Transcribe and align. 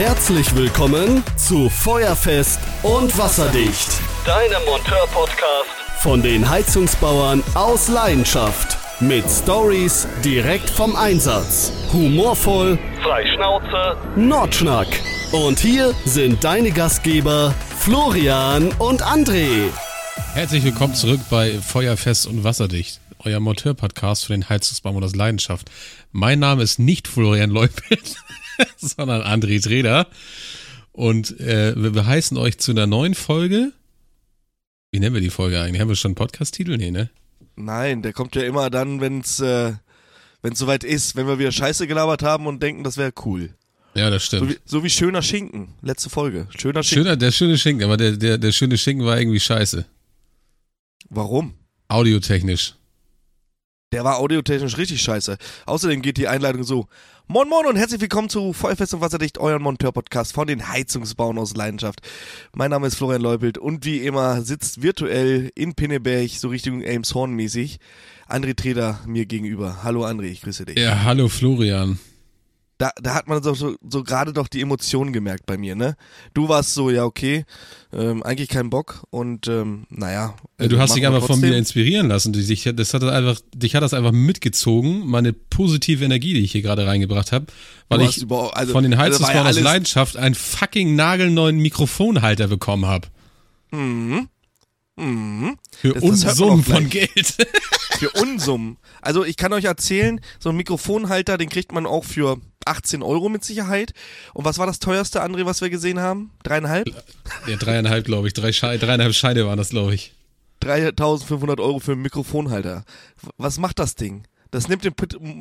Herzlich 0.00 0.56
willkommen 0.56 1.22
zu 1.36 1.68
Feuerfest 1.68 2.58
und 2.82 3.18
Wasserdicht. 3.18 4.00
Deinem 4.24 4.64
Monteur-Podcast 4.64 5.68
von 5.98 6.22
den 6.22 6.48
Heizungsbauern 6.48 7.42
aus 7.52 7.88
Leidenschaft. 7.88 8.78
Mit 9.00 9.28
Stories 9.28 10.08
direkt 10.24 10.70
vom 10.70 10.96
Einsatz. 10.96 11.70
Humorvoll, 11.92 12.78
frei 13.02 13.26
Schnauze, 13.26 13.98
Nordschnack. 14.16 14.88
Und 15.32 15.58
hier 15.58 15.94
sind 16.06 16.44
deine 16.44 16.70
Gastgeber 16.70 17.54
Florian 17.78 18.72
und 18.78 19.02
André. 19.02 19.68
Herzlich 20.32 20.64
willkommen 20.64 20.94
zurück 20.94 21.20
bei 21.28 21.58
Feuerfest 21.58 22.26
und 22.26 22.42
Wasserdicht, 22.42 23.02
euer 23.18 23.40
Monteur-Podcast 23.40 24.24
für 24.24 24.32
den 24.32 24.48
Heizungsbauern 24.48 25.04
aus 25.04 25.14
Leidenschaft. 25.14 25.70
Mein 26.10 26.38
Name 26.38 26.62
ist 26.62 26.78
nicht 26.78 27.06
Florian 27.06 27.50
Leupelt, 27.50 28.16
sondern 28.76 29.22
André 29.22 29.62
Treder. 29.62 30.06
Und 30.92 31.38
äh, 31.40 31.74
wir 31.76 31.90
beheißen 31.90 32.36
euch 32.36 32.58
zu 32.58 32.72
einer 32.72 32.86
neuen 32.86 33.14
Folge. 33.14 33.72
Wie 34.92 34.98
nennen 34.98 35.14
wir 35.14 35.20
die 35.20 35.30
Folge 35.30 35.60
eigentlich? 35.60 35.80
Haben 35.80 35.88
wir 35.88 35.96
schon 35.96 36.10
einen 36.10 36.14
Podcast-Titel? 36.16 36.76
Nee, 36.76 36.90
ne? 36.90 37.10
Nein, 37.56 38.02
der 38.02 38.12
kommt 38.12 38.34
ja 38.36 38.42
immer 38.42 38.70
dann, 38.70 39.00
wenn 39.00 39.20
es 39.20 39.38
äh, 39.40 39.72
wenn's 40.42 40.58
soweit 40.58 40.82
ist, 40.84 41.14
wenn 41.16 41.26
wir 41.26 41.38
wieder 41.38 41.52
Scheiße 41.52 41.86
gelabert 41.86 42.22
haben 42.22 42.46
und 42.46 42.62
denken, 42.62 42.82
das 42.84 42.96
wäre 42.96 43.12
cool. 43.24 43.54
Ja, 43.94 44.08
das 44.10 44.24
So 44.26 44.36
stimmt. 44.38 44.50
wie, 44.52 44.58
so 44.64 44.84
wie 44.84 44.90
schöner 44.90 45.22
Schinken, 45.22 45.74
letzte 45.82 46.10
Folge. 46.10 46.46
Schöner 46.56 46.82
Schinken. 46.82 47.04
Schöner, 47.04 47.16
der 47.16 47.32
schöne 47.32 47.58
Schinken, 47.58 47.84
aber 47.84 47.96
der, 47.96 48.12
der, 48.16 48.38
der 48.38 48.52
schöne 48.52 48.78
Schinken 48.78 49.04
war 49.04 49.18
irgendwie 49.18 49.40
scheiße. 49.40 49.84
Warum? 51.08 51.54
Audiotechnisch. 51.88 52.74
Der 53.92 54.04
war 54.04 54.18
audiotechnisch 54.18 54.76
richtig 54.76 55.02
scheiße. 55.02 55.36
Außerdem 55.66 56.02
geht 56.02 56.16
die 56.16 56.28
Einleitung 56.28 56.62
so. 56.62 56.86
Moin 57.32 57.48
Moin 57.48 57.64
und 57.64 57.76
herzlich 57.76 58.00
willkommen 58.00 58.28
zu 58.28 58.52
Feuerfest 58.52 58.92
und 58.92 59.02
Wasserdicht, 59.02 59.38
euren 59.38 59.62
Monteur-Podcast 59.62 60.32
von 60.32 60.48
den 60.48 60.68
Heizungsbauen 60.68 61.38
aus 61.38 61.54
Leidenschaft. 61.54 62.00
Mein 62.56 62.72
Name 62.72 62.88
ist 62.88 62.96
Florian 62.96 63.22
Leupelt 63.22 63.56
und 63.56 63.84
wie 63.84 63.98
immer 63.98 64.42
sitzt 64.42 64.82
virtuell 64.82 65.52
in 65.54 65.74
Pinneberg, 65.74 66.28
so 66.30 66.48
Richtung 66.48 66.82
Elmshorn 66.82 67.30
mäßig, 67.30 67.78
André 68.28 68.56
Treder 68.56 68.98
mir 69.06 69.26
gegenüber. 69.26 69.84
Hallo 69.84 70.04
André, 70.04 70.24
ich 70.24 70.42
grüße 70.42 70.64
dich. 70.64 70.76
Ja, 70.76 71.04
hallo 71.04 71.28
Florian. 71.28 72.00
Da, 72.80 72.92
da 73.02 73.14
hat 73.14 73.28
man 73.28 73.42
so, 73.42 73.52
so, 73.52 73.76
so 73.86 74.02
gerade 74.02 74.32
doch 74.32 74.48
die 74.48 74.62
Emotionen 74.62 75.12
gemerkt 75.12 75.44
bei 75.44 75.58
mir, 75.58 75.74
ne? 75.76 75.96
Du 76.32 76.48
warst 76.48 76.72
so, 76.72 76.88
ja 76.88 77.04
okay, 77.04 77.44
ähm, 77.92 78.22
eigentlich 78.22 78.48
kein 78.48 78.70
Bock 78.70 79.04
und 79.10 79.48
ähm, 79.48 79.84
naja. 79.90 80.34
Ja, 80.58 80.66
du 80.66 80.76
äh, 80.76 80.78
hast 80.78 80.96
dich 80.96 81.06
einfach 81.06 81.26
von 81.26 81.40
mir 81.40 81.54
inspirieren 81.58 82.08
lassen. 82.08 82.32
Dich, 82.32 82.64
das 82.74 82.94
hat 82.94 83.02
das 83.02 83.10
einfach, 83.12 83.38
dich 83.54 83.74
hat 83.74 83.82
das 83.82 83.92
einfach 83.92 84.12
mitgezogen, 84.12 85.06
meine 85.06 85.34
positive 85.34 86.02
Energie, 86.02 86.32
die 86.32 86.40
ich 86.40 86.52
hier 86.52 86.62
gerade 86.62 86.86
reingebracht 86.86 87.32
habe, 87.32 87.46
weil 87.90 88.00
ich 88.00 88.22
überhaupt- 88.22 88.56
also- 88.56 88.72
von 88.72 88.82
den 88.82 88.94
also 88.94 89.04
Heizungsbauern 89.04 89.34
ja 89.36 89.42
aus 89.42 89.46
alles- 89.56 89.62
Leidenschaft 89.62 90.16
einen 90.16 90.34
fucking 90.34 90.96
nagelneuen 90.96 91.58
Mikrofonhalter 91.58 92.48
bekommen 92.48 92.86
habe. 92.86 93.08
Mhm. 93.72 94.28
Mhm. 94.96 95.58
Für 95.78 95.92
Das- 95.92 96.02
das 96.02 96.10
Unsummen 96.40 96.64
gleich. 96.64 96.76
von 96.78 96.88
Geld. 96.88 97.36
Für 97.98 98.10
Unsummen. 98.22 98.78
Also 99.02 99.22
ich 99.24 99.36
kann 99.36 99.52
euch 99.52 99.64
erzählen, 99.64 100.20
so 100.38 100.48
ein 100.48 100.56
Mikrofonhalter, 100.56 101.36
den 101.36 101.50
kriegt 101.50 101.72
man 101.72 101.84
auch 101.84 102.04
für 102.04 102.38
18 102.66 103.02
Euro 103.02 103.28
mit 103.28 103.44
Sicherheit. 103.44 103.92
Und 104.34 104.44
was 104.44 104.58
war 104.58 104.66
das 104.66 104.78
teuerste, 104.78 105.22
André, 105.22 105.46
was 105.46 105.60
wir 105.60 105.70
gesehen 105.70 106.00
haben? 106.00 106.32
Dreieinhalb? 106.42 106.88
ja, 107.46 107.56
dreieinhalb, 107.56 108.04
glaube 108.04 108.28
ich. 108.28 108.34
Drei 108.34 108.52
Schei 108.52 108.78
dreieinhalb 108.78 109.14
Scheine 109.14 109.46
waren 109.46 109.58
das, 109.58 109.70
glaube 109.70 109.94
ich. 109.94 110.12
3500 110.60 111.58
Euro 111.58 111.78
für 111.78 111.92
einen 111.92 112.02
Mikrofonhalter. 112.02 112.84
Was 113.38 113.58
macht 113.58 113.78
das 113.78 113.94
Ding? 113.94 114.24
Das 114.50 114.68
nimmt 114.68 114.84
den, 114.84 114.94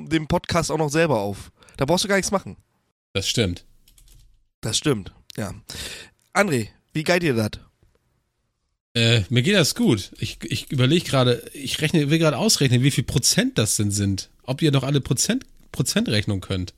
den 0.10 0.28
Podcast 0.28 0.72
auch 0.72 0.78
noch 0.78 0.90
selber 0.90 1.20
auf. 1.20 1.52
Da 1.78 1.86
brauchst 1.86 2.04
du 2.04 2.08
gar 2.08 2.16
nichts 2.16 2.32
machen. 2.32 2.58
Das 3.14 3.28
stimmt. 3.28 3.66
Das 4.62 4.78
stimmt, 4.78 5.14
ja. 5.38 5.54
André, 6.34 6.68
wie 6.94 7.04
geil 7.04 7.20
dir 7.20 7.34
das? 7.34 7.52
Äh, 8.94 9.24
mir 9.30 9.42
geht 9.42 9.56
das 9.56 9.76
gut. 9.76 10.12
Ich, 10.20 10.40
ich 10.44 10.72
überlege 10.72 11.06
gerade, 11.06 11.44
ich 11.54 11.80
rechne, 11.82 12.10
will 12.10 12.20
gerade 12.20 12.38
ausrechnen, 12.38 12.84
wie 12.84 12.92
viel 12.92 13.04
Prozent 13.04 13.58
das 13.58 13.76
denn 13.78 13.92
sind. 13.92 14.30
Ob 14.44 14.62
ihr 14.62 14.72
noch 14.72 14.84
alle 14.84 15.00
Prozent, 15.00 15.46
Prozentrechnung 15.72 16.42
könnt. 16.42 16.74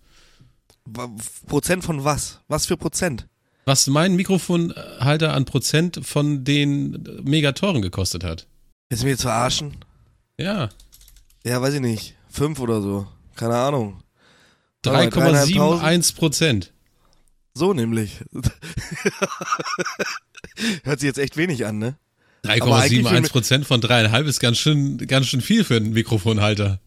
Prozent 1.47 1.83
von 1.83 2.03
was? 2.03 2.39
Was 2.47 2.65
für 2.65 2.77
Prozent? 2.77 3.27
Was 3.65 3.87
mein 3.87 4.15
Mikrofonhalter 4.15 5.33
an 5.33 5.45
Prozent 5.45 5.99
von 6.05 6.43
den 6.43 7.03
Megatoren 7.23 7.81
gekostet 7.81 8.23
hat. 8.23 8.47
Willst 8.89 9.03
du 9.03 9.05
mich 9.07 9.13
jetzt 9.13 9.21
verarschen? 9.21 9.77
Ja. 10.37 10.69
Ja, 11.45 11.61
weiß 11.61 11.75
ich 11.75 11.81
nicht. 11.81 12.15
Fünf 12.29 12.59
oder 12.59 12.81
so. 12.81 13.07
Keine 13.35 13.55
Ahnung. 13.55 14.01
Warte 14.83 15.19
mal, 15.19 15.33
3,71 15.35 16.15
Prozent. 16.15 16.73
So 17.53 17.73
nämlich. 17.73 18.19
Hört 20.83 20.99
sich 20.99 21.07
jetzt 21.07 21.19
echt 21.19 21.37
wenig 21.37 21.65
an, 21.65 21.77
ne? 21.77 21.95
Aber 22.43 22.77
eigentlich 22.77 23.05
3,71 23.05 23.23
für- 23.25 23.29
Prozent 23.29 23.65
von 23.67 23.81
dreieinhalb 23.81 24.25
ist 24.25 24.39
ganz 24.39 24.57
schön, 24.57 24.97
ganz 25.07 25.27
schön 25.27 25.41
viel 25.41 25.63
für 25.63 25.75
einen 25.75 25.93
Mikrofonhalter. 25.93 26.79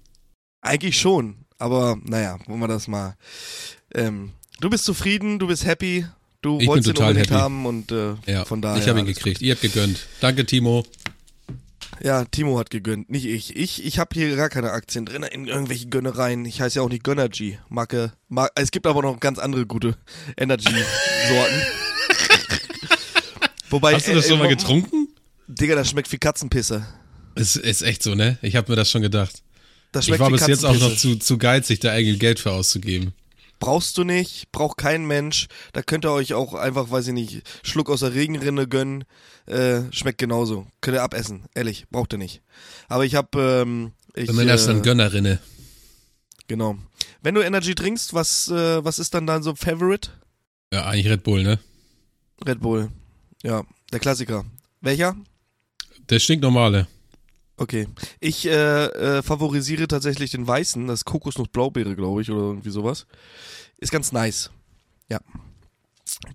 Eigentlich 0.61 0.99
schon. 1.00 1.44
Aber 1.59 1.97
naja, 2.03 2.38
wollen 2.47 2.61
wir 2.61 2.69
das 2.69 2.88
mal. 2.88 3.15
Ähm, 3.94 4.32
du 4.60 4.71
bist 4.71 4.84
zufrieden, 4.84 5.38
du 5.38 5.47
bist 5.47 5.65
happy, 5.65 6.06
du 6.43 6.59
Ich 6.60 6.66
wolltest 6.66 6.88
ihn 6.91 6.97
unbedingt 6.97 7.31
happy. 7.31 7.41
haben 7.41 7.66
und 7.66 7.93
äh, 7.93 8.15
Ja, 8.27 8.44
von 8.44 8.60
daher. 8.62 8.81
ich 8.82 8.88
habe 8.88 8.99
ihn 9.00 9.06
gekriegt. 9.06 9.41
Ihr 9.43 9.53
habt 9.55 9.62
gegönnt. 9.62 10.06
Danke, 10.21 10.44
Timo. 10.47 10.82
Gut. 10.82 10.91
Ja, 12.03 12.25
Timo 12.25 12.59
hat 12.59 12.71
gegönnt, 12.71 13.09
nicht 13.09 13.25
ich. 13.25 13.55
Ich, 13.55 13.84
ich 13.84 14.00
habe 14.00 14.10
hier 14.15 14.34
gar 14.34 14.49
keine 14.49 14.72
Aktien 14.72 15.06
drin 15.06 15.22
in 15.22 15.47
irgendwelchen 15.47 15.91
Gönnereien. 15.91 16.44
Ich 16.44 16.60
heiße 16.60 16.81
ja 16.81 16.82
auch 16.82 16.88
nicht 16.88 17.05
Gönnergy. 17.05 17.59
Marke, 17.69 18.12
Mar 18.28 18.50
es 18.56 18.72
gibt 18.72 18.88
aber 18.88 19.00
noch 19.03 19.21
ganz 19.21 19.38
andere 19.38 19.65
gute 19.65 19.97
Energy-Sorten. 20.37 21.62
Wobei, 23.71 23.94
Hast 23.94 24.09
du 24.09 24.15
das 24.15 24.26
äh, 24.26 24.28
schon 24.31 24.38
mal 24.38 24.49
getrunken? 24.49 25.09
Digga, 25.47 25.75
das 25.75 25.91
schmeckt 25.91 26.11
wie 26.12 26.19
Katzenpisse. 26.19 26.87
Es 27.34 27.56
ist 27.56 27.82
echt 27.82 28.03
so, 28.03 28.15
ne? 28.15 28.38
Ich 28.43 28.56
habe 28.56 28.71
mir 28.72 28.76
das 28.76 28.91
schon 28.91 29.03
gedacht. 29.03 29.43
Das 29.93 30.05
Ich 30.05 30.09
schmeckt 30.09 30.21
war 30.21 30.28
wie 30.28 30.32
bis 30.34 30.47
jetzt 30.47 30.65
auch 30.65 30.78
noch 30.78 30.97
zu, 30.97 31.16
zu 31.16 31.38
geizig, 31.38 31.81
da 31.81 31.93
eigentlich 31.93 32.19
Geld 32.19 32.41
für 32.41 32.53
auszugeben. 32.53 33.12
Brauchst 33.64 33.97
du 33.97 34.04
nicht, 34.04 34.52
braucht 34.52 34.76
kein 34.76 35.06
Mensch. 35.06 35.48
Da 35.72 35.80
könnt 35.80 36.04
ihr 36.04 36.12
euch 36.12 36.34
auch 36.34 36.52
einfach, 36.52 36.91
weiß 36.91 37.06
ich 37.06 37.14
nicht, 37.14 37.42
Schluck 37.62 37.88
aus 37.88 38.00
der 38.00 38.12
Regenrinne 38.12 38.69
gönnen. 38.69 39.04
Äh, 39.47 39.91
schmeckt 39.91 40.19
genauso. 40.19 40.66
Könnt 40.82 40.98
ihr 40.98 41.02
abessen. 41.02 41.44
Ehrlich, 41.54 41.86
braucht 41.91 42.12
ihr 42.12 42.19
nicht. 42.19 42.42
Aber 42.88 43.06
ich 43.06 43.14
hab, 43.14 43.34
ähm, 43.36 43.92
ich, 44.14 44.28
Wenn 44.28 44.36
man 44.36 44.48
das 44.48 44.66
dann 44.66 44.80
äh, 44.80 44.82
Gönnerinne. 44.82 45.38
genau. 46.47 46.76
Wenn 47.22 47.34
du 47.34 47.41
Energy 47.41 47.75
trinkst, 47.75 48.12
was, 48.12 48.48
äh, 48.48 48.84
was 48.84 48.98
ist 48.98 49.14
dann 49.14 49.26
dein 49.26 49.42
so 49.42 49.54
Favorite? 49.54 50.10
Ja, 50.70 50.84
eigentlich 50.84 51.10
Red 51.10 51.22
Bull, 51.22 51.42
ne? 51.42 51.58
Red 52.46 52.60
Bull. 52.60 52.91
Ja, 53.42 53.64
der 53.92 53.98
Klassiker. 53.98 54.44
Welcher? 54.82 55.16
Der 56.10 56.19
stinknormale. 56.19 56.86
Okay. 57.56 57.87
Ich 58.20 58.47
äh, 58.47 58.87
äh, 58.87 59.22
favorisiere 59.22 59.87
tatsächlich 59.87 60.32
den 60.32 60.47
weißen, 60.47 60.87
das 60.87 61.00
ist 61.00 61.04
Kokosnuss-Blaubeere, 61.04 61.94
glaube 61.94 62.22
ich, 62.22 62.31
oder 62.31 62.41
irgendwie 62.42 62.70
sowas. 62.70 63.06
Ist 63.78 63.92
ganz 63.92 64.12
nice. 64.12 64.50
Ja. 65.09 65.20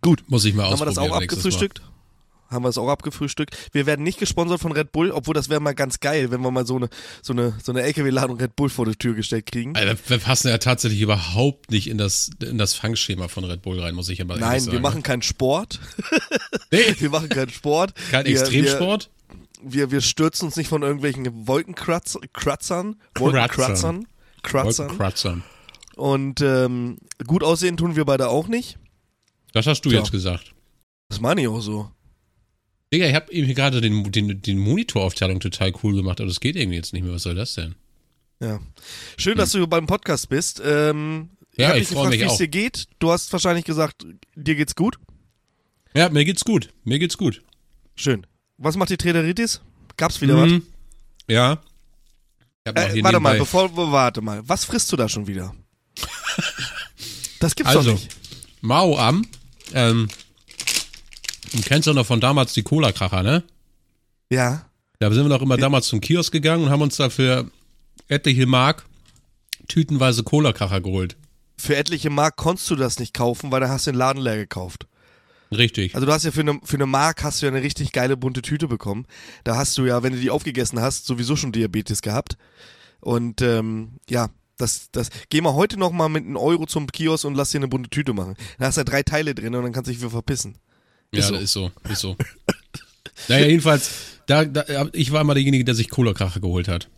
Gut. 0.01 0.23
Muss 0.27 0.45
ich 0.45 0.53
mal 0.53 0.63
Haben 0.63 0.79
wir 0.79 0.87
ausprobieren. 0.87 0.95
das 0.95 1.11
auch 1.11 1.21
abgefrühstückt? 1.21 1.81
Haben 2.49 2.63
wir 2.63 2.69
das 2.69 2.79
auch 2.79 2.89
abgefrühstückt? 2.89 3.55
Wir 3.73 3.85
werden 3.85 4.01
nicht 4.03 4.17
gesponsert 4.17 4.59
von 4.59 4.71
Red 4.71 4.91
Bull, 4.91 5.11
obwohl 5.11 5.35
das 5.35 5.49
wäre 5.49 5.59
mal 5.59 5.75
ganz 5.75 5.99
geil, 5.99 6.31
wenn 6.31 6.41
wir 6.41 6.49
mal 6.49 6.65
so 6.65 6.77
eine, 6.77 6.89
so 7.21 7.31
eine, 7.33 7.53
so 7.61 7.71
eine 7.71 7.83
LKW-Ladung 7.83 8.37
Red 8.39 8.55
Bull 8.55 8.69
vor 8.69 8.85
die 8.85 8.95
Tür 8.95 9.13
gestellt 9.13 9.45
kriegen. 9.45 9.73
Mal. 9.73 9.87
Alter, 9.87 9.99
wir 10.07 10.17
passen 10.17 10.47
ja 10.47 10.57
tatsächlich 10.57 10.99
überhaupt 11.01 11.69
nicht 11.69 11.87
in 11.87 11.99
das, 11.99 12.31
in 12.41 12.57
das 12.57 12.73
Fangschema 12.73 13.27
von 13.27 13.43
Red 13.43 13.61
Bull 13.61 13.79
rein, 13.79 13.93
muss 13.93 14.09
ich 14.09 14.19
aber 14.21 14.33
ehrlich 14.33 14.47
Nein, 14.47 14.59
sagen. 14.61 14.71
wir 14.71 14.79
machen 14.79 15.03
keinen 15.03 15.21
Sport. 15.21 15.79
Nee, 16.71 16.79
Wir 16.99 17.09
machen 17.09 17.29
keinen 17.29 17.49
Sport. 17.49 17.93
kein 18.09 18.25
wir, 18.25 18.31
Extremsport. 18.31 19.05
Wir, 19.05 19.18
wir, 19.61 19.91
wir 19.91 20.01
stürzen 20.01 20.45
uns 20.47 20.55
nicht 20.55 20.67
von 20.69 20.81
irgendwelchen 20.83 21.47
Wolkenkratzern, 21.47 22.21
Kratzern, 22.33 22.95
Wolkenkratzern, 23.15 24.07
Kratzern. 24.41 24.85
Wolkenkratzern. 24.87 25.43
Und 25.95 26.41
ähm, 26.41 26.97
gut 27.27 27.43
aussehen 27.43 27.77
tun 27.77 27.95
wir 27.95 28.05
beide 28.05 28.29
auch 28.29 28.47
nicht. 28.47 28.77
Das 29.53 29.67
hast 29.67 29.81
du 29.81 29.89
Tja. 29.89 29.99
jetzt 29.99 30.11
gesagt. 30.11 30.53
Das 31.09 31.19
meine 31.19 31.41
ich 31.41 31.47
auch 31.47 31.61
so. 31.61 31.91
Digga, 32.93 33.07
ich 33.07 33.15
habe 33.15 33.31
eben 33.31 33.45
hier 33.45 33.55
gerade 33.55 33.81
den, 33.81 34.11
den, 34.11 34.41
den 34.41 34.57
Monitoraufteilung 34.59 35.39
total 35.39 35.73
cool 35.83 35.95
gemacht, 35.95 36.19
aber 36.21 36.27
das 36.27 36.39
geht 36.39 36.55
irgendwie 36.55 36.77
jetzt 36.77 36.93
nicht 36.93 37.03
mehr. 37.03 37.13
Was 37.13 37.23
soll 37.23 37.35
das 37.35 37.53
denn? 37.55 37.75
Ja. 38.39 38.59
Schön, 39.17 39.37
dass 39.37 39.51
du 39.51 39.67
beim 39.67 39.85
Podcast 39.85 40.29
bist. 40.29 40.61
Ähm, 40.63 41.29
Ja, 41.57 41.75
ich 41.75 41.79
dich 41.79 41.87
freu 41.89 42.03
gefragt, 42.03 42.09
mich 42.11 42.21
wie 42.21 42.25
es 42.31 42.37
dir 42.37 42.47
geht. 42.47 42.87
Du 42.99 43.11
hast 43.11 43.31
wahrscheinlich 43.33 43.65
gesagt, 43.65 44.05
dir 44.35 44.55
geht's 44.55 44.75
gut. 44.75 44.97
Ja, 45.93 46.09
mir 46.09 46.23
geht's 46.23 46.45
gut. 46.45 46.69
Mir 46.83 46.99
geht's 46.99 47.17
gut. 47.17 47.41
Schön. 47.95 48.25
Was 48.61 48.75
macht 48.75 48.89
die 48.89 48.97
Träderitis? 48.97 49.61
Gab's 49.97 50.19
wieder 50.21 50.37
was? 50.37 50.49
Mhm. 50.51 50.63
Ja. 51.27 51.59
Hab 52.67 52.75
noch 52.75 52.83
Äh, 52.83 53.03
warte 53.03 53.19
mal, 53.19 53.37
bevor, 53.37 53.75
warte 53.75 54.21
mal. 54.21 54.41
Was 54.47 54.65
frisst 54.65 54.91
du 54.91 54.97
da 54.97 55.07
schon 55.07 55.27
wieder? 55.27 55.55
Das 57.39 57.55
gibt's 57.55 57.73
Also, 57.73 57.91
doch 57.93 57.99
nicht. 57.99 58.15
Mao 58.61 58.97
am. 58.97 59.25
Ähm, 59.73 60.09
du 61.53 61.61
kennst 61.61 61.87
doch 61.87 61.93
noch 61.93 62.05
von 62.05 62.19
damals 62.19 62.53
die 62.53 62.63
Cola-Kracher, 62.63 63.23
ne? 63.23 63.43
Ja. 64.29 64.65
Da 64.99 65.09
sind 65.11 65.23
wir 65.23 65.29
doch 65.29 65.41
immer 65.41 65.55
damals 65.57 65.87
zum 65.87 66.01
Kiosk 66.01 66.31
gegangen 66.33 66.65
und 66.65 66.69
haben 66.69 66.81
uns 66.81 66.97
dafür 66.97 67.49
etliche 68.09 68.45
Mark 68.45 68.85
tütenweise 69.69 70.23
Cola-Kracher 70.23 70.81
geholt. 70.81 71.15
für 71.57 71.75
etliche 71.77 72.09
Mark 72.09 72.35
konntest 72.35 72.69
du 72.69 72.75
das 72.75 72.99
nicht 72.99 73.13
kaufen, 73.13 73.51
weil 73.51 73.61
da 73.61 73.69
hast 73.69 73.87
du 73.87 73.91
den 73.91 73.97
Laden 73.97 74.21
leer 74.21 74.37
gekauft. 74.37 74.87
Richtig. 75.51 75.95
Also 75.95 76.05
du 76.05 76.13
hast 76.13 76.25
ja 76.25 76.31
für 76.31 76.41
eine, 76.41 76.59
für 76.63 76.77
eine 76.77 76.85
Mark 76.85 77.23
hast 77.23 77.41
du 77.41 77.47
ja 77.47 77.51
eine 77.51 77.63
richtig 77.63 77.91
geile 77.91 78.17
bunte 78.17 78.41
Tüte 78.41 78.67
bekommen. 78.67 79.05
Da 79.43 79.57
hast 79.57 79.77
du 79.77 79.85
ja, 79.85 80.03
wenn 80.03 80.13
du 80.13 80.19
die 80.19 80.29
aufgegessen 80.29 80.79
hast, 80.79 81.05
sowieso 81.05 81.35
schon 81.35 81.51
Diabetes 81.51 82.01
gehabt. 82.01 82.37
Und 82.99 83.41
ähm, 83.41 83.93
ja, 84.09 84.29
das, 84.57 84.91
das, 84.91 85.09
geh 85.29 85.41
mal 85.41 85.53
heute 85.53 85.79
noch 85.79 85.91
mal 85.91 86.09
mit 86.09 86.25
einem 86.25 86.37
Euro 86.37 86.65
zum 86.65 86.87
Kiosk 86.87 87.25
und 87.25 87.35
lass 87.35 87.51
dir 87.51 87.59
eine 87.59 87.67
bunte 87.67 87.89
Tüte 87.89 88.13
machen. 88.13 88.35
Da 88.59 88.67
hast 88.67 88.75
du 88.75 88.81
ja 88.81 88.85
drei 88.85 89.03
Teile 89.03 89.33
drin 89.33 89.55
und 89.55 89.63
dann 89.63 89.71
kannst 89.71 89.87
du 89.87 89.91
dich 89.91 90.01
für 90.01 90.09
verpissen. 90.09 90.57
ja, 91.13 91.21
so. 91.23 91.33
das 91.33 91.43
ist 91.43 91.53
so, 91.53 91.71
ist 91.89 91.99
so. 91.99 92.15
naja, 93.27 93.47
jedenfalls, 93.47 93.91
da, 94.27 94.45
da, 94.45 94.89
ich 94.93 95.11
war 95.11 95.23
mal 95.23 95.33
derjenige, 95.33 95.63
der 95.63 95.75
sich 95.75 95.89
Cola-Kracher 95.89 96.41
geholt 96.41 96.67
hat. 96.67 96.89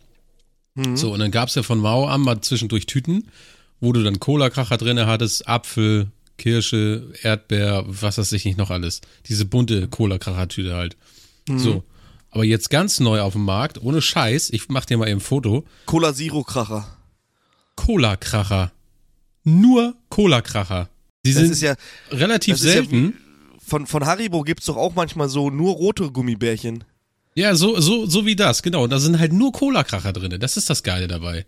Mhm. 0.74 0.96
So, 0.96 1.12
und 1.12 1.20
dann 1.20 1.30
gab's 1.30 1.54
ja 1.54 1.62
von 1.62 1.78
Mao 1.78 2.06
an 2.06 2.20
mal 2.20 2.40
zwischendurch 2.40 2.86
Tüten, 2.86 3.28
wo 3.80 3.92
du 3.92 4.02
dann 4.02 4.20
Cola-Kracher 4.20 4.76
drinne 4.76 5.06
hattest, 5.06 5.48
Apfel, 5.48 6.10
Kirsche, 6.42 7.12
Erdbeer, 7.22 7.84
was 7.86 8.18
weiß 8.18 8.32
ich 8.32 8.44
nicht 8.44 8.58
noch 8.58 8.70
alles. 8.70 9.00
Diese 9.26 9.44
bunte 9.44 9.86
Cola-Kracher-Tüte 9.86 10.74
halt. 10.74 10.96
So. 11.56 11.84
Aber 12.30 12.44
jetzt 12.44 12.68
ganz 12.68 12.98
neu 12.98 13.20
auf 13.20 13.34
dem 13.34 13.44
Markt, 13.44 13.80
ohne 13.80 14.02
Scheiß, 14.02 14.50
ich 14.50 14.68
mach 14.68 14.84
dir 14.84 14.98
mal 14.98 15.06
eben 15.08 15.18
ein 15.18 15.20
Foto. 15.20 15.64
Cola 15.86 16.12
Zero 16.12 16.42
Kracher. 16.42 16.96
Cola-Kracher. 17.76 18.72
Nur 19.44 19.94
Cola-Kracher. 20.08 20.88
Die 21.24 21.32
Das 21.32 21.42
sind 21.42 21.52
ist 21.52 21.60
ja, 21.62 21.76
relativ 22.10 22.54
ist 22.54 22.64
ja 22.64 22.72
selten. 22.72 23.14
von, 23.64 23.86
von 23.86 24.04
Haribo 24.04 24.42
gibt's 24.42 24.66
doch 24.66 24.76
auch 24.76 24.94
manchmal 24.96 25.28
so 25.28 25.48
nur 25.50 25.74
rote 25.74 26.10
Gummibärchen. 26.10 26.82
Ja, 27.36 27.54
so, 27.54 27.78
so, 27.80 28.06
so 28.06 28.26
wie 28.26 28.34
das, 28.34 28.62
genau. 28.62 28.82
Und 28.84 28.90
da 28.90 28.98
sind 28.98 29.18
halt 29.20 29.32
nur 29.32 29.52
Cola-Kracher 29.52 30.12
drin. 30.12 30.38
Das 30.40 30.56
ist 30.56 30.68
das 30.68 30.82
Geile 30.82 31.06
dabei. 31.06 31.46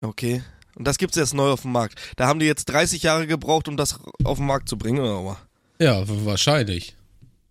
Okay. 0.00 0.42
Und 0.74 0.86
das 0.86 0.98
gibt's 0.98 1.16
erst 1.16 1.34
neu 1.34 1.50
auf 1.50 1.62
dem 1.62 1.72
Markt. 1.72 2.00
Da 2.16 2.26
haben 2.26 2.38
die 2.40 2.46
jetzt 2.46 2.66
30 2.66 3.02
Jahre 3.02 3.26
gebraucht, 3.26 3.68
um 3.68 3.76
das 3.76 3.98
auf 4.24 4.38
den 4.38 4.46
Markt 4.46 4.68
zu 4.68 4.76
bringen, 4.78 5.00
oder? 5.00 5.38
Ja, 5.78 6.02
wahrscheinlich. 6.06 6.94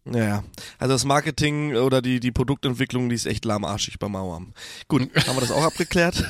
Naja, 0.05 0.43
also 0.79 0.93
das 0.93 1.05
Marketing 1.05 1.75
oder 1.75 2.01
die, 2.01 2.19
die 2.19 2.31
Produktentwicklung, 2.31 3.09
die 3.09 3.15
ist 3.15 3.25
echt 3.25 3.45
lahmarschig 3.45 3.99
beim 3.99 4.13
Mauern. 4.13 4.53
Gut, 4.87 5.09
haben 5.27 5.35
wir 5.35 5.41
das 5.41 5.51
auch 5.51 5.63
abgeklärt? 5.63 6.25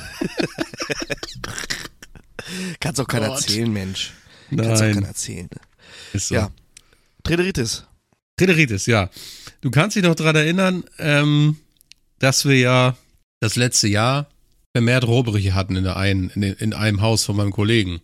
Kannst 2.80 3.00
auch 3.00 3.06
keiner 3.06 3.28
erzählen, 3.28 3.72
Mensch. 3.72 4.12
Kannst 4.50 4.64
auch 4.64 4.80
Nein. 4.80 4.94
keiner 4.94 5.08
erzählen. 5.08 5.48
Ist 6.12 6.28
so. 6.28 6.34
Ja. 6.34 6.50
Trederitis. 7.22 7.84
Trederitis, 8.36 8.86
ja. 8.86 9.08
Du 9.60 9.70
kannst 9.70 9.96
dich 9.96 10.02
noch 10.02 10.14
dran 10.14 10.34
erinnern, 10.34 10.84
ähm, 10.98 11.58
dass 12.18 12.46
wir 12.46 12.58
ja 12.58 12.96
das 13.40 13.56
letzte 13.56 13.88
Jahr 13.88 14.28
vermehrt 14.72 15.06
Rohbrüche 15.06 15.54
hatten 15.54 15.76
in, 15.76 15.84
der 15.84 15.96
einen, 15.96 16.30
in, 16.30 16.42
in 16.42 16.72
einem 16.72 17.00
Haus 17.00 17.24
von 17.24 17.36
meinem 17.36 17.52
Kollegen. 17.52 18.00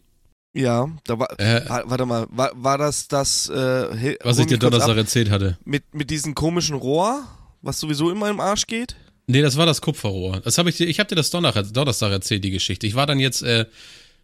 Ja, 0.54 0.88
da 1.04 1.18
war, 1.18 1.38
Äh, 1.38 1.62
warte 1.68 2.06
mal, 2.06 2.26
war, 2.30 2.50
war 2.54 2.78
das 2.78 3.08
das, 3.08 3.48
äh, 3.48 4.16
was 4.22 4.38
ich 4.38 4.46
dir 4.46 4.58
Donnerstag 4.58 4.92
ab. 4.92 4.96
erzählt 4.96 5.30
hatte. 5.30 5.58
mit, 5.64 5.94
mit 5.94 6.08
diesem 6.10 6.34
komischen 6.34 6.76
Rohr, 6.76 7.26
was 7.62 7.78
sowieso 7.78 8.10
in 8.10 8.18
meinem 8.18 8.40
Arsch 8.40 8.66
geht? 8.66 8.96
Nee, 9.26 9.42
das 9.42 9.56
war 9.56 9.66
das 9.66 9.80
Kupferrohr. 9.82 10.40
Das 10.40 10.56
habe 10.56 10.70
ich 10.70 10.76
dir, 10.76 10.86
ich 10.86 10.98
habe 10.98 11.08
dir 11.08 11.16
das 11.16 11.30
Donnerstag, 11.30 11.72
Donnerstag 11.72 12.10
erzählt, 12.12 12.42
die 12.44 12.50
Geschichte. 12.52 12.86
Ich 12.86 12.94
war 12.94 13.06
dann 13.06 13.18
jetzt, 13.20 13.42
äh, 13.42 13.66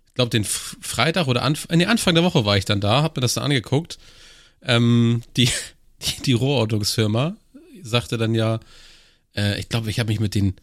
ich 0.06 0.15
glaube, 0.15 0.31
den 0.31 0.44
Freitag 0.44 1.27
oder 1.27 1.43
Anf 1.43 1.67
nee, 1.71 1.85
Anfang 1.87 2.15
der 2.15 2.25
Woche 2.25 2.44
war 2.44 2.56
ich 2.56 2.65
dann 2.65 2.81
da, 2.81 3.03
habe 3.03 3.21
mir 3.21 3.23
das 3.23 3.35
dann 3.35 3.44
angeguckt. 3.44 3.99
Ähm, 4.62 5.23
die, 5.37 5.50
die, 6.03 6.23
die 6.23 6.33
Rohrordnungsfirma 6.33 7.37
sagte 7.83 8.17
dann 8.17 8.35
ja, 8.35 8.61
äh, 9.37 9.59
ich 9.61 9.69
glaube, 9.69 9.91
ich 9.91 9.99
habe 10.00 10.11
mich 10.11 10.21
mit 10.21 10.35
den 10.35 10.55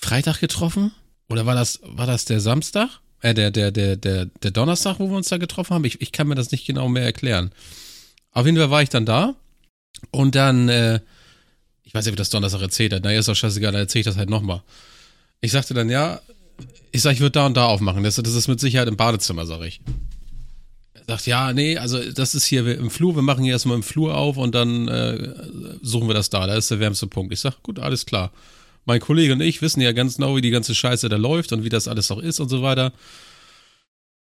Freitag 0.00 0.40
getroffen. 0.40 0.92
Oder 1.28 1.46
war 1.46 1.54
das, 1.54 1.80
war 1.82 2.06
das 2.06 2.24
der 2.24 2.40
Samstag? 2.40 2.88
Äh, 3.20 3.34
der, 3.34 3.50
der, 3.50 3.70
der, 3.70 3.96
der, 3.96 4.26
der 4.26 4.50
Donnerstag, 4.50 4.98
wo 4.98 5.10
wir 5.10 5.16
uns 5.16 5.28
da 5.28 5.38
getroffen 5.38 5.74
haben? 5.74 5.84
Ich, 5.84 6.00
ich 6.00 6.12
kann 6.12 6.28
mir 6.28 6.34
das 6.34 6.52
nicht 6.52 6.66
genau 6.66 6.88
mehr 6.88 7.04
erklären. 7.04 7.52
Auf 8.32 8.46
jeden 8.46 8.56
Fall 8.56 8.70
war 8.70 8.82
ich 8.82 8.88
dann 8.88 9.06
da 9.06 9.34
und 10.10 10.34
dann, 10.34 10.68
äh, 10.68 11.00
ich 11.82 11.94
weiß 11.94 12.04
nicht, 12.04 12.12
wie 12.12 12.16
das 12.16 12.30
Donnerstag 12.30 12.62
erzählt 12.62 12.92
hat. 12.92 13.02
Naja, 13.02 13.18
ist 13.18 13.28
doch 13.28 13.34
scheißegal, 13.34 13.72
dann 13.72 13.80
erzähle 13.80 14.00
ich 14.00 14.06
das 14.06 14.16
halt 14.16 14.30
nochmal. 14.30 14.62
Ich 15.40 15.52
sagte 15.52 15.74
dann, 15.74 15.88
ja, 15.88 16.20
ich 16.92 17.02
sag, 17.02 17.12
ich 17.12 17.20
würde 17.20 17.32
da 17.32 17.46
und 17.46 17.56
da 17.56 17.66
aufmachen. 17.66 18.02
Das, 18.02 18.16
das 18.16 18.34
ist 18.34 18.48
mit 18.48 18.60
Sicherheit 18.60 18.88
im 18.88 18.96
Badezimmer, 18.96 19.46
sag 19.46 19.62
ich. 19.62 19.80
Er 20.94 21.04
sagt, 21.06 21.26
ja, 21.26 21.52
nee, 21.52 21.76
also 21.76 21.98
das 22.12 22.34
ist 22.34 22.44
hier 22.44 22.66
im 22.66 22.90
Flur, 22.90 23.14
wir 23.14 23.22
machen 23.22 23.44
hier 23.44 23.52
erstmal 23.52 23.76
im 23.76 23.82
Flur 23.82 24.16
auf 24.16 24.36
und 24.36 24.54
dann 24.54 24.88
äh, 24.88 25.34
suchen 25.82 26.08
wir 26.08 26.14
das 26.14 26.30
da. 26.30 26.46
Da 26.46 26.54
ist 26.54 26.70
der 26.70 26.80
wärmste 26.80 27.06
Punkt. 27.06 27.32
Ich 27.32 27.40
sag, 27.40 27.62
gut, 27.62 27.78
alles 27.78 28.06
klar. 28.06 28.32
Mein 28.88 29.00
Kollege 29.00 29.34
und 29.34 29.42
ich 29.42 29.60
wissen 29.60 29.82
ja 29.82 29.92
ganz 29.92 30.16
genau, 30.16 30.34
wie 30.34 30.40
die 30.40 30.48
ganze 30.48 30.74
Scheiße 30.74 31.10
da 31.10 31.16
läuft 31.16 31.52
und 31.52 31.62
wie 31.62 31.68
das 31.68 31.88
alles 31.88 32.10
auch 32.10 32.20
ist 32.20 32.40
und 32.40 32.48
so 32.48 32.62
weiter. 32.62 32.94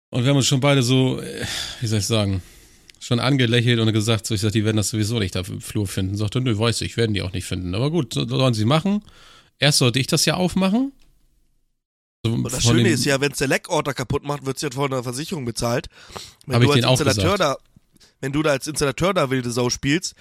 Und 0.09 0.23
wir 0.23 0.31
haben 0.31 0.37
uns 0.37 0.47
schon 0.47 0.61
beide 0.61 0.81
so, 0.81 1.21
äh, 1.21 1.45
wie 1.79 1.85
soll 1.85 1.99
ich 1.99 2.07
sagen, 2.07 2.41
schon 2.99 3.19
angelächelt 3.19 3.79
und 3.79 3.93
gesagt, 3.93 4.25
so 4.25 4.33
ich 4.33 4.41
sag, 4.41 4.53
die 4.53 4.65
werden 4.65 4.77
das 4.77 4.89
sowieso 4.89 5.19
nicht 5.19 5.35
da 5.35 5.41
im 5.41 5.61
Flur 5.61 5.85
finden. 5.87 6.17
Sagte, 6.17 6.41
nö, 6.41 6.57
weiß 6.57 6.81
ich, 6.81 6.97
werden 6.97 7.13
die 7.13 7.21
auch 7.21 7.33
nicht 7.33 7.45
finden. 7.45 7.75
Aber 7.75 7.91
gut, 7.91 8.15
so- 8.15 8.27
sollen 8.27 8.55
sie 8.55 8.65
machen. 8.65 9.03
Erst 9.59 9.77
sollte 9.77 9.99
ich 9.99 10.07
das 10.07 10.25
ja 10.25 10.33
aufmachen. 10.33 10.91
So, 12.25 12.33
Und 12.33 12.51
das 12.51 12.63
Schöne 12.63 12.89
ist 12.89 13.05
ja, 13.05 13.21
wenn 13.21 13.33
es 13.33 13.37
der 13.37 13.49
Leckorder 13.49 13.93
kaputt 13.93 14.23
macht, 14.23 14.43
wird's 14.47 14.63
ja 14.63 14.71
von 14.71 14.89
der 14.89 15.03
Versicherung 15.03 15.45
bezahlt. 15.45 15.85
Wenn 16.47 16.61
du 16.61 16.73
ich 16.73 16.83
als 16.83 16.99
Installateur 16.99 17.37
da, 17.37 17.57
wenn 18.21 18.31
du 18.31 18.41
da 18.41 18.49
als 18.53 18.65
Installateur 18.65 19.13
da 19.13 19.29
wilde 19.29 19.51
Sau 19.51 19.69
spielst, 19.69 20.15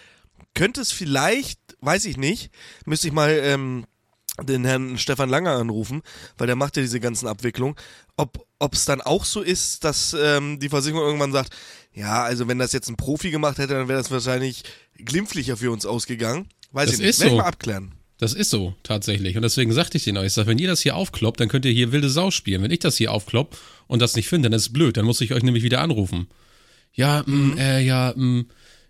könnte 0.53 0.83
es 0.83 0.93
vielleicht, 0.93 1.59
weiß 1.81 2.05
ich 2.05 2.19
nicht, 2.19 2.51
müsste 2.85 3.07
ich 3.09 3.15
mal 3.15 3.31
ähm, 3.43 3.87
den 4.43 4.65
Herrn 4.65 4.99
Stefan 4.99 5.29
Langer 5.29 5.53
anrufen, 5.53 6.03
weil 6.39 6.47
der 6.47 6.57
macht 6.57 6.77
ja 6.77 6.83
diese 6.83 7.01
ganzen 7.01 7.27
Abwicklungen, 7.27 7.77
ob 8.17 8.73
es 8.73 8.85
dann 8.85 9.01
auch 9.01 9.25
so 9.25 9.43
ist, 9.43 9.85
dass 9.85 10.15
ähm, 10.19 10.59
die 10.61 10.69
Versicherung 10.69 11.05
irgendwann 11.05 11.33
sagt, 11.33 11.55
ja, 11.93 12.23
also 12.25 12.49
wenn 12.49 12.59
das 12.59 12.73
jetzt 12.73 12.89
ein 12.89 12.97
Profi 12.97 13.31
gemacht 13.31 13.59
hätte, 13.59 13.75
dann 13.75 13.89
wäre 13.89 13.99
das 13.99 14.11
wahrscheinlich 14.11 14.65
glimpflicher 14.99 15.57
für 15.57 15.71
uns 15.71 15.87
ausgegangen. 15.87 16.49
Weiß 16.73 16.91
Das 16.91 16.95
ich 16.95 17.01
nicht. 17.01 17.11
ist 17.11 17.21
so. 17.21 17.37
mal 17.37 17.45
abklären. 17.45 17.93
Das 18.19 18.33
ist 18.33 18.49
so, 18.49 18.75
tatsächlich. 18.83 19.37
Und 19.37 19.43
deswegen 19.43 19.73
sagte 19.73 19.99
ich 19.99 20.05
denen 20.05 20.17
auch, 20.19 20.23
ich 20.23 20.33
sag, 20.33 20.47
wenn 20.47 20.59
ihr 20.59 20.69
das 20.69 20.81
hier 20.81 20.97
aufkloppt, 20.97 21.39
dann 21.41 21.49
könnt 21.49 21.67
ihr 21.67 21.73
hier 21.73 21.93
wilde 21.93 22.09
Sau 22.09 22.31
spielen. 22.31 22.63
Wenn 22.63 22.71
ich 22.71 22.79
das 22.79 22.97
hier 22.97 23.13
aufklopp 23.13 23.59
und 23.89 24.01
das 24.01 24.17
nicht 24.17 24.29
finde, 24.29 24.49
dann 24.49 24.57
ist 24.57 24.63
es 24.63 24.73
blöd. 24.73 24.97
Dann 24.97 25.05
muss 25.05 25.21
ich 25.21 25.35
euch 25.35 25.43
nämlich 25.43 25.63
wieder 25.63 25.81
anrufen. 25.83 26.27
Ja, 26.95 27.23
mm, 27.27 27.59
äh, 27.59 27.81
ja, 27.81 28.15
mm, 28.17 28.47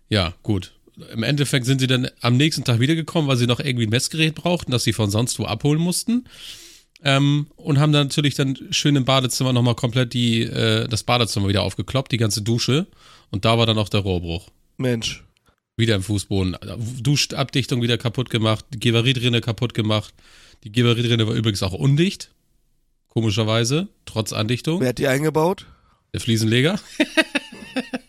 ja, 0.07 0.33
gut. 0.43 0.73
Im 1.13 1.23
Endeffekt 1.23 1.65
sind 1.65 1.79
sie 1.79 1.87
dann 1.87 2.09
am 2.21 2.37
nächsten 2.37 2.63
Tag 2.63 2.79
wiedergekommen, 2.79 3.29
weil 3.29 3.37
sie 3.37 3.47
noch 3.47 3.59
irgendwie 3.59 3.85
ein 3.85 3.91
Messgerät 3.91 4.35
brauchten, 4.35 4.71
das 4.71 4.83
sie 4.83 4.93
von 4.93 5.09
sonst 5.09 5.37
wo 5.39 5.45
abholen 5.45 5.79
mussten. 5.79 6.25
Ähm, 7.03 7.47
und 7.55 7.79
haben 7.79 7.91
dann 7.91 8.07
natürlich 8.07 8.35
dann 8.35 8.57
schön 8.71 8.95
im 8.95 9.05
Badezimmer 9.05 9.53
nochmal 9.53 9.75
komplett 9.75 10.13
die, 10.13 10.41
äh, 10.41 10.87
das 10.87 11.03
Badezimmer 11.03 11.47
wieder 11.47 11.61
aufgekloppt, 11.61 12.11
die 12.11 12.17
ganze 12.17 12.41
Dusche. 12.41 12.87
Und 13.29 13.45
da 13.45 13.57
war 13.57 13.65
dann 13.65 13.77
auch 13.77 13.89
der 13.89 13.99
Rohrbruch. 13.99 14.49
Mensch. 14.77 15.23
Wieder 15.75 15.95
im 15.95 16.01
Fußboden. 16.01 16.57
Duschabdichtung 17.01 17.83
wieder 17.83 17.99
kaputt 17.99 18.31
gemacht. 18.31 18.65
Die 18.73 18.79
Geberitrinne 18.79 19.41
kaputt 19.41 19.75
gemacht. 19.75 20.13
Die 20.63 20.71
Geberitrinne 20.71 21.27
war 21.27 21.35
übrigens 21.35 21.61
auch 21.61 21.73
undicht. 21.73 22.31
Komischerweise. 23.09 23.87
Trotz 24.05 24.33
Andichtung. 24.33 24.81
Wer 24.81 24.89
hat 24.89 24.97
die 24.97 25.07
eingebaut? 25.07 25.67
Der 26.13 26.21
Fliesenleger. 26.21 26.79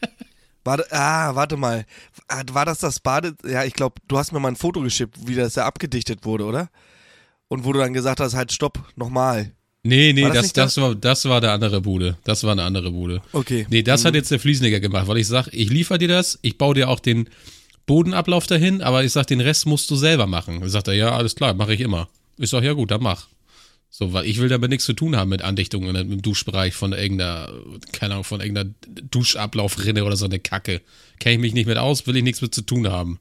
Warte, 0.68 0.84
ah, 0.90 1.34
warte 1.34 1.56
mal. 1.56 1.86
Ah, 2.28 2.42
War 2.52 2.66
das 2.66 2.80
das 2.80 3.00
Bade? 3.00 3.34
Ja, 3.48 3.64
ich 3.64 3.72
glaube, 3.72 3.94
du 4.06 4.18
hast 4.18 4.32
mir 4.32 4.38
mal 4.38 4.48
ein 4.48 4.56
Foto 4.56 4.82
geschickt, 4.82 5.14
wie 5.24 5.34
das 5.34 5.54
da 5.54 5.64
abgedichtet 5.64 6.26
wurde, 6.26 6.44
oder? 6.44 6.68
Und 7.48 7.64
wo 7.64 7.72
du 7.72 7.78
dann 7.78 7.94
gesagt 7.94 8.20
hast, 8.20 8.34
halt 8.34 8.52
stopp, 8.52 8.78
nochmal. 8.94 9.52
Nee, 9.82 10.12
nee, 10.12 10.24
War 10.24 10.28
das 10.28 10.36
das, 10.36 10.44
nicht 10.44 10.56
das, 10.58 10.76
war, 10.76 10.94
das 10.94 11.24
war 11.24 11.40
der 11.40 11.52
andere 11.52 11.80
Bude. 11.80 12.18
Das 12.24 12.44
war 12.44 12.52
eine 12.52 12.64
andere 12.64 12.90
Bude. 12.90 13.22
Okay. 13.32 13.66
Nee, 13.70 13.82
das 13.82 14.04
hat 14.04 14.14
jetzt 14.14 14.30
der 14.30 14.40
Fliesenleger 14.40 14.78
gemacht, 14.78 15.08
weil 15.08 15.16
ich 15.16 15.26
sag, 15.26 15.48
ich 15.52 15.70
liefere 15.70 15.96
dir 15.96 16.08
das, 16.08 16.38
ich 16.42 16.58
baue 16.58 16.74
dir 16.74 16.90
auch 16.90 17.00
den 17.00 17.30
Bodenablauf 17.86 18.46
dahin, 18.46 18.82
aber 18.82 19.02
ich 19.04 19.12
sag, 19.12 19.26
den 19.26 19.40
Rest 19.40 19.64
musst 19.64 19.90
du 19.90 19.96
selber 19.96 20.26
machen. 20.26 20.60
Dann 20.60 20.68
sagt 20.68 20.88
er, 20.88 20.94
ja, 20.94 21.12
alles 21.16 21.34
klar, 21.34 21.54
mache 21.54 21.72
ich 21.72 21.80
immer. 21.80 22.08
Ich 22.36 22.50
sag, 22.50 22.62
ja 22.62 22.74
gut, 22.74 22.90
dann 22.90 23.02
mach. 23.02 23.28
So, 23.98 24.12
weil 24.12 24.26
ich 24.26 24.38
will 24.38 24.48
damit 24.48 24.70
nichts 24.70 24.84
zu 24.84 24.92
tun 24.92 25.16
haben 25.16 25.28
mit 25.28 25.42
Andichtungen 25.42 25.96
im 25.96 26.22
Duschbereich 26.22 26.72
von 26.72 26.92
irgendeiner, 26.92 27.52
keine 27.90 28.14
Ahnung, 28.14 28.22
von 28.22 28.40
irgendeiner 28.40 28.70
Duschablaufrinne 29.10 30.04
oder 30.04 30.14
so 30.14 30.26
eine 30.26 30.38
Kacke. 30.38 30.82
Kenne 31.18 31.34
ich 31.34 31.40
mich 31.40 31.52
nicht 31.52 31.66
mit 31.66 31.78
aus, 31.78 32.06
will 32.06 32.16
ich 32.16 32.22
nichts 32.22 32.40
mit 32.40 32.54
zu 32.54 32.62
tun 32.62 32.86
haben. 32.86 33.18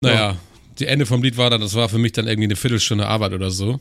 Naja, 0.00 0.36
die 0.78 0.86
Ende 0.86 1.04
vom 1.04 1.20
Lied 1.20 1.36
war 1.36 1.50
dann, 1.50 1.60
das 1.60 1.74
war 1.74 1.88
für 1.88 1.98
mich 1.98 2.12
dann 2.12 2.28
irgendwie 2.28 2.46
eine 2.46 2.54
Viertelstunde 2.54 3.08
Arbeit 3.08 3.32
oder 3.32 3.50
so. 3.50 3.80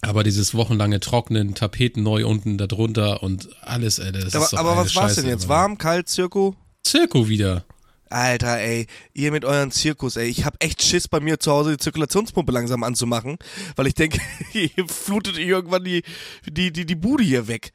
Aber 0.00 0.24
dieses 0.24 0.54
wochenlange 0.54 1.00
Trocknen, 1.00 1.54
Tapeten 1.54 2.02
neu 2.02 2.26
unten 2.26 2.56
darunter 2.56 3.22
und 3.22 3.50
alles, 3.60 3.98
ey, 3.98 4.10
das 4.10 4.34
aber 4.34 4.44
ist 4.44 4.52
doch 4.54 4.58
aber 4.58 4.70
was 4.70 4.96
war's 4.96 5.10
Scheiße, 5.10 5.20
denn 5.20 5.28
jetzt? 5.28 5.48
Warm, 5.50 5.76
kalt, 5.76 6.08
Zirko? 6.08 6.56
Zirko 6.82 7.28
wieder. 7.28 7.66
Alter, 8.10 8.58
ey, 8.58 8.86
ihr 9.14 9.30
mit 9.30 9.44
euren 9.44 9.70
Zirkus, 9.70 10.16
ey. 10.16 10.28
Ich 10.28 10.44
hab 10.44 10.62
echt 10.62 10.82
Schiss 10.82 11.08
bei 11.08 11.20
mir 11.20 11.38
zu 11.38 11.52
Hause 11.52 11.72
die 11.72 11.76
Zirkulationspumpe 11.78 12.52
langsam 12.52 12.82
anzumachen, 12.82 13.38
weil 13.76 13.86
ich 13.86 13.94
denke, 13.94 14.20
ihr 14.52 14.88
flutet 14.88 15.38
irgendwann 15.38 15.84
die, 15.84 16.02
die, 16.46 16.72
die, 16.72 16.84
die 16.84 16.94
Bude 16.96 17.24
hier 17.24 17.48
weg. 17.48 17.72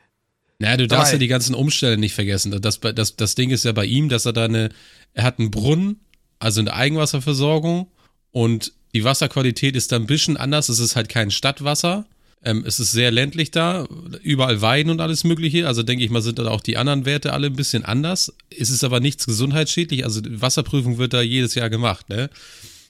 Naja, 0.60 0.78
du 0.78 0.88
darfst 0.88 1.12
Drei. 1.12 1.16
ja 1.16 1.20
die 1.20 1.28
ganzen 1.28 1.56
Umstände 1.56 1.98
nicht 1.98 2.14
vergessen. 2.14 2.62
Das, 2.62 2.80
das, 2.80 3.16
das 3.16 3.36
Ding 3.36 3.50
ist 3.50 3.66
ja 3.66 3.72
bei 3.72 3.86
ihm, 3.86 4.10
dass 4.10 4.26
er 4.26 4.34
da 4.34 4.46
eine, 4.46 4.70
er 5.14 5.24
hat 5.24 5.40
einen 5.40 5.52
Brunnen, 5.52 6.02
also 6.40 6.62
eine 6.62 6.74
Eigenwasserversorgung 6.74 7.92
und 8.32 8.74
die 8.94 9.04
Wasserqualität 9.04 9.76
ist 9.76 9.92
da 9.92 9.98
ein 9.98 10.06
bisschen 10.06 10.38
anders. 10.38 10.70
Es 10.70 10.80
ist 10.80 10.96
halt 10.96 11.10
kein 11.10 11.32
Stadtwasser. 11.32 12.06
Ähm, 12.46 12.64
es 12.66 12.80
ist 12.80 12.92
sehr 12.92 13.12
ländlich 13.12 13.52
da, 13.52 13.88
überall 14.22 14.62
Weiden 14.62 14.92
und 14.92 15.02
alles 15.02 15.24
Mögliche. 15.24 15.68
Also 15.68 15.84
denke 15.84 16.04
ich 16.06 16.12
mal, 16.12 16.22
sind 16.22 16.40
da 16.40 16.48
auch 16.48 16.62
die 16.62 16.78
anderen 16.78 17.06
Werte 17.06 17.34
alle 17.34 17.48
ein 17.48 17.56
bisschen 17.56 17.84
anders. 17.84 18.32
Es 18.56 18.70
ist 18.70 18.84
aber 18.84 19.00
nichts 19.00 19.26
gesundheitsschädlich. 19.26 20.06
Also 20.06 20.22
Wasserprüfung 20.24 20.98
wird 21.00 21.14
da 21.14 21.22
jedes 21.22 21.56
Jahr 21.56 21.70
gemacht, 21.70 22.08
ne? 22.10 22.30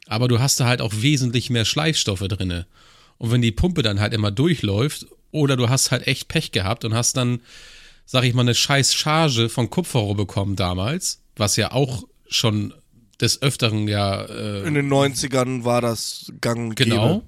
Aber 0.08 0.28
du 0.28 0.40
hast 0.40 0.60
da 0.60 0.66
halt 0.68 0.82
auch 0.82 0.94
wesentlich 0.98 1.50
mehr 1.50 1.66
Schleifstoffe 1.66 2.28
drinne. 2.28 2.68
Und 3.18 3.32
wenn 3.32 3.42
die 3.42 3.52
Pumpe 3.52 3.82
dann 3.82 4.00
halt 4.00 4.14
immer 4.14 4.30
durchläuft, 4.30 5.08
oder 5.32 5.58
du 5.58 5.70
hast 5.70 5.92
halt 5.92 6.06
echt 6.08 6.28
Pech 6.28 6.52
gehabt 6.52 6.86
und 6.86 6.94
hast 6.94 7.18
dann, 7.18 7.40
sag 8.06 8.24
ich 8.24 8.34
mal, 8.34 8.42
eine 8.44 8.56
scheiß 8.56 8.94
Charge 8.94 9.50
von 9.50 9.70
Kupferrohr 9.70 10.16
bekommen 10.16 10.56
damals, 10.56 11.22
was 11.36 11.56
ja 11.56 11.72
auch 11.72 12.04
schon 12.28 12.74
des 13.20 13.42
Öfteren 13.42 13.88
ja. 13.88 14.24
Äh, 14.24 14.68
In 14.68 14.74
den 14.76 14.88
90ern 14.92 15.64
war 15.64 15.82
das 15.82 16.32
gang 16.42 16.70
und 16.70 16.76
Genau. 16.76 17.14
gäbe. 17.16 17.26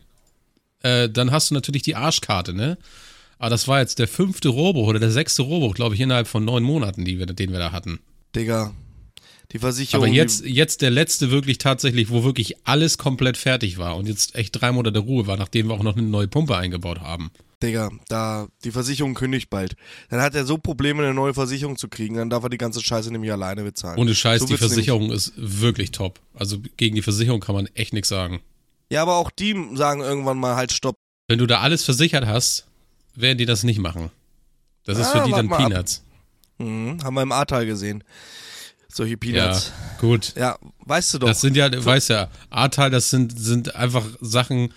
Äh, 0.83 1.09
dann 1.09 1.31
hast 1.31 1.49
du 1.49 1.55
natürlich 1.55 1.81
die 1.81 1.95
Arschkarte, 1.95 2.53
ne? 2.53 2.77
Aber 3.39 3.49
das 3.49 3.67
war 3.67 3.79
jetzt 3.79 3.99
der 3.99 4.07
fünfte 4.07 4.49
Rohrbruch 4.49 4.87
oder 4.87 4.99
der 4.99 5.11
sechste 5.11 5.43
Rohrbruch, 5.43 5.75
glaube 5.75 5.95
ich, 5.95 6.01
innerhalb 6.01 6.27
von 6.27 6.43
neun 6.43 6.63
Monaten, 6.63 7.05
die 7.05 7.19
wir, 7.19 7.25
den 7.27 7.51
wir 7.51 7.59
da 7.59 7.71
hatten. 7.71 7.99
Digga. 8.35 8.73
Die 9.53 9.59
Versicherung. 9.59 10.05
Aber 10.05 10.13
jetzt, 10.13 10.45
jetzt 10.45 10.81
der 10.81 10.89
letzte 10.89 11.31
wirklich 11.31 11.57
tatsächlich, 11.57 12.09
wo 12.09 12.23
wirklich 12.25 12.55
alles 12.65 12.97
komplett 12.97 13.37
fertig 13.37 13.77
war 13.77 13.95
und 13.95 14.07
jetzt 14.07 14.35
echt 14.35 14.59
drei 14.59 14.71
Monate 14.73 14.99
Ruhe 14.99 15.25
war, 15.25 15.37
nachdem 15.37 15.67
wir 15.67 15.75
auch 15.75 15.83
noch 15.83 15.95
eine 15.95 16.05
neue 16.05 16.27
Pumpe 16.27 16.57
eingebaut 16.57 16.99
haben. 16.99 17.31
Digga, 17.63 17.89
da, 18.09 18.47
die 18.65 18.71
Versicherung 18.71 19.13
kündigt 19.13 19.49
bald. 19.49 19.75
Dann 20.09 20.21
hat 20.21 20.35
er 20.35 20.45
so 20.45 20.57
Probleme, 20.57 21.01
eine 21.01 21.13
neue 21.13 21.33
Versicherung 21.33 21.77
zu 21.77 21.87
kriegen, 21.87 22.15
dann 22.15 22.29
darf 22.29 22.43
er 22.43 22.49
die 22.49 22.57
ganze 22.57 22.81
Scheiße 22.81 23.09
nämlich 23.09 23.31
alleine 23.31 23.63
bezahlen. 23.63 23.97
Ohne 23.97 24.13
Scheiß, 24.13 24.41
So 24.41 24.47
die 24.47 24.57
Versicherung 24.57 25.11
ist 25.11 25.33
wirklich 25.37 25.91
top. 25.91 26.19
Also 26.33 26.57
gegen 26.75 26.95
die 26.95 27.01
Versicherung 27.01 27.39
kann 27.39 27.55
man 27.55 27.67
echt 27.67 27.93
nichts 27.93 28.09
sagen. 28.09 28.41
Ja, 28.89 29.01
aber 29.01 29.15
auch 29.17 29.31
die 29.31 29.55
sagen 29.75 30.01
irgendwann 30.01 30.37
mal 30.39 30.55
halt 30.55 30.71
Stopp. 30.71 30.95
Wenn 31.27 31.39
du 31.39 31.45
da 31.45 31.59
alles 31.61 31.83
versichert 31.83 32.25
hast, 32.25 32.65
werden 33.15 33.37
die 33.37 33.45
das 33.45 33.63
nicht 33.63 33.79
machen. 33.79 34.11
Das 34.85 34.97
ist 34.97 35.07
Ah, 35.07 35.19
für 35.19 35.25
die 35.25 35.31
dann. 35.31 35.49
Peanuts. 35.49 36.03
Mhm, 36.57 37.03
haben 37.03 37.13
wir 37.15 37.21
im 37.23 37.31
Ahrtal 37.31 37.65
gesehen. 37.65 38.03
Solche 38.87 39.17
Peanuts. 39.17 39.71
Ja, 39.77 39.97
gut. 39.99 40.33
Ja, 40.37 40.57
weißt 40.85 41.13
du 41.15 41.19
doch. 41.19 41.27
Das 41.27 41.41
sind 41.41 41.55
ja, 41.57 41.67
du 41.69 41.83
weißt 41.83 42.09
ja, 42.09 42.29
Ahrtal, 42.49 42.89
das 42.89 43.09
sind, 43.09 43.37
sind 43.37 43.75
einfach 43.75 44.05
Sachen, 44.21 44.73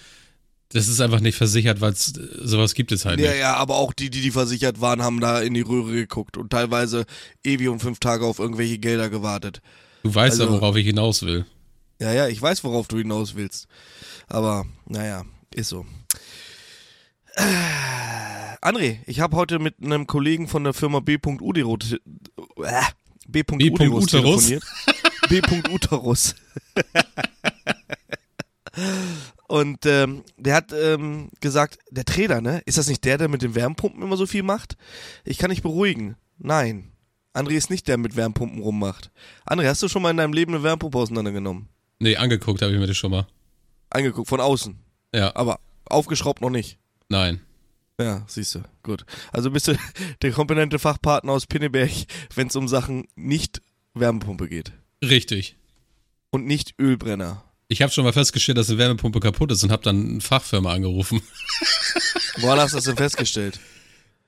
das 0.70 0.88
ist 0.88 1.00
einfach 1.00 1.20
nicht 1.20 1.36
versichert, 1.36 1.80
weil 1.80 1.94
sowas 1.94 2.74
gibt 2.74 2.90
es 2.92 3.04
halt 3.04 3.20
ja, 3.20 3.30
nicht. 3.30 3.38
ja, 3.40 3.54
aber 3.54 3.76
auch 3.76 3.92
die, 3.92 4.10
die, 4.10 4.20
die 4.20 4.30
versichert 4.32 4.80
waren, 4.80 5.02
haben 5.02 5.20
da 5.20 5.40
in 5.40 5.54
die 5.54 5.60
Röhre 5.62 5.92
geguckt 5.92 6.36
und 6.36 6.50
teilweise 6.50 7.06
ewig 7.44 7.68
und 7.68 7.80
fünf 7.80 8.00
Tage 8.00 8.24
auf 8.26 8.40
irgendwelche 8.40 8.78
Gelder 8.78 9.08
gewartet. 9.08 9.62
Du 10.02 10.12
weißt 10.14 10.38
ja, 10.38 10.44
Also- 10.46 10.56
worauf 10.60 10.76
ich 10.76 10.86
hinaus 10.86 11.22
will. 11.22 11.46
Ja, 12.00 12.12
ja, 12.12 12.28
ich 12.28 12.40
weiß, 12.40 12.64
worauf 12.64 12.88
du 12.88 12.98
hinaus 12.98 13.34
willst. 13.34 13.68
Aber, 14.26 14.64
naja, 14.86 15.24
ist 15.54 15.68
so. 15.68 15.84
Äh, 17.34 17.42
André, 18.62 18.98
ich 19.06 19.20
habe 19.20 19.36
heute 19.36 19.58
mit 19.58 19.76
einem 19.82 20.06
Kollegen 20.06 20.48
von 20.48 20.64
der 20.64 20.72
Firma 20.74 21.00
B.Uterus 21.00 21.78
te- 21.90 22.00
äh, 22.64 22.82
B.Uterus 23.28 24.06
B.Uterus? 24.06 24.06
telefoniert. 24.06 24.64
B.Uterus. 25.28 26.34
Und 29.46 29.84
ähm, 29.84 30.22
der 30.36 30.54
hat 30.54 30.72
ähm, 30.72 31.28
gesagt, 31.40 31.78
der 31.90 32.04
Trainer, 32.04 32.40
ne? 32.40 32.62
Ist 32.66 32.78
das 32.78 32.88
nicht 32.88 33.04
der, 33.04 33.18
der 33.18 33.28
mit 33.28 33.42
den 33.42 33.54
Wärmepumpen 33.54 34.02
immer 34.02 34.16
so 34.16 34.26
viel 34.26 34.42
macht? 34.44 34.76
Ich 35.24 35.38
kann 35.38 35.50
dich 35.50 35.62
beruhigen. 35.62 36.16
Nein. 36.38 36.92
André 37.34 37.52
ist 37.52 37.68
nicht 37.70 37.88
der, 37.88 37.96
der 37.96 38.02
mit 38.02 38.16
Wärmepumpen 38.16 38.60
rummacht. 38.62 39.10
André, 39.46 39.66
hast 39.66 39.82
du 39.82 39.88
schon 39.88 40.02
mal 40.02 40.10
in 40.10 40.16
deinem 40.16 40.32
Leben 40.32 40.54
eine 40.54 40.62
Wärmepumpe 40.62 40.98
auseinandergenommen? 40.98 41.68
Nee, 42.00 42.16
angeguckt 42.16 42.62
habe 42.62 42.72
ich 42.72 42.78
mir 42.78 42.86
das 42.86 42.96
schon 42.96 43.10
mal. 43.12 43.26
Angeguckt, 43.90 44.28
von 44.28 44.40
außen. 44.40 44.76
Ja, 45.14 45.34
Aber 45.36 45.60
aufgeschraubt 45.84 46.40
noch 46.40 46.50
nicht. 46.50 46.78
nein. 47.08 47.40
Ja, 48.00 48.24
siehst 48.28 48.54
du. 48.54 48.60
Gut. 48.82 49.04
Also 49.30 49.50
bist 49.50 49.68
du 49.68 49.76
der 50.22 50.32
kompetente 50.32 50.78
Fachpartner 50.78 51.32
aus 51.32 51.46
Pinneberg, 51.46 51.90
wenn 52.34 52.46
es 52.46 52.56
um 52.56 52.66
Sachen 52.66 53.06
nicht 53.14 53.60
Wärmepumpe 53.92 54.48
geht. 54.48 54.72
Richtig. 55.04 55.56
Und 56.30 56.46
nicht 56.46 56.76
Ölbrenner. 56.80 57.44
Ich 57.68 57.82
habe 57.82 57.92
schon 57.92 58.04
mal 58.04 58.14
festgestellt, 58.14 58.56
dass 58.56 58.70
eine 58.70 58.78
Wärmepumpe 58.78 59.20
kaputt 59.20 59.52
ist 59.52 59.62
und 59.64 59.70
habe 59.70 59.82
dann 59.82 60.08
eine 60.12 60.20
Fachfirma 60.22 60.72
angerufen. 60.72 61.20
Woran 62.38 62.58
hast 62.60 62.72
du 62.72 62.78
das 62.78 62.84
denn 62.84 62.96
festgestellt? 62.96 63.60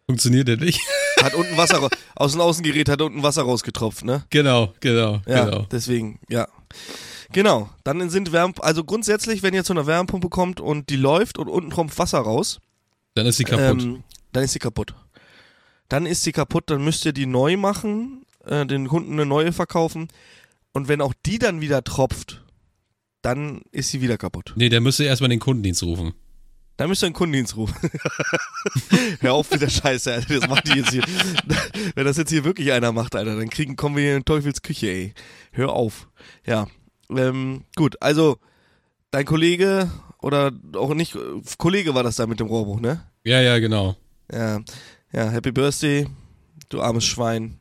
Funktioniert 0.06 0.48
der 0.48 0.58
nicht? 0.58 0.78
Hat 1.22 1.32
unten 1.34 1.56
Wasser 1.56 1.88
aus 2.16 2.32
dem 2.32 2.40
Außengerät 2.42 2.88
hat 2.90 3.00
unten 3.00 3.22
Wasser 3.22 3.42
rausgetropft, 3.42 4.04
ne? 4.04 4.24
genau, 4.30 4.74
genau, 4.80 5.22
Ja, 5.26 5.44
genau. 5.44 5.66
deswegen, 5.70 6.18
ja. 6.28 6.48
Genau, 7.32 7.70
dann 7.84 8.10
sind 8.10 8.32
Wärm, 8.32 8.54
also 8.60 8.84
grundsätzlich, 8.84 9.42
wenn 9.42 9.54
ihr 9.54 9.64
zu 9.64 9.72
einer 9.72 9.86
Wärmepumpe 9.86 10.28
kommt 10.28 10.60
und 10.60 10.90
die 10.90 10.96
läuft 10.96 11.38
und 11.38 11.48
unten 11.48 11.70
tropft 11.70 11.98
Wasser 11.98 12.18
raus, 12.18 12.60
Dann 13.14 13.26
ist 13.26 13.36
sie 13.36 13.44
kaputt. 13.44 13.82
Ähm, 13.82 14.04
dann 14.32 14.44
ist 14.44 14.52
sie 14.52 14.58
kaputt. 14.58 14.94
Dann 15.88 16.06
ist 16.06 16.22
sie 16.22 16.32
kaputt, 16.32 16.64
dann 16.68 16.82
müsst 16.84 17.04
ihr 17.04 17.12
die 17.12 17.26
neu 17.26 17.56
machen, 17.56 18.24
äh, 18.44 18.64
den 18.66 18.88
Kunden 18.88 19.12
eine 19.12 19.26
neue 19.26 19.52
verkaufen. 19.52 20.08
Und 20.72 20.88
wenn 20.88 21.00
auch 21.00 21.12
die 21.26 21.38
dann 21.38 21.60
wieder 21.60 21.84
tropft, 21.84 22.42
dann 23.20 23.62
ist 23.70 23.90
sie 23.90 24.00
wieder 24.00 24.18
kaputt. 24.18 24.52
nee, 24.56 24.68
der 24.68 24.80
müsste 24.80 25.04
erstmal 25.04 25.28
den 25.28 25.38
Kundendienst 25.40 25.82
rufen. 25.82 26.14
Dann 26.78 26.88
müsst 26.88 27.02
ihr 27.02 27.06
einen 27.06 27.14
Kundendienst 27.14 27.56
rufen. 27.56 27.76
Hör 29.20 29.34
auf 29.34 29.50
mit 29.50 29.60
der 29.60 29.68
Scheiße, 29.68 30.12
Alter. 30.12 30.40
Das 30.40 30.48
macht 30.48 30.66
die 30.66 30.78
jetzt 30.78 30.90
hier. 30.90 31.04
Wenn 31.94 32.04
das 32.04 32.16
jetzt 32.16 32.30
hier 32.30 32.44
wirklich 32.44 32.72
einer 32.72 32.92
macht, 32.92 33.14
Alter, 33.14 33.36
dann 33.36 33.50
kriegen, 33.50 33.76
kommen 33.76 33.96
wir 33.96 34.02
hier 34.04 34.16
in 34.16 34.24
Teufelsküche, 34.24 34.88
ey. 34.88 35.14
Hör 35.52 35.72
auf. 35.74 36.08
Ja. 36.46 36.66
Ähm, 37.16 37.64
gut, 37.76 37.96
also 38.00 38.38
dein 39.10 39.24
Kollege 39.24 39.90
oder 40.20 40.52
auch 40.74 40.94
nicht, 40.94 41.16
Kollege 41.58 41.94
war 41.94 42.02
das 42.02 42.16
da 42.16 42.26
mit 42.26 42.40
dem 42.40 42.46
Rohrbruch, 42.46 42.80
ne? 42.80 43.02
Ja, 43.24 43.40
ja, 43.40 43.58
genau. 43.58 43.96
Ja, 44.30 44.60
ja, 45.12 45.28
Happy 45.28 45.52
Birthday, 45.52 46.06
du 46.68 46.80
armes 46.80 47.04
Schwein. 47.04 47.58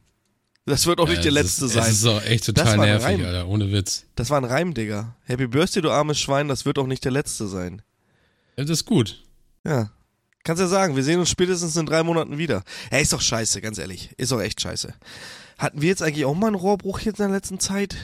Das 0.66 0.86
wird 0.86 1.00
auch 1.00 1.08
nicht 1.08 1.18
Ja, 1.18 1.32
der 1.32 1.42
es 1.42 1.48
letzte 1.60 1.66
ist, 1.66 1.74
sein. 1.74 1.84
Es 1.84 1.98
ist 1.98 2.06
auch 2.06 2.22
echt 2.24 2.48
Das 2.48 2.54
total 2.54 2.78
nervig, 2.78 3.08
Reim. 3.08 3.26
Alter, 3.26 3.48
ohne 3.48 3.72
Witz. 3.72 4.06
Das 4.16 4.30
war 4.30 4.38
ein 4.38 4.46
Reim, 4.46 4.74
Digga. 4.74 5.16
Happy 5.24 5.48
Birthday, 5.48 5.82
du 5.82 5.90
armes 5.92 6.20
Schwein, 6.20 6.48
das 6.48 6.66
wird 6.66 6.78
auch 6.78 6.88
nicht 6.88 7.04
der 7.04 7.12
letzte 7.12 7.48
sein. 7.48 7.82
Das 8.56 8.70
ist 8.70 8.86
gut. 8.86 9.24
Ja. 9.66 9.92
Kannst 10.44 10.62
ja 10.62 10.68
sagen, 10.68 10.96
wir 10.96 11.04
sehen 11.04 11.20
uns 11.20 11.30
spätestens 11.30 11.76
in 11.78 11.86
drei 11.86 12.04
Monaten 12.04 12.38
wieder. 12.38 12.64
Ey, 12.90 13.02
ist 13.02 13.14
doch 13.14 13.22
scheiße, 13.22 13.62
ganz 13.62 13.78
ehrlich. 13.78 14.12
Ist 14.18 14.32
doch 14.32 14.42
echt 14.42 14.62
scheiße. 14.62 14.94
Hatten 15.58 15.82
wir 15.82 15.90
jetzt 15.90 16.02
eigentlich 16.02 16.26
auch 16.26 16.34
mal 16.36 16.48
einen 16.48 16.56
Rohrbruch 16.56 17.00
jetzt 17.02 17.20
in 17.20 17.28
der 17.28 17.36
letzten 17.36 17.60
Zeit? 17.60 17.96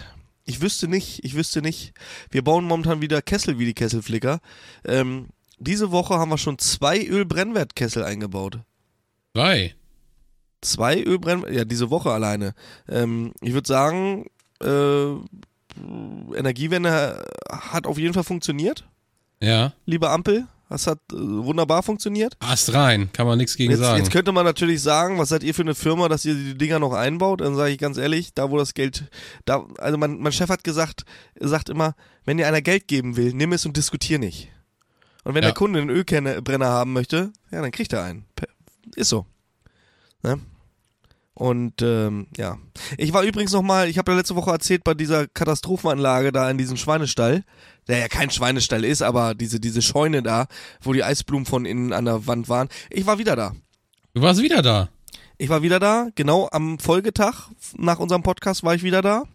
Ich 0.50 0.62
wüsste 0.62 0.88
nicht, 0.88 1.24
ich 1.26 1.36
wüsste 1.36 1.62
nicht. 1.62 1.94
Wir 2.32 2.42
bauen 2.42 2.64
momentan 2.66 3.02
wieder 3.02 3.22
Kessel 3.22 3.60
wie 3.60 3.66
die 3.66 3.74
Kesselflicker. 3.74 4.40
Ähm, 4.86 5.28
diese 5.60 5.92
Woche 5.92 6.16
haben 6.16 6.30
wir 6.30 6.38
schon 6.38 6.58
zwei 6.58 7.06
Ölbrennwertkessel 7.06 8.04
eingebaut. 8.04 8.60
Zwei. 9.36 9.76
Zwei 10.62 11.04
Ölbrennwerk, 11.04 11.54
ja, 11.54 11.66
diese 11.66 11.90
Woche 11.90 12.12
alleine. 12.12 12.54
Ähm, 12.88 13.34
ich 13.42 13.54
würde 13.54 13.68
sagen, 13.68 14.28
äh, 14.64 15.12
Energiewende 16.36 17.24
hat 17.52 17.86
auf 17.86 17.98
jeden 17.98 18.14
Fall 18.14 18.24
funktioniert, 18.24 18.88
Ja. 19.42 19.74
liebe 19.86 20.10
Ampel. 20.10 20.48
Das 20.70 20.86
hat 20.86 21.00
äh, 21.14 21.16
wunderbar 21.16 21.82
funktioniert. 21.82 22.36
Ast 22.40 22.74
rein, 22.74 23.10
kann 23.14 23.26
man 23.26 23.38
nichts 23.38 23.56
gegen 23.56 23.72
Jetzt, 23.72 23.80
sagen. 23.80 24.00
jetzt 24.00 24.12
könnte 24.12 24.32
man 24.34 24.44
natürlich 24.46 24.82
sagen, 24.82 25.18
was 25.18 25.30
seid 25.30 25.44
ihr 25.44 25.54
für 25.54 25.62
eine 25.62 25.76
Firma, 25.76 26.10
dass 26.10 26.26
ihr 26.26 26.36
die 26.36 26.58
Dinger 26.58 26.80
noch 26.80 26.92
einbaut? 26.94 27.40
Dann 27.42 27.56
sage 27.56 27.72
ich 27.72 27.78
ganz 27.78 27.98
ehrlich, 27.98 28.34
da 28.34 28.52
wo 28.52 28.58
das 28.58 28.74
Geld, 28.74 29.06
da, 29.46 29.66
also 29.78 29.98
mein, 29.98 30.18
mein 30.20 30.32
Chef 30.34 30.50
hat 30.50 30.64
gesagt, 30.66 31.06
sagt 31.40 31.70
immer, 31.70 31.96
wenn 32.26 32.38
dir 32.38 32.48
einer 32.48 32.62
Geld 32.62 32.88
geben 32.90 33.16
will, 33.16 33.34
nimm 33.34 33.54
es 33.54 33.66
und 33.66 33.78
diskutier 33.78 34.20
nicht. 34.20 34.50
Und 35.24 35.36
wenn 35.36 35.44
Ja. 35.44 35.50
der 35.50 35.56
Kunde 35.56 35.80
einen 35.80 35.90
Ölbrenner 35.90 36.68
haben 36.68 36.92
möchte, 36.94 37.32
ja, 37.52 37.62
dann 37.62 37.72
kriegt 37.72 37.94
er 37.94 38.04
einen. 38.04 38.26
Ist 38.96 39.10
so. 39.10 39.26
Ne? 40.24 40.40
Und 41.38 41.84
ähm, 41.84 42.26
ja, 42.36 42.58
ich 42.98 43.14
war 43.14 43.22
übrigens 43.22 43.52
noch 43.52 43.62
mal, 43.62 43.88
ich 43.88 44.00
habe 44.00 44.12
ja 44.12 44.18
letzte 44.18 44.36
Woche 44.36 44.50
erzählt 44.50 44.84
bei 44.84 44.96
dieser 44.96 45.28
Katastrophenanlage 45.28 46.32
da 46.32 46.50
in 46.50 46.58
diesem 46.58 46.78
Schweinestall, 46.78 47.44
der 47.88 48.00
ja 48.00 48.08
kein 48.08 48.32
Schweinestall 48.32 48.84
ist, 48.84 49.04
aber 49.04 49.36
diese 49.36 49.60
diese 49.60 49.84
Scheune 49.84 50.24
da, 50.24 50.48
wo 50.82 50.94
die 50.94 51.04
Eisblumen 51.04 51.46
von 51.46 51.66
innen 51.66 51.94
an 51.94 52.06
der 52.06 52.26
Wand 52.26 52.50
waren. 52.50 52.70
Ich 52.90 53.06
war 53.06 53.20
wieder 53.20 53.36
da. 53.36 53.54
du 54.16 54.22
warst 54.24 54.42
wieder 54.42 54.64
da. 54.64 54.90
Ich 55.38 55.50
war 55.50 55.62
wieder 55.62 55.80
da, 55.80 56.08
genau 56.16 56.50
am 56.52 56.80
Folgetag 56.80 57.50
nach 57.78 58.00
unserem 58.00 58.24
Podcast 58.24 58.64
war 58.64 58.74
ich 58.74 58.82
wieder 58.82 59.04
da. 59.04 59.26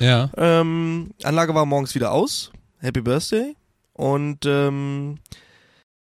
Ja. 0.00 0.30
Ähm, 0.36 1.10
Anlage 1.22 1.54
war 1.54 1.66
morgens 1.66 1.94
wieder 1.94 2.10
aus. 2.10 2.50
Happy 2.80 3.00
Birthday. 3.00 3.54
Und 3.92 4.44
ähm, 4.44 5.18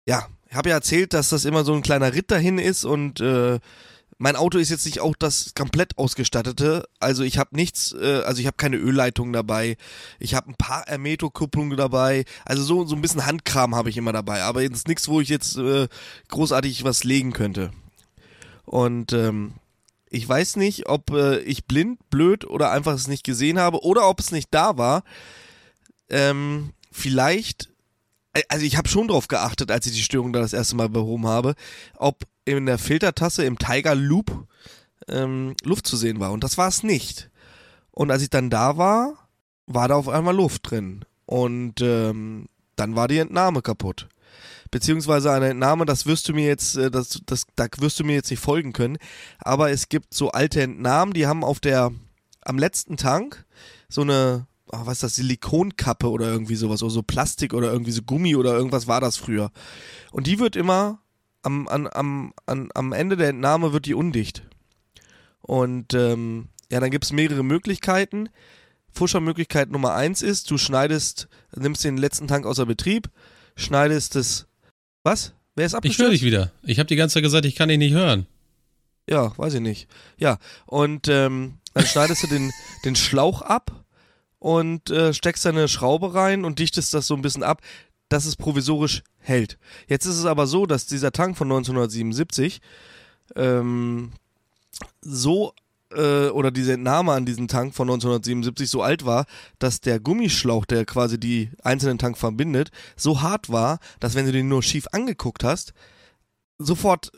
ja, 0.07 0.29
ich 0.49 0.55
habe 0.55 0.69
ja 0.69 0.77
erzählt, 0.77 1.13
dass 1.13 1.31
das 1.31 1.45
immer 1.45 1.65
so 1.65 1.75
ein 1.75 1.83
kleiner 1.83 2.15
Ritt 2.15 2.31
dahin 2.31 2.61
ist 2.61 2.85
und 2.85 3.21
äh, 3.21 3.59
mein 4.23 4.37
Auto 4.37 4.59
ist 4.59 4.69
jetzt 4.69 4.85
nicht 4.85 5.01
auch 5.01 5.17
das 5.19 5.55
komplett 5.55 5.97
ausgestattete. 5.97 6.87
Also 6.99 7.23
ich 7.23 7.39
habe 7.39 7.57
nichts, 7.57 7.95
äh, 7.99 8.21
also 8.27 8.39
ich 8.43 8.47
habe 8.47 8.59
keine 8.59 8.77
Ölleitung 8.77 9.33
dabei. 9.33 9.79
Ich 10.19 10.35
habe 10.35 10.51
ein 10.51 10.57
paar 10.57 10.87
Ermeto-Kupplungen 10.87 11.79
dabei. 11.79 12.27
Also 12.45 12.63
so, 12.63 12.85
so 12.85 12.95
ein 12.95 13.01
bisschen 13.01 13.25
Handkram 13.25 13.75
habe 13.75 13.89
ich 13.89 13.97
immer 13.97 14.13
dabei. 14.13 14.43
Aber 14.43 14.61
jetzt 14.61 14.89
nichts, 14.89 15.09
wo 15.09 15.23
ich 15.23 15.31
jetzt 15.31 15.57
äh, 15.57 15.89
großartig 16.29 16.85
was 16.85 17.03
legen 17.03 17.33
könnte. 17.33 17.71
Und 18.67 19.15
ähm, 19.15 19.55
ich 20.11 20.29
weiß 20.29 20.57
nicht, 20.57 20.87
ob 20.87 21.13
äh, 21.13 21.39
ich 21.39 21.65
blind, 21.65 21.99
blöd 22.11 22.45
oder 22.45 22.73
einfach 22.73 22.93
es 22.93 23.09
nicht 23.09 23.25
gesehen 23.25 23.59
habe 23.59 23.83
oder 23.85 24.07
ob 24.07 24.21
es 24.21 24.33
nicht 24.33 24.49
da 24.51 24.77
war. 24.77 25.03
Ähm, 26.11 26.75
vielleicht 26.93 27.71
also 28.49 28.65
ich 28.65 28.77
habe 28.77 28.89
schon 28.89 29.09
drauf 29.09 29.29
geachtet, 29.29 29.71
als 29.73 29.87
ich 29.87 29.93
die 29.93 30.03
Störung 30.03 30.33
da 30.33 30.41
das 30.41 30.53
erste 30.53 30.77
Mal 30.77 30.89
behoben 30.89 31.27
habe, 31.27 31.55
ob 31.97 32.25
in 32.57 32.67
der 32.67 32.79
Filtertasse 32.79 33.45
im 33.45 33.59
Tiger 33.59 33.95
Loop 33.95 34.47
ähm, 35.09 35.55
Luft 35.65 35.87
zu 35.87 35.97
sehen 35.97 36.21
war. 36.21 36.33
Und 36.33 36.45
das 36.45 36.59
war 36.59 36.69
es 36.69 36.83
nicht. 36.83 37.31
Und 37.91 38.11
als 38.11 38.23
ich 38.23 38.31
dann 38.31 38.51
da 38.51 38.77
war, 38.77 39.29
war 39.67 39.89
da 39.89 39.95
auf 39.95 40.09
einmal 40.09 40.35
Luft 40.35 40.71
drin. 40.71 41.05
Und 41.27 41.81
ähm, 41.81 42.47
dann 42.77 42.97
war 42.97 43.09
die 43.09 43.19
Entnahme 43.19 43.63
kaputt. 43.63 44.09
Beziehungsweise 44.71 45.33
eine 45.33 45.51
Entnahme, 45.51 45.85
das 45.85 46.07
wirst 46.07 46.29
du 46.29 46.33
mir 46.33 46.47
jetzt, 46.47 46.77
äh, 46.77 46.91
das, 46.91 47.21
das, 47.27 47.45
da 47.57 47.67
wirst 47.79 47.99
du 47.99 48.05
mir 48.05 48.15
jetzt 48.15 48.31
nicht 48.31 48.41
folgen 48.41 48.73
können. 48.73 48.99
Aber 49.39 49.71
es 49.71 49.89
gibt 49.89 50.15
so 50.15 50.31
alte 50.31 50.63
Entnahmen, 50.63 51.13
die 51.13 51.27
haben 51.27 51.45
auf 51.45 51.61
der, 51.61 51.93
am 52.43 52.59
letzten 52.59 52.97
Tank 52.97 53.45
so 53.89 54.03
eine, 54.03 54.47
oh, 54.69 54.81
was 54.85 54.95
ist 54.95 55.03
das, 55.03 55.15
Silikonkappe 55.17 56.09
oder 56.09 56.27
irgendwie 56.29 56.55
sowas, 56.57 56.83
oder 56.83 56.93
so 56.93 57.03
Plastik 57.03 57.53
oder 57.53 57.73
irgendwie 57.73 57.93
so 57.93 58.03
Gummi 58.03 58.37
oder 58.37 58.57
irgendwas 58.57 58.87
war 58.87 59.01
das 59.01 59.17
früher. 59.17 59.51
Und 60.13 60.27
die 60.27 60.39
wird 60.39 60.57
immer, 60.57 61.01
am, 61.43 61.69
am, 61.69 62.33
am, 62.47 62.71
am 62.75 62.93
Ende 62.93 63.17
der 63.17 63.29
Entnahme 63.29 63.73
wird 63.73 63.87
die 63.87 63.95
undicht. 63.95 64.43
Und 65.41 65.95
ähm, 65.95 66.49
ja, 66.71 66.81
dann 66.81 66.91
gibt 66.91 67.05
es 67.05 67.13
mehrere 67.13 67.43
Möglichkeiten. 67.43 68.29
Fuschermöglichkeit 68.93 69.71
Nummer 69.71 69.95
eins 69.95 70.23
ist, 70.23 70.51
du 70.51 70.59
schneidest, 70.59 71.29
nimmst 71.55 71.85
den 71.85 71.97
letzten 71.97 72.29
Tank 72.29 72.45
außer 72.47 72.67
Betrieb, 72.67 73.09
schneidest 73.57 74.17
es. 74.17 74.47
Was? 75.03 75.33
Wer 75.55 75.67
ist 75.67 75.77
Ich 75.83 75.99
höre 75.99 76.11
dich 76.11 76.23
wieder. 76.23 76.53
Ich 76.63 76.79
habe 76.79 76.87
die 76.87 76.97
ganze 76.97 77.15
Zeit 77.15 77.23
gesagt, 77.23 77.45
ich 77.45 77.55
kann 77.55 77.69
dich 77.69 77.79
nicht 77.79 77.95
hören. 77.95 78.27
Ja, 79.09 79.37
weiß 79.37 79.55
ich 79.55 79.61
nicht. 79.61 79.89
Ja, 80.19 80.39
und 80.67 81.09
ähm, 81.09 81.59
dann 81.75 81.87
schneidest 81.87 82.23
du 82.23 82.27
den, 82.27 82.53
den 82.85 82.97
Schlauch 82.97 83.43
ab 83.43 83.85
und 84.39 84.91
äh, 84.91 85.13
steckst 85.13 85.45
deine 85.45 85.69
Schraube 85.69 86.15
rein 86.15 86.45
und 86.45 86.59
dichtest 86.59 86.95
das 86.95 87.07
so 87.07 87.15
ein 87.15 87.23
bisschen 87.23 87.43
ab, 87.43 87.61
dass 88.11 88.27
es 88.27 88.37
provisorisch 88.37 89.03
hält. 89.19 89.59
Jetzt 89.89 90.05
ist 90.05 90.19
es 90.19 90.27
aber 90.27 90.47
so, 90.47 90.67
dass 90.67 90.85
dieser 90.85 91.13
Tank 91.13 91.39
von 91.39 91.47
1977 91.47 92.61
ähm, 93.37 94.13
so 95.01 95.55
äh, 95.95 96.29
oder 96.29 96.51
diese 96.51 96.75
Entnahme 96.75 97.13
an 97.13 97.25
diesen 97.25 97.49
Tank 97.49 97.75
von 97.75 97.89
1977 97.89 98.69
so 98.69 98.83
alt 98.83 99.07
war, 99.07 99.25
dass 99.59 99.81
der 99.81 100.01
Gummischlauch, 100.01 100.67
der 100.67 100.85
quasi 100.85 101.19
die 101.19 101.51
einzelnen 101.63 101.99
Tank 101.99 102.19
verbindet, 102.19 102.71
so 102.97 103.23
hart 103.23 103.49
war, 103.49 103.79
dass 104.01 104.15
wenn 104.15 104.27
du 104.27 104.33
den 104.33 104.49
nur 104.49 104.63
schief 104.63 104.87
angeguckt 104.93 105.45
hast, 105.45 105.73
sofort 106.59 107.13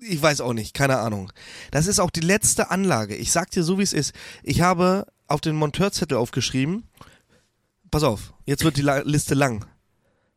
ich 0.00 0.22
weiß 0.22 0.42
auch 0.42 0.52
nicht, 0.52 0.74
keine 0.74 0.98
Ahnung. 0.98 1.32
Das 1.72 1.88
ist 1.88 1.98
auch 1.98 2.10
die 2.10 2.20
letzte 2.20 2.70
Anlage. 2.70 3.16
Ich 3.16 3.32
sag 3.32 3.50
dir 3.50 3.64
so, 3.64 3.78
wie 3.78 3.82
es 3.82 3.92
ist. 3.92 4.14
Ich 4.44 4.60
habe 4.60 5.08
auf 5.26 5.40
den 5.40 5.56
Monteurzettel 5.56 6.16
aufgeschrieben. 6.16 6.84
Pass 7.90 8.04
auf, 8.04 8.32
jetzt 8.46 8.62
wird 8.62 8.76
die 8.76 8.82
La 8.82 8.98
Liste 8.98 9.34
lang. 9.34 9.66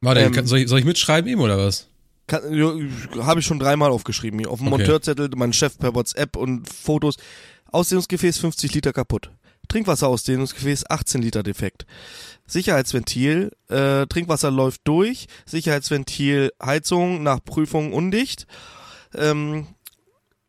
Warte, 0.01 0.21
ähm, 0.21 0.47
soll, 0.47 0.59
ich, 0.59 0.67
soll 0.67 0.79
ich 0.79 0.85
mitschreiben 0.85 1.29
ihm 1.29 1.39
oder 1.39 1.57
was? 1.57 1.87
Habe 2.31 3.39
ich 3.39 3.45
schon 3.45 3.59
dreimal 3.59 3.91
aufgeschrieben. 3.91 4.39
Hier. 4.39 4.49
Auf 4.49 4.59
dem 4.59 4.67
okay. 4.67 4.77
Monteurzettel, 4.77 5.29
mein 5.35 5.53
Chef 5.53 5.77
per 5.77 5.93
WhatsApp 5.93 6.35
und 6.35 6.67
Fotos. 6.67 7.17
Ausdehnungsgefäß 7.71 8.37
50 8.39 8.73
Liter 8.73 8.93
kaputt. 8.93 9.31
Trinkwasserausdehnungsgefäß 9.67 10.89
18 10.89 11.21
Liter 11.21 11.43
defekt. 11.43 11.85
Sicherheitsventil, 12.45 13.51
äh, 13.69 14.05
Trinkwasser 14.07 14.51
läuft 14.51 14.81
durch. 14.83 15.27
Sicherheitsventil, 15.45 16.51
Heizung 16.61 17.23
nach 17.23 17.43
Prüfung 17.43 17.93
undicht. 17.93 18.47
Ähm, 19.15 19.67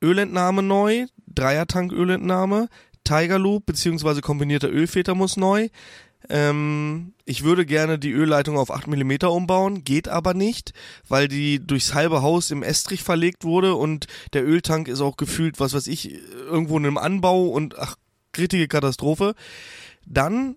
Ölentnahme 0.02 0.62
neu, 0.62 1.06
Dreiertank 1.28 1.92
Ölentnahme, 1.92 2.68
Tiger 3.04 3.38
Loop 3.38 3.66
bzw. 3.66 4.20
kombinierter 4.20 4.70
Ölfilter 4.70 5.14
muss 5.14 5.36
neu. 5.36 5.68
Ähm, 6.28 7.14
ich 7.24 7.42
würde 7.44 7.66
gerne 7.66 7.98
die 7.98 8.12
Ölleitung 8.12 8.56
auf 8.56 8.70
8 8.70 8.86
mm 8.86 9.26
umbauen, 9.26 9.84
geht 9.84 10.08
aber 10.08 10.34
nicht, 10.34 10.72
weil 11.08 11.28
die 11.28 11.64
durchs 11.64 11.94
halbe 11.94 12.22
Haus 12.22 12.50
im 12.50 12.62
Estrich 12.62 13.02
verlegt 13.02 13.44
wurde 13.44 13.74
und 13.74 14.06
der 14.32 14.46
Öltank 14.46 14.88
ist 14.88 15.00
auch 15.00 15.16
gefühlt, 15.16 15.60
was 15.60 15.74
weiß 15.74 15.86
ich, 15.86 16.14
irgendwo 16.46 16.78
in 16.78 16.86
einem 16.86 16.98
Anbau 16.98 17.48
und 17.48 17.78
ach, 17.78 17.96
kritische 18.32 18.68
Katastrophe. 18.68 19.34
Dann 20.06 20.56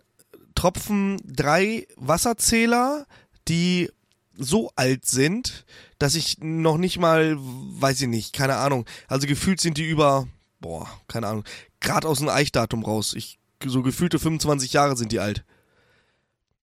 tropfen 0.55 1.17
drei 1.25 1.87
Wasserzähler, 1.97 3.05
die 3.47 3.89
so 4.37 4.71
alt 4.75 5.05
sind, 5.05 5.65
dass 5.99 6.15
ich 6.15 6.37
noch 6.39 6.77
nicht 6.77 6.97
mal, 6.97 7.35
weiß 7.37 8.01
ich 8.01 8.07
nicht, 8.07 8.33
keine 8.33 8.55
Ahnung. 8.55 8.85
Also 9.07 9.27
gefühlt 9.27 9.61
sind 9.61 9.77
die 9.77 9.87
über, 9.87 10.27
boah, 10.59 10.89
keine 11.07 11.27
Ahnung, 11.27 11.43
gerade 11.79 12.07
aus 12.07 12.19
dem 12.19 12.29
Eichdatum 12.29 12.83
raus. 12.83 13.13
Ich, 13.15 13.39
so 13.63 13.81
gefühlte 13.81 14.19
25 14.19 14.73
Jahre 14.73 14.97
sind 14.97 15.11
die 15.11 15.19
alt. 15.19 15.45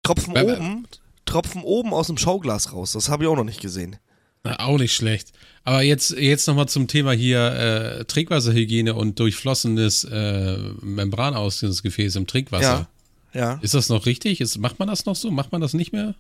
Tropfen 0.03 0.35
Bäh, 0.35 0.43
oben, 0.43 0.89
Tropfen 1.25 1.63
oben 1.63 1.95
aus 1.95 2.09
dem 2.09 2.19
Schauglas 2.19 2.73
raus. 2.73 2.93
Das 2.93 3.09
habe 3.09 3.25
ich 3.25 3.31
auch 3.31 3.37
noch 3.37 3.45
nicht 3.45 3.61
gesehen. 3.61 3.97
Na, 4.45 4.59
auch 4.59 4.79
nicht 4.79 4.95
schlecht. 4.95 5.33
Aber 5.65 5.83
jetzt, 5.83 6.11
jetzt 6.11 6.49
nochmal 6.49 6.69
zum 6.69 6.89
Thema 6.89 7.13
hier 7.13 8.01
äh, 8.01 8.05
Trinkwasserhygiene 8.05 8.95
und 8.95 9.19
durchflossenes 9.21 10.05
äh, 10.05 10.59
Membranausgangsgefäß 10.81 12.17
im 12.17 12.27
Trinkwasser. 12.27 12.89
Ja, 13.33 13.41
ja. 13.41 13.59
Ist 13.63 13.75
das 13.75 13.89
noch 13.89 14.07
richtig? 14.07 14.41
Ist, 14.41 14.59
macht 14.59 14.81
man 14.81 14.89
das 14.89 15.07
noch 15.07 15.15
so? 15.15 15.31
Macht 15.31 15.53
man 15.53 15.61
das 15.61 15.75
nicht 15.75 15.93
mehr? 15.93 16.17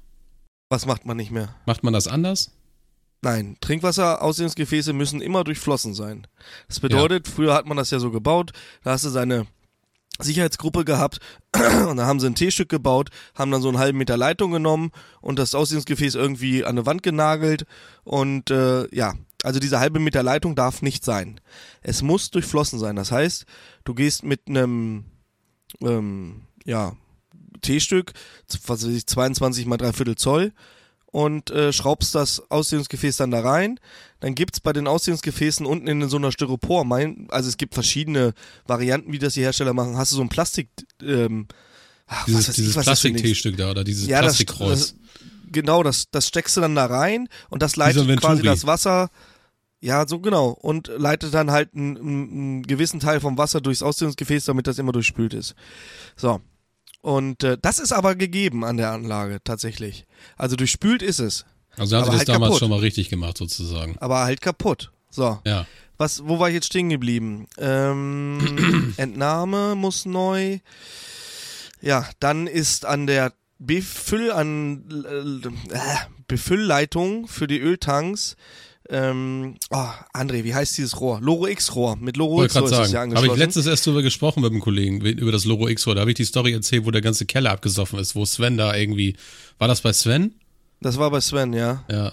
Was 0.68 0.86
macht 0.86 1.04
man 1.04 1.16
nicht 1.16 1.32
mehr? 1.32 1.54
Macht 1.66 1.82
man 1.82 1.92
das 1.92 2.06
anders? 2.06 2.52
Nein, 3.22 3.56
Trinkwasserausgangsgefäße 3.60 4.92
müssen 4.92 5.20
immer 5.20 5.44
durchflossen 5.44 5.94
sein. 5.94 6.26
Das 6.68 6.80
bedeutet, 6.80 7.26
ja. 7.26 7.34
früher 7.34 7.54
hat 7.54 7.66
man 7.66 7.76
das 7.76 7.90
ja 7.90 7.98
so 7.98 8.10
gebaut, 8.10 8.52
da 8.82 8.92
hast 8.92 9.04
du 9.04 9.10
seine 9.10 9.46
Sicherheitsgruppe 10.24 10.84
gehabt 10.84 11.18
und 11.88 11.96
da 11.96 12.06
haben 12.06 12.20
sie 12.20 12.26
ein 12.26 12.34
T-Stück 12.34 12.68
gebaut, 12.68 13.10
haben 13.34 13.50
dann 13.50 13.62
so 13.62 13.68
einen 13.68 13.78
halben 13.78 13.98
Meter 13.98 14.16
Leitung 14.16 14.52
genommen 14.52 14.90
und 15.20 15.38
das 15.38 15.54
Auslegungsgefäß 15.54 16.14
irgendwie 16.14 16.64
an 16.64 16.70
eine 16.70 16.86
Wand 16.86 17.02
genagelt 17.02 17.66
und 18.04 18.50
äh, 18.50 18.86
ja, 18.94 19.14
also 19.42 19.60
diese 19.60 19.80
halbe 19.80 19.98
Meter 19.98 20.22
Leitung 20.22 20.54
darf 20.54 20.82
nicht 20.82 21.04
sein. 21.04 21.40
Es 21.80 22.02
muss 22.02 22.30
durchflossen 22.30 22.78
sein. 22.78 22.96
Das 22.96 23.10
heißt, 23.10 23.44
du 23.84 23.94
gehst 23.94 24.22
mit 24.22 24.42
einem 24.48 25.04
ähm, 25.80 26.42
ja, 26.64 26.96
T-Stück, 27.60 28.12
was 28.66 28.84
weiß 28.84 28.92
ich, 28.94 29.06
22 29.06 29.66
mal 29.66 29.76
dreiviertel 29.76 30.16
Zoll 30.16 30.52
und 31.12 31.50
äh, 31.50 31.72
schraubst 31.72 32.14
das 32.14 32.50
Ausdehnungsgefäß 32.50 33.18
dann 33.18 33.30
da 33.30 33.40
rein. 33.40 33.78
Dann 34.20 34.34
gibt's 34.34 34.60
bei 34.60 34.72
den 34.72 34.88
Ausdehnungsgefäßen 34.88 35.64
unten 35.64 35.86
in 35.86 36.08
so 36.08 36.16
einer 36.16 36.32
Styropor, 36.32 36.84
mein, 36.84 37.28
also 37.30 37.48
es 37.48 37.58
gibt 37.58 37.74
verschiedene 37.74 38.32
Varianten, 38.66 39.12
wie 39.12 39.18
das 39.18 39.34
die 39.34 39.42
Hersteller 39.42 39.74
machen. 39.74 39.96
Hast 39.96 40.12
du 40.12 40.16
so 40.16 40.22
ein 40.22 40.30
Plastik, 40.30 40.70
ähm, 41.02 41.46
ach, 42.06 42.24
dieses, 42.24 42.56
dieses 42.56 42.82
Plastik-T-Stück 42.82 43.56
da 43.56 43.70
oder 43.70 43.84
dieses 43.84 44.08
ja, 44.08 44.20
Plastikkreuz. 44.20 44.70
Das, 44.70 44.94
das, 44.94 45.22
genau, 45.52 45.82
das, 45.82 46.10
das 46.10 46.26
steckst 46.26 46.56
du 46.56 46.62
dann 46.62 46.74
da 46.74 46.86
rein 46.86 47.28
und 47.50 47.62
das 47.62 47.76
leitet 47.76 48.20
quasi 48.20 48.42
das 48.42 48.66
Wasser. 48.66 49.10
Ja, 49.80 50.06
so 50.06 50.20
genau. 50.20 50.50
Und 50.50 50.90
leitet 50.96 51.34
dann 51.34 51.50
halt 51.50 51.74
einen, 51.74 51.96
einen 51.96 52.62
gewissen 52.62 53.00
Teil 53.00 53.20
vom 53.20 53.36
Wasser 53.36 53.60
durchs 53.60 53.82
Ausdehnungsgefäß, 53.82 54.44
damit 54.44 54.66
das 54.66 54.78
immer 54.78 54.92
durchspült 54.92 55.34
ist. 55.34 55.56
So. 56.16 56.40
Und 57.02 57.42
äh, 57.42 57.58
das 57.60 57.78
ist 57.78 57.92
aber 57.92 58.14
gegeben 58.14 58.64
an 58.64 58.76
der 58.76 58.92
Anlage 58.92 59.40
tatsächlich. 59.44 60.06
Also 60.36 60.56
durchspült 60.56 61.02
ist 61.02 61.18
es. 61.18 61.44
Also 61.76 61.96
haben 61.96 62.04
sie 62.04 62.10
das 62.10 62.18
halt 62.18 62.28
damals 62.28 62.50
kaputt. 62.50 62.60
schon 62.60 62.70
mal 62.70 62.78
richtig 62.78 63.08
gemacht 63.10 63.36
sozusagen. 63.36 63.96
Aber 63.98 64.20
halt 64.20 64.40
kaputt. 64.40 64.92
So. 65.10 65.38
Ja. 65.44 65.66
Was, 65.98 66.26
wo 66.26 66.38
war 66.38 66.48
ich 66.48 66.54
jetzt 66.54 66.66
stehen 66.66 66.88
geblieben? 66.88 67.48
Ähm, 67.58 68.94
Entnahme 68.96 69.74
muss 69.74 70.06
neu. 70.06 70.60
Ja, 71.80 72.08
dann 72.20 72.46
ist 72.46 72.86
an 72.86 73.06
der 73.06 73.32
Befüll 73.58 74.30
an 74.30 75.04
äh, 75.70 75.78
Befüllleitung 76.28 77.26
für 77.26 77.46
die 77.46 77.60
Öltanks 77.60 78.36
ähm, 78.92 79.56
oh, 79.70 79.88
André, 80.12 80.44
wie 80.44 80.54
heißt 80.54 80.76
dieses 80.76 81.00
Rohr? 81.00 81.20
Loro 81.20 81.46
X-Rohr. 81.46 81.96
Mit 81.96 82.16
Loro 82.16 82.44
X-Rohr 82.44 82.64
ist 82.64 82.72
es 82.72 82.92
ja 82.92 83.02
angeschlossen. 83.02 83.30
Habe 83.30 83.38
ich 83.38 83.44
letztens 83.44 83.66
erst 83.66 83.86
drüber 83.86 84.02
gesprochen 84.02 84.42
mit 84.42 84.52
einem 84.52 84.60
Kollegen, 84.60 85.00
über 85.00 85.32
das 85.32 85.44
Loro 85.46 85.68
X-Rohr. 85.68 85.94
Da 85.94 86.02
habe 86.02 86.10
ich 86.10 86.16
die 86.16 86.24
Story 86.24 86.52
erzählt, 86.52 86.84
wo 86.84 86.90
der 86.90 87.00
ganze 87.00 87.24
Keller 87.24 87.50
abgesoffen 87.50 87.98
ist, 87.98 88.14
wo 88.14 88.24
Sven 88.24 88.58
da 88.58 88.76
irgendwie. 88.76 89.16
War 89.58 89.68
das 89.68 89.80
bei 89.80 89.92
Sven? 89.92 90.34
Das 90.80 90.98
war 90.98 91.10
bei 91.10 91.20
Sven, 91.20 91.52
ja. 91.52 91.84
Ja. 91.90 92.12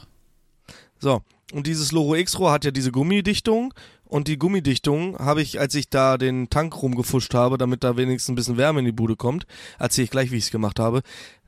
So, 0.99 1.21
und 1.51 1.67
dieses 1.67 1.91
Loro 1.91 2.15
X-Rohr 2.15 2.51
hat 2.51 2.65
ja 2.65 2.71
diese 2.71 2.91
Gummidichtung. 2.91 3.73
Und 4.05 4.27
die 4.27 4.39
Gummidichtung 4.39 5.19
habe 5.19 5.43
ich, 5.43 5.59
als 5.59 5.75
ich 5.75 5.89
da 5.89 6.17
den 6.17 6.49
Tank 6.49 6.81
rumgefuscht 6.81 7.35
habe, 7.35 7.59
damit 7.59 7.83
da 7.83 7.95
wenigstens 7.95 8.29
ein 8.29 8.35
bisschen 8.35 8.57
Wärme 8.57 8.79
in 8.79 8.85
die 8.85 8.91
Bude 8.91 9.15
kommt, 9.15 9.45
erzähle 9.77 10.05
ich 10.05 10.11
gleich, 10.11 10.31
wie 10.31 10.37
ich 10.37 10.45
es 10.45 10.51
gemacht 10.51 10.79
habe, 10.79 11.01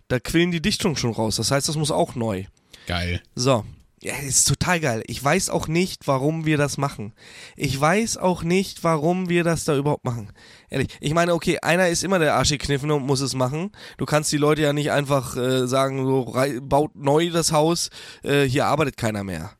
da 0.09 0.19
quillen 0.19 0.51
die 0.51 0.61
Dichtungen 0.61 0.95
schon 0.95 1.11
raus. 1.11 1.37
Das 1.37 1.49
heißt, 1.49 1.67
das 1.67 1.75
muss 1.75 1.89
auch 1.89 2.13
neu. 2.13 2.43
Geil. 2.85 3.21
So, 3.33 3.65
ja, 4.03 4.15
ist 4.15 4.47
total 4.47 4.79
geil. 4.79 5.03
Ich 5.05 5.23
weiß 5.23 5.51
auch 5.51 5.67
nicht, 5.67 6.07
warum 6.07 6.45
wir 6.45 6.57
das 6.57 6.77
machen. 6.77 7.13
Ich 7.55 7.79
weiß 7.79 8.17
auch 8.17 8.41
nicht, 8.41 8.83
warum 8.83 9.29
wir 9.29 9.43
das 9.43 9.63
da 9.63 9.77
überhaupt 9.77 10.05
machen. 10.05 10.31
Ehrlich. 10.69 10.87
Ich 11.01 11.13
meine, 11.13 11.35
okay, 11.35 11.59
einer 11.61 11.87
ist 11.87 12.03
immer 12.03 12.17
der 12.17 12.33
Arschgekniffene 12.33 12.95
und 12.95 13.05
muss 13.05 13.21
es 13.21 13.35
machen. 13.35 13.71
Du 13.97 14.05
kannst 14.05 14.31
die 14.31 14.37
Leute 14.37 14.63
ja 14.63 14.73
nicht 14.73 14.91
einfach 14.91 15.37
äh, 15.37 15.67
sagen, 15.67 16.03
so 16.03 16.33
baut 16.63 16.95
neu 16.95 17.29
das 17.29 17.51
Haus, 17.51 17.91
äh, 18.23 18.43
hier 18.43 18.65
arbeitet 18.65 18.97
keiner 18.97 19.23
mehr. 19.23 19.51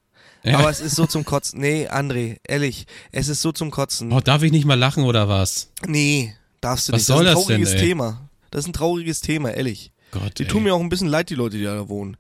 Ja. 0.44 0.58
Aber 0.58 0.72
es 0.72 0.80
ist 0.80 0.96
so 0.96 1.06
zum 1.06 1.24
Kotzen. 1.24 1.60
Nee, 1.60 1.88
André, 1.88 2.38
ehrlich, 2.48 2.88
es 3.12 3.28
ist 3.28 3.44
so 3.44 3.52
zum 3.52 3.70
Kotzen. 3.70 4.12
Oh, 4.12 4.22
darf 4.22 4.42
ich 4.42 4.52
nicht 4.52 4.66
mal 4.66 4.74
lachen 4.74 5.04
oder 5.04 5.30
was? 5.30 5.70
Nee, 5.86 6.34
darfst 6.62 6.90
du 6.90 6.94
was 6.94 7.02
nicht. 7.02 7.06
Soll 7.06 7.26
das 7.26 7.36
ist 7.36 7.42
ein 7.42 7.46
trauriges 7.46 7.70
denn, 7.72 7.80
Thema. 7.80 8.30
Das 8.50 8.62
ist 8.62 8.70
ein 8.70 8.74
trauriges 8.74 9.22
Thema, 9.22 9.52
ehrlich. 9.52 9.92
Gott, 10.10 10.40
die 10.40 10.44
ey. 10.44 10.50
tun 10.50 10.64
mir 10.64 10.74
auch 10.74 10.80
ein 10.80 10.90
bisschen 10.90 11.08
leid, 11.08 11.30
die 11.30 11.36
Leute, 11.36 11.58
die 11.58 11.64
da 11.64 11.88
wohnen. 11.88 12.18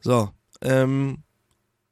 So. 0.00 0.30
Ähm, 0.62 1.18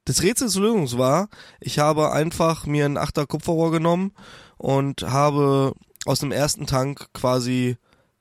das 0.06 0.22
Rätsel 0.22 0.46
des 0.46 0.56
Lösungs 0.56 0.96
war, 0.96 1.28
ich 1.60 1.78
habe 1.78 2.12
einfach 2.12 2.64
mir 2.64 2.86
ein 2.86 2.96
Achter 2.96 3.26
Kupferrohr 3.26 3.70
genommen 3.70 4.12
und 4.56 5.02
habe 5.02 5.74
aus 6.06 6.20
dem 6.20 6.32
ersten 6.32 6.66
Tank 6.66 7.08
quasi 7.12 7.76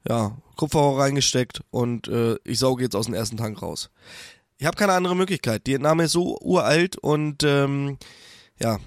ja, 0.08 0.38
Kupferrohr 0.58 1.00
reingesteckt 1.00 1.62
und 1.72 2.08
äh, 2.08 2.36
ich 2.44 2.60
sauge 2.60 2.84
jetzt 2.84 2.96
aus 2.96 3.06
dem 3.06 3.14
ersten 3.14 3.38
Tank 3.38 3.62
raus. 3.62 3.90
Ich 4.58 4.66
habe 4.66 4.78
keine 4.78 4.94
andere 4.94 5.16
Möglichkeit. 5.16 5.68
Die 5.68 5.74
Entnahme 5.74 6.06
ist 6.06 6.14
so 6.14 6.38
uralt 6.42 6.98
und 6.98 7.44
ähm, 7.44 7.98
ja, 8.60 8.80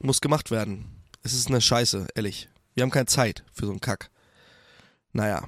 muss 0.00 0.20
gemacht 0.20 0.50
werden. 0.50 0.86
Es 1.22 1.34
ist 1.34 1.48
eine 1.48 1.60
Scheiße, 1.60 2.06
ehrlich. 2.14 2.48
Wir 2.74 2.82
haben 2.82 2.90
keine 2.90 3.06
Zeit 3.06 3.44
für 3.52 3.66
so 3.66 3.72
einen 3.72 3.80
Kack. 3.80 4.10
Naja. 5.12 5.44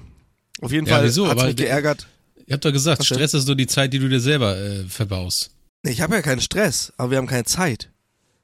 Auf 0.61 0.71
jeden 0.71 0.87
Ja, 0.87 0.97
Fall 0.97 1.29
hat 1.29 1.45
mich 1.45 1.55
geärgert. 1.55 2.07
Ihr 2.45 2.53
habt 2.53 2.65
doch 2.65 2.71
gesagt? 2.71 3.05
Stress 3.05 3.33
ist 3.33 3.47
nur 3.47 3.55
die 3.55 3.67
Zeit, 3.67 3.93
die 3.93 3.99
du 3.99 4.09
dir 4.09 4.19
selber 4.19 4.57
äh, 4.57 4.83
verbaust. 4.85 5.51
Nee, 5.87 5.93
Ich 5.93 6.01
habe 6.01 6.15
ja 6.15 6.21
keinen 6.21 6.41
Stress, 6.41 6.93
aber 6.97 7.11
wir 7.11 7.17
haben 7.17 7.27
keine 7.27 7.45
Zeit. 7.45 7.91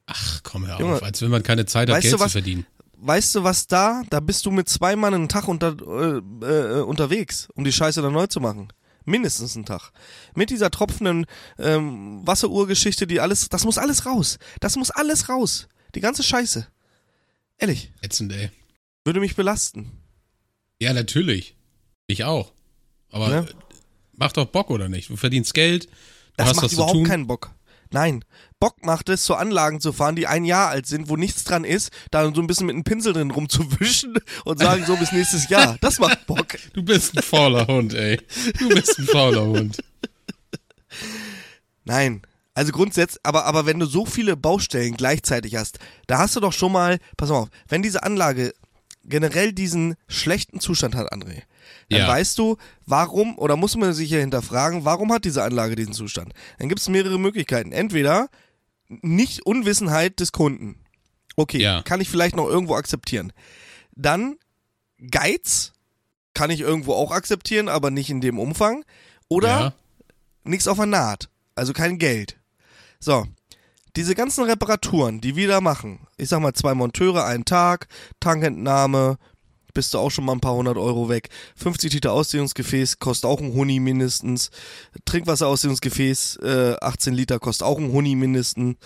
Ach, 0.06 0.42
komm 0.44 0.66
hör 0.68 0.80
Junge, 0.80 0.96
auf, 0.96 1.04
als 1.04 1.22
wenn 1.22 1.30
man 1.30 1.44
keine 1.44 1.66
Zeit 1.66 1.90
hat, 1.90 2.02
Geld 2.02 2.14
zu 2.14 2.20
was? 2.20 2.32
verdienen. 2.32 2.66
Weißt 2.98 3.36
du 3.36 3.44
was 3.44 3.68
da? 3.68 4.02
Da 4.10 4.20
bist 4.22 4.46
du 4.46 4.52
mit 4.52 4.70
zwei 4.70 4.96
Mann 4.96 5.14
einen 5.14 5.30
Tag 5.30 5.48
unter, 5.50 5.76
äh, 5.82 6.18
äh, 6.46 6.82
unterwegs, 6.82 7.50
um 7.56 7.64
die 7.64 7.72
Scheiße 7.74 8.02
dann 8.02 8.14
neu 8.14 8.28
zu 8.28 8.40
machen. 8.40 8.70
Mindestens 9.06 9.56
einen 9.58 9.66
Tag. 9.66 9.92
Mit 10.36 10.50
dieser 10.50 10.72
tropfenden 10.72 11.26
ähm, 11.60 12.26
Wasseruhrgeschichte, 12.26 13.06
die 13.06 13.20
alles, 13.20 13.50
das 13.50 13.66
muss 13.66 13.78
alles 13.78 14.06
raus. 14.06 14.40
Das 14.62 14.78
muss 14.78 14.92
alles 14.92 15.28
raus. 15.28 15.68
Die 15.96 16.00
ganze 16.00 16.24
Scheiße. 16.24 16.66
Ehrlich, 17.58 17.92
Ätzend, 18.02 18.32
ey. 18.32 18.50
würde 19.04 19.20
mich 19.20 19.36
belasten. 19.36 19.92
Ja, 20.80 20.94
natürlich. 20.94 21.56
Ich 22.08 22.24
auch. 22.24 22.54
Aber 23.12 23.28
Ne? 23.28 23.48
macht 24.16 24.38
doch 24.38 24.46
Bock, 24.46 24.70
oder 24.70 24.88
nicht? 24.88 25.10
Du 25.10 25.18
verdienst 25.18 25.54
Geld, 25.54 25.90
Das 26.38 26.50
hast 26.50 26.56
macht 26.58 26.72
überhaupt 26.72 27.08
keinen 27.08 27.28
Bock. 27.28 27.52
Nein, 27.92 28.26
Bock 28.60 28.84
macht 28.86 29.10
es, 29.10 29.24
zu 29.24 29.36
Anlagen 29.36 29.80
zu 29.80 29.94
fahren, 29.94 30.16
die 30.16 30.26
ein 30.26 30.46
Jahr 30.46 30.70
alt 30.70 30.88
sind, 30.88 31.10
wo 31.10 31.16
nichts 31.16 31.44
dran 31.44 31.64
ist, 31.64 31.92
da 32.10 32.24
so 32.34 32.42
ein 32.42 32.48
bisschen 32.48 32.66
mit 32.66 32.74
einem 32.74 32.84
Pinsel 32.84 33.14
drin 33.14 33.30
rumzuwischen 33.30 34.16
und 34.46 34.60
sagen 34.60 34.84
so 34.86 34.96
bis 34.98 35.12
nächstes 35.12 35.48
Jahr. 35.50 35.78
Das 35.80 36.00
macht 36.00 36.26
Bock. 36.26 36.58
Du 36.74 36.82
bist 36.82 37.16
ein 37.16 37.22
fauler 37.22 37.68
Hund, 37.68 37.94
ey. 37.94 38.20
Du 38.58 38.70
bist 38.70 38.98
ein 38.98 39.06
fauler 39.06 39.46
Hund. 39.46 39.78
Nein. 41.84 42.24
Also 42.56 42.72
grundsätzlich, 42.72 43.20
aber, 43.24 43.46
aber 43.46 43.66
wenn 43.66 43.80
du 43.80 43.86
so 43.86 44.06
viele 44.06 44.38
Baustellen 44.38 44.96
gleichzeitig 44.96 45.56
hast, 45.56 45.80
da 46.08 46.20
hast 46.20 46.36
du 46.36 46.40
doch 46.40 46.54
schon 46.54 46.72
mal, 46.72 47.00
pass 47.18 47.32
auf, 47.32 47.50
wenn 47.68 47.82
diese 47.82 48.04
Anlage 48.04 48.54
generell 49.04 49.54
diesen 49.54 49.96
schlechten 50.08 50.60
Zustand 50.60 50.96
hat, 50.96 51.12
André, 51.12 51.42
dann 51.90 52.00
Ja. 52.02 52.08
weißt 52.08 52.38
du, 52.38 52.58
warum, 52.86 53.38
oder 53.38 53.56
muss 53.56 53.76
man 53.76 53.94
sich 53.94 54.10
ja 54.10 54.20
hinterfragen, 54.20 54.86
warum 54.86 55.12
hat 55.12 55.26
diese 55.26 55.44
Anlage 55.44 55.76
diesen 55.76 55.94
Zustand? 55.94 56.34
Dann 56.60 56.70
gibt 56.70 56.82
es 56.82 56.90
mehrere 56.90 57.20
Möglichkeiten. 57.20 57.72
Entweder 57.72 58.30
nicht 58.90 59.46
Unwissenheit 59.46 60.20
des 60.20 60.32
Kunden. 60.32 60.80
Okay, 61.36 61.60
Ja. 61.60 61.82
kann 61.82 62.02
ich 62.02 62.10
vielleicht 62.10 62.36
noch 62.36 62.48
irgendwo 62.48 62.76
akzeptieren. 62.76 63.34
Dann 63.96 64.38
Geiz, 65.12 65.74
kann 66.34 66.50
ich 66.50 66.62
irgendwo 66.62 66.94
auch 66.94 67.12
akzeptieren, 67.12 67.68
aber 67.70 67.92
nicht 67.92 68.10
in 68.10 68.22
dem 68.22 68.40
Umfang. 68.40 68.86
Oder 69.30 69.48
Ja. 69.60 69.74
nichts 70.44 70.68
auf 70.68 70.78
der 70.78 70.86
Naht, 70.86 71.30
also 71.56 71.74
kein 71.74 71.98
Geld. 71.98 72.38
So, 73.00 73.26
diese 73.96 74.16
ganzen 74.16 74.44
Reparaturen, 74.46 75.22
die 75.22 75.36
wir 75.36 75.48
da 75.48 75.62
machen, 75.62 76.08
ich 76.18 76.30
sag 76.30 76.40
mal 76.40 76.54
zwei 76.54 76.74
Monteure, 76.74 77.26
einen 77.26 77.46
Tag, 77.46 77.88
Tankentnahme, 78.20 79.18
bist 79.74 79.94
du 79.94 80.00
auch 80.00 80.10
schon 80.10 80.26
mal 80.26 80.34
ein 80.34 80.42
paar 80.42 80.56
hundert 80.56 80.78
Euro 80.78 81.10
weg. 81.10 81.30
50 81.56 81.94
Liter 81.94 82.14
Ausdehnungsgefäß 82.14 83.00
kostet 83.00 83.30
auch 83.30 83.42
ein 83.42 83.54
Huni 83.54 83.80
mindestens. 83.80 84.52
Trinkwasserausdehnungsgefäß, 85.06 86.38
äh, 86.44 86.76
18 86.82 87.14
Liter 87.14 87.40
kostet 87.40 87.68
auch 87.68 87.78
ein 87.78 87.92
Huni 87.92 88.16
mindestens. 88.16 88.78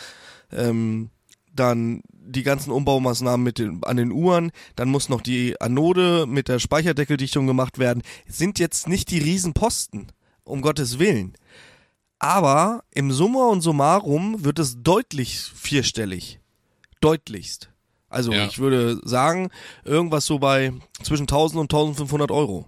Ähm, 0.52 1.10
dann 1.54 2.02
die 2.12 2.44
ganzen 2.44 2.72
Umbaumaßnahmen 2.72 3.44
mit 3.44 3.58
den, 3.58 3.84
an 3.84 3.98
den 3.98 4.12
Uhren, 4.12 4.52
dann 4.76 4.90
muss 4.90 5.10
noch 5.10 5.22
die 5.22 5.60
Anode 5.60 6.26
mit 6.28 6.48
der 6.48 6.60
Speicherdeckeldichtung 6.60 7.48
gemacht 7.48 7.80
werden. 7.80 8.04
Sind 8.28 8.60
jetzt 8.60 8.88
nicht 8.88 9.12
die 9.12 9.20
Riesenposten, 9.20 10.12
um 10.44 10.62
Gottes 10.62 11.00
Willen. 11.00 11.34
Aber 12.20 12.84
im 12.94 13.12
Summa 13.12 13.48
und 13.48 13.62
Summarum 13.62 14.44
wird 14.44 14.60
es 14.60 14.82
deutlich 14.82 15.40
vierstellig. 15.40 16.40
Deutlichst. 17.00 17.70
Also 18.10 18.32
Ja. 18.32 18.46
ich 18.46 18.60
würde 18.60 19.00
sagen, 19.04 19.50
irgendwas 19.84 20.26
so 20.26 20.40
bei 20.40 20.74
zwischen 21.04 21.24
1000 21.28 21.60
und 21.62 21.74
1500 21.74 22.32
Euro. 22.32 22.66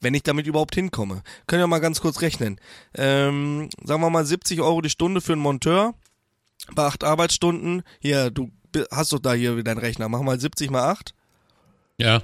Wenn 0.00 0.14
ich 0.14 0.22
damit 0.24 0.46
überhaupt 0.46 0.74
hinkomme. 0.74 1.22
Können 1.46 1.62
wir 1.62 1.66
mal 1.68 1.78
ganz 1.78 2.00
kurz 2.00 2.22
rechnen. 2.22 2.58
Ähm, 2.94 3.68
sagen 3.84 4.02
wir 4.02 4.10
mal 4.10 4.24
70 4.26 4.60
Euro 4.60 4.80
die 4.80 4.90
Stunde 4.90 5.20
für 5.20 5.32
einen 5.32 5.42
Monteur. 5.42 5.94
Bei 6.74 6.84
acht 6.86 7.04
Arbeitsstunden. 7.04 7.82
Hier, 8.00 8.30
du 8.30 8.50
hast 8.90 9.12
doch 9.12 9.20
da 9.20 9.34
hier 9.34 9.62
deinen 9.62 9.78
Rechner. 9.78 10.08
Mach 10.08 10.22
mal 10.22 10.40
70 10.40 10.70
mal 10.70 10.90
8. 10.90 11.14
Ja. 11.98 12.22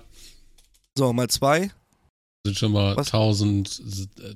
So, 0.97 1.13
mal 1.13 1.29
2. 1.29 1.71
Sind 2.45 2.59
schon 2.59 2.73
mal 2.73 2.97
Was? 2.97 3.09
1000, 3.09 3.83
äh, 4.21 4.35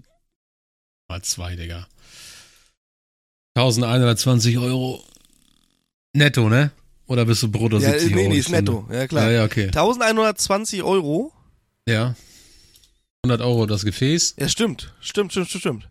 mal 1.08 1.22
zwei, 1.22 1.56
Digga. 1.56 1.86
1120 3.54 4.58
Euro 4.58 5.02
netto, 6.14 6.48
ne? 6.48 6.70
Oder 7.12 7.26
bist 7.26 7.42
du 7.42 7.50
brutto 7.50 7.76
Ja, 7.78 7.90
70 7.90 8.10
nee, 8.10 8.16
Euro? 8.20 8.28
nee, 8.28 8.34
die 8.34 8.40
ist 8.40 8.48
netto. 8.48 8.88
Ja, 8.90 9.06
klar. 9.06 9.24
Ja, 9.26 9.30
ja, 9.30 9.44
okay. 9.44 9.66
1120 9.66 10.82
Euro. 10.82 11.30
Ja. 11.86 12.14
100 13.24 13.40
Euro 13.46 13.66
das 13.66 13.84
Gefäß. 13.84 14.36
Ja, 14.38 14.48
stimmt. 14.48 14.94
Stimmt, 15.00 15.32
stimmt, 15.32 15.48
stimmt, 15.48 15.60
stimmt. 15.60 15.88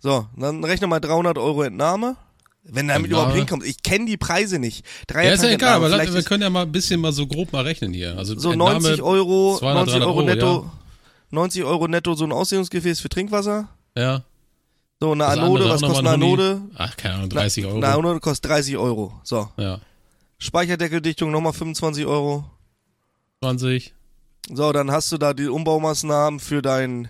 So, 0.00 0.26
dann 0.36 0.64
rechne 0.64 0.88
mal 0.88 0.98
300 0.98 1.38
Euro 1.38 1.62
Entnahme. 1.62 2.16
Wenn 2.64 2.88
damit 2.88 3.04
Entnahme. 3.04 3.08
überhaupt 3.08 3.36
hinkommst. 3.36 3.66
Ich 3.66 3.82
kenne 3.82 4.06
die 4.06 4.16
Preise 4.16 4.58
nicht. 4.58 4.84
Drei 5.06 5.26
Ja, 5.26 5.32
ist 5.34 5.42
ja 5.42 5.50
egal, 5.50 5.74
aber 5.76 5.84
Entnahme, 5.86 5.88
la- 5.88 6.02
vielleicht 6.10 6.14
wir 6.14 6.28
können 6.28 6.42
ja 6.42 6.50
mal 6.50 6.62
ein 6.62 6.72
bisschen 6.72 7.00
mal 7.00 7.12
so 7.12 7.26
grob 7.28 7.52
mal 7.52 7.62
rechnen 7.62 7.92
hier. 7.94 8.18
Also 8.18 8.38
so 8.38 8.50
Entnahme, 8.50 8.80
90 8.80 9.02
Euro, 9.02 9.56
200, 9.58 9.86
90 9.86 10.02
Euro 10.02 10.12
300 10.22 10.34
netto. 10.36 10.70
90 11.30 11.64
Euro 11.64 11.86
netto 11.88 12.14
so 12.14 12.24
ein 12.24 12.32
Ausdehnungsgefäß 12.32 13.00
für 13.00 13.08
Trinkwasser. 13.08 13.68
Ja. 13.96 14.24
So, 15.00 15.12
eine 15.12 15.24
Das 15.24 15.38
Anode, 15.38 15.68
was 15.70 15.80
kostet 15.80 15.98
eine. 16.00 16.10
Anode? 16.10 16.60
Ach, 16.74 16.96
keine 16.96 17.14
Ahnung, 17.14 17.30
30 17.30 17.64
Euro. 17.66 17.76
Eine 17.76 17.88
Anode 17.88 18.20
kostet 18.20 18.50
30 18.50 18.76
Euro. 18.76 19.18
So. 19.22 19.48
Ja. 19.56 19.80
Speicherdeckeldichtung 20.40 21.30
nochmal 21.30 21.52
25 21.52 22.06
Euro. 22.06 22.44
20. 23.42 23.94
So, 24.52 24.72
dann 24.72 24.90
hast 24.90 25.12
du 25.12 25.18
da 25.18 25.32
die 25.34 25.46
Umbaumaßnahmen 25.48 26.40
für 26.40 26.62
dein, 26.62 27.08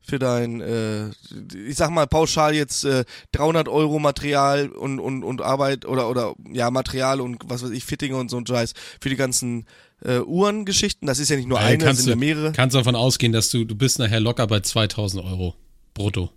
für 0.00 0.18
dein, 0.18 0.60
äh, 0.60 1.10
ich 1.54 1.76
sag 1.76 1.90
mal 1.90 2.06
pauschal 2.06 2.54
jetzt 2.54 2.84
äh, 2.84 3.04
300 3.32 3.68
Euro 3.68 3.98
Material 3.98 4.70
und, 4.70 4.98
und, 4.98 5.22
und 5.22 5.42
Arbeit 5.42 5.84
oder, 5.84 6.08
oder, 6.08 6.34
ja, 6.50 6.70
Material 6.70 7.20
und 7.20 7.42
was 7.44 7.62
weiß 7.62 7.70
ich, 7.70 7.84
Fittinge 7.84 8.16
und 8.16 8.30
so 8.30 8.38
ein 8.38 8.46
Scheiß 8.46 8.72
für 9.00 9.10
die 9.10 9.16
ganzen 9.16 9.66
äh, 10.02 10.18
Uhrengeschichten. 10.20 11.06
Das 11.06 11.18
ist 11.18 11.28
ja 11.28 11.36
nicht 11.36 11.46
nur 11.48 11.58
Weil 11.58 11.66
eine, 11.66 11.78
das 11.78 11.86
kannst 11.86 12.02
sind 12.02 12.08
ja 12.08 12.14
du- 12.14 12.20
mehrere. 12.20 12.52
Kannst 12.52 12.74
davon 12.74 12.96
ausgehen, 12.96 13.32
dass 13.32 13.50
du, 13.50 13.64
du 13.64 13.74
bist 13.74 13.98
nachher 13.98 14.18
locker 14.20 14.46
bei 14.46 14.60
2000 14.60 15.22
Euro 15.22 15.54
brutto. 15.94 16.30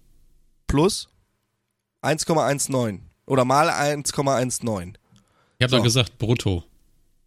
Plus 0.68 1.08
1,19 2.04 3.00
oder 3.26 3.46
mal 3.46 3.70
1,19. 3.70 4.96
Ich 5.64 5.72
habe 5.72 5.72
So. 5.72 5.78
doch 5.78 5.84
gesagt 5.84 6.18
brutto. 6.18 6.64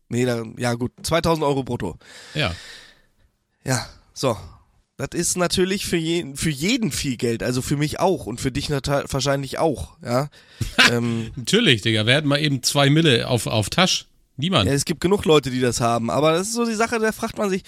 Nee, 0.09 0.25
da, 0.25 0.45
ja 0.57 0.75
gut, 0.75 0.93
2000 1.03 1.45
Euro 1.45 1.65
brutto. 1.65 1.97
Ja. 2.35 2.55
Ja, 3.65 3.87
so. 4.15 4.37
Das 4.99 5.09
ist 5.13 5.37
natürlich 5.37 5.85
für 5.85 5.99
jeden, 5.99 6.37
für 6.37 6.49
jeden 6.49 6.91
viel 6.91 7.19
Geld, 7.19 7.43
also 7.43 7.61
für 7.61 7.77
mich 7.77 8.01
auch 8.01 8.25
und 8.25 8.41
für 8.41 8.51
dich 8.51 8.71
wahrscheinlich 8.71 9.59
auch, 9.59 9.99
ja. 10.03 10.31
ähm, 10.91 11.33
Natürlich, 11.37 11.83
Digga. 11.83 12.07
Wir 12.07 12.15
hätten 12.15 12.29
mal 12.29 12.41
eben 12.41 12.63
zwei 12.63 12.89
Mille 12.89 13.29
auf, 13.29 13.47
auf 13.47 13.69
Tasch. 13.69 14.07
Niemand. 14.39 14.69
ja. 14.69 14.75
Es 14.75 14.85
gibt 14.85 15.01
genug 15.01 15.25
Leute, 15.25 15.51
die 15.51 15.61
das 15.61 15.81
haben, 15.81 16.11
aber 16.11 16.33
das 16.33 16.49
ist 16.49 16.55
so 16.55 16.65
die 16.67 16.75
Sache, 16.75 16.99
da 16.99 17.13
fragt 17.13 17.39
man 17.39 17.51
sich, 17.51 17.63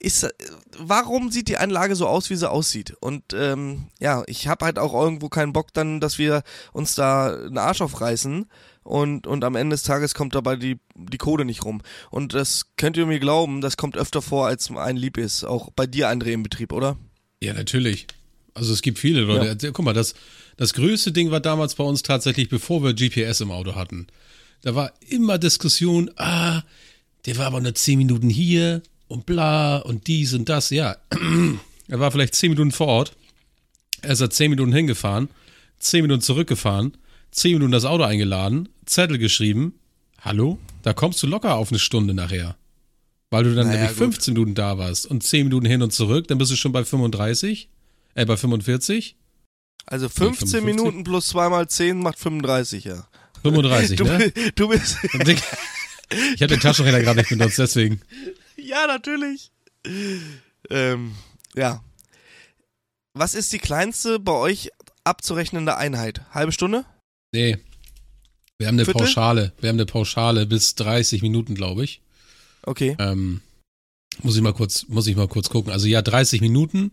ist, 0.00 0.24
äh, 0.24 0.30
warum 0.76 1.30
sieht 1.30 1.48
die 1.48 1.58
Anlage 1.58 1.94
so 1.94 2.06
aus, 2.08 2.30
wie 2.30 2.36
sie 2.36 2.50
aussieht? 2.50 2.94
Und 3.00 3.22
ähm, 3.34 3.86
ja, 4.00 4.24
ich 4.26 4.48
habe 4.48 4.64
halt 4.64 4.78
auch 4.78 4.94
irgendwo 4.94 5.28
keinen 5.28 5.52
Bock 5.52 5.72
dann, 5.72 6.00
dass 6.00 6.18
wir 6.18 6.42
uns 6.72 6.94
da 6.94 7.34
einen 7.34 7.58
Arsch 7.58 7.80
aufreißen 7.80 8.46
und, 8.82 9.26
und 9.26 9.44
am 9.44 9.54
Ende 9.54 9.74
des 9.74 9.82
Tages 9.82 10.14
kommt 10.14 10.34
dabei 10.34 10.56
die, 10.56 10.78
die 10.94 11.18
Kohle 11.18 11.44
nicht 11.44 11.64
rum. 11.64 11.82
Und 12.10 12.34
das 12.34 12.66
könnt 12.76 12.96
ihr 12.96 13.06
mir 13.06 13.20
glauben, 13.20 13.60
das 13.60 13.76
kommt 13.76 13.96
öfter 13.96 14.22
vor, 14.22 14.46
als 14.46 14.70
ein 14.70 14.96
lieb 14.96 15.18
ist. 15.18 15.44
Auch 15.44 15.70
bei 15.70 15.86
dir, 15.86 16.10
André, 16.10 16.30
im 16.30 16.42
Betrieb, 16.42 16.72
oder? 16.72 16.96
Ja, 17.40 17.52
natürlich. 17.52 18.06
Also 18.54 18.72
es 18.72 18.82
gibt 18.82 18.98
viele 18.98 19.20
Leute. 19.20 19.66
Ja. 19.66 19.70
Guck 19.72 19.84
mal, 19.84 19.94
das, 19.94 20.14
das 20.56 20.74
größte 20.74 21.12
Ding 21.12 21.30
war 21.30 21.40
damals 21.40 21.74
bei 21.74 21.84
uns 21.84 22.02
tatsächlich, 22.02 22.48
bevor 22.48 22.82
wir 22.82 22.94
GPS 22.94 23.42
im 23.42 23.50
Auto 23.50 23.74
hatten. 23.74 24.06
Da 24.62 24.74
war 24.74 24.92
immer 25.08 25.38
Diskussion, 25.38 26.10
ah, 26.16 26.62
der 27.26 27.38
war 27.38 27.46
aber 27.46 27.60
nur 27.60 27.74
zehn 27.74 27.98
Minuten 27.98 28.28
hier 28.28 28.82
und 29.10 29.26
bla 29.26 29.78
und 29.78 30.06
dies 30.06 30.32
und 30.34 30.48
das. 30.48 30.70
Ja, 30.70 30.96
er 31.88 32.00
war 32.00 32.10
vielleicht 32.12 32.34
zehn 32.34 32.50
Minuten 32.50 32.70
vor 32.70 32.86
Ort. 32.86 33.16
Er 34.02 34.12
ist 34.12 34.32
zehn 34.32 34.50
Minuten 34.50 34.72
hingefahren, 34.72 35.28
zehn 35.78 36.02
Minuten 36.02 36.22
zurückgefahren, 36.22 36.96
zehn 37.32 37.54
Minuten 37.54 37.72
das 37.72 37.84
Auto 37.84 38.04
eingeladen, 38.04 38.68
Zettel 38.86 39.18
geschrieben. 39.18 39.74
Hallo? 40.20 40.58
Da 40.82 40.92
kommst 40.92 41.22
du 41.22 41.26
locker 41.26 41.56
auf 41.56 41.70
eine 41.70 41.78
Stunde 41.78 42.14
nachher. 42.14 42.56
Weil 43.30 43.44
du 43.44 43.54
dann 43.54 43.66
Naja, 43.66 43.80
nämlich 43.80 43.96
gut. 43.98 44.14
15 44.14 44.34
Minuten 44.34 44.54
da 44.54 44.78
warst 44.78 45.06
und 45.06 45.22
10 45.22 45.44
Minuten 45.46 45.66
hin 45.66 45.82
und 45.82 45.92
zurück, 45.92 46.28
dann 46.28 46.38
bist 46.38 46.50
du 46.52 46.56
schon 46.56 46.72
bei 46.72 46.84
35, 46.84 47.68
äh, 48.14 48.24
bei 48.24 48.36
45. 48.36 49.16
Also 49.86 50.08
15 50.08 50.48
55? 50.48 50.64
Minuten 50.64 51.04
plus 51.04 51.26
2 51.28 51.48
mal 51.48 51.68
10 51.68 51.98
macht 51.98 52.18
35, 52.18 52.84
ja. 52.84 53.06
35, 53.42 53.96
Du, 53.98 54.04
ne? 54.04 54.32
du 54.54 54.68
bist. 54.68 54.96
Ich 56.34 56.42
habe 56.42 56.48
den 56.48 56.58
Taschenrechner 56.60 57.00
gerade 57.02 57.20
nicht 57.20 57.28
benutzt, 57.28 57.58
deswegen. 57.58 58.00
Ja, 58.62 58.86
natürlich. 58.86 59.50
Ähm, 60.70 61.14
ja. 61.54 61.82
Was 63.14 63.34
ist 63.34 63.52
die 63.52 63.58
kleinste 63.58 64.18
bei 64.18 64.32
euch 64.32 64.70
abzurechnende 65.04 65.76
Einheit? 65.76 66.22
Halbe 66.32 66.52
Stunde? 66.52 66.84
Nee. 67.32 67.58
Wir 68.58 68.68
haben 68.68 68.76
eine 68.76 68.84
Viertel? 68.84 69.00
Pauschale. 69.00 69.52
Wir 69.60 69.68
haben 69.68 69.76
eine 69.76 69.86
Pauschale 69.86 70.46
bis 70.46 70.74
30 70.74 71.22
Minuten, 71.22 71.54
glaube 71.54 71.82
ich. 71.84 72.02
Okay. 72.62 72.96
Ähm, 72.98 73.40
muss 74.22 74.36
ich 74.36 74.42
mal 74.42 74.52
kurz, 74.52 74.86
muss 74.88 75.06
ich 75.06 75.16
mal 75.16 75.28
kurz 75.28 75.48
gucken. 75.48 75.72
Also 75.72 75.86
ja, 75.86 76.02
30 76.02 76.40
Minuten. 76.40 76.92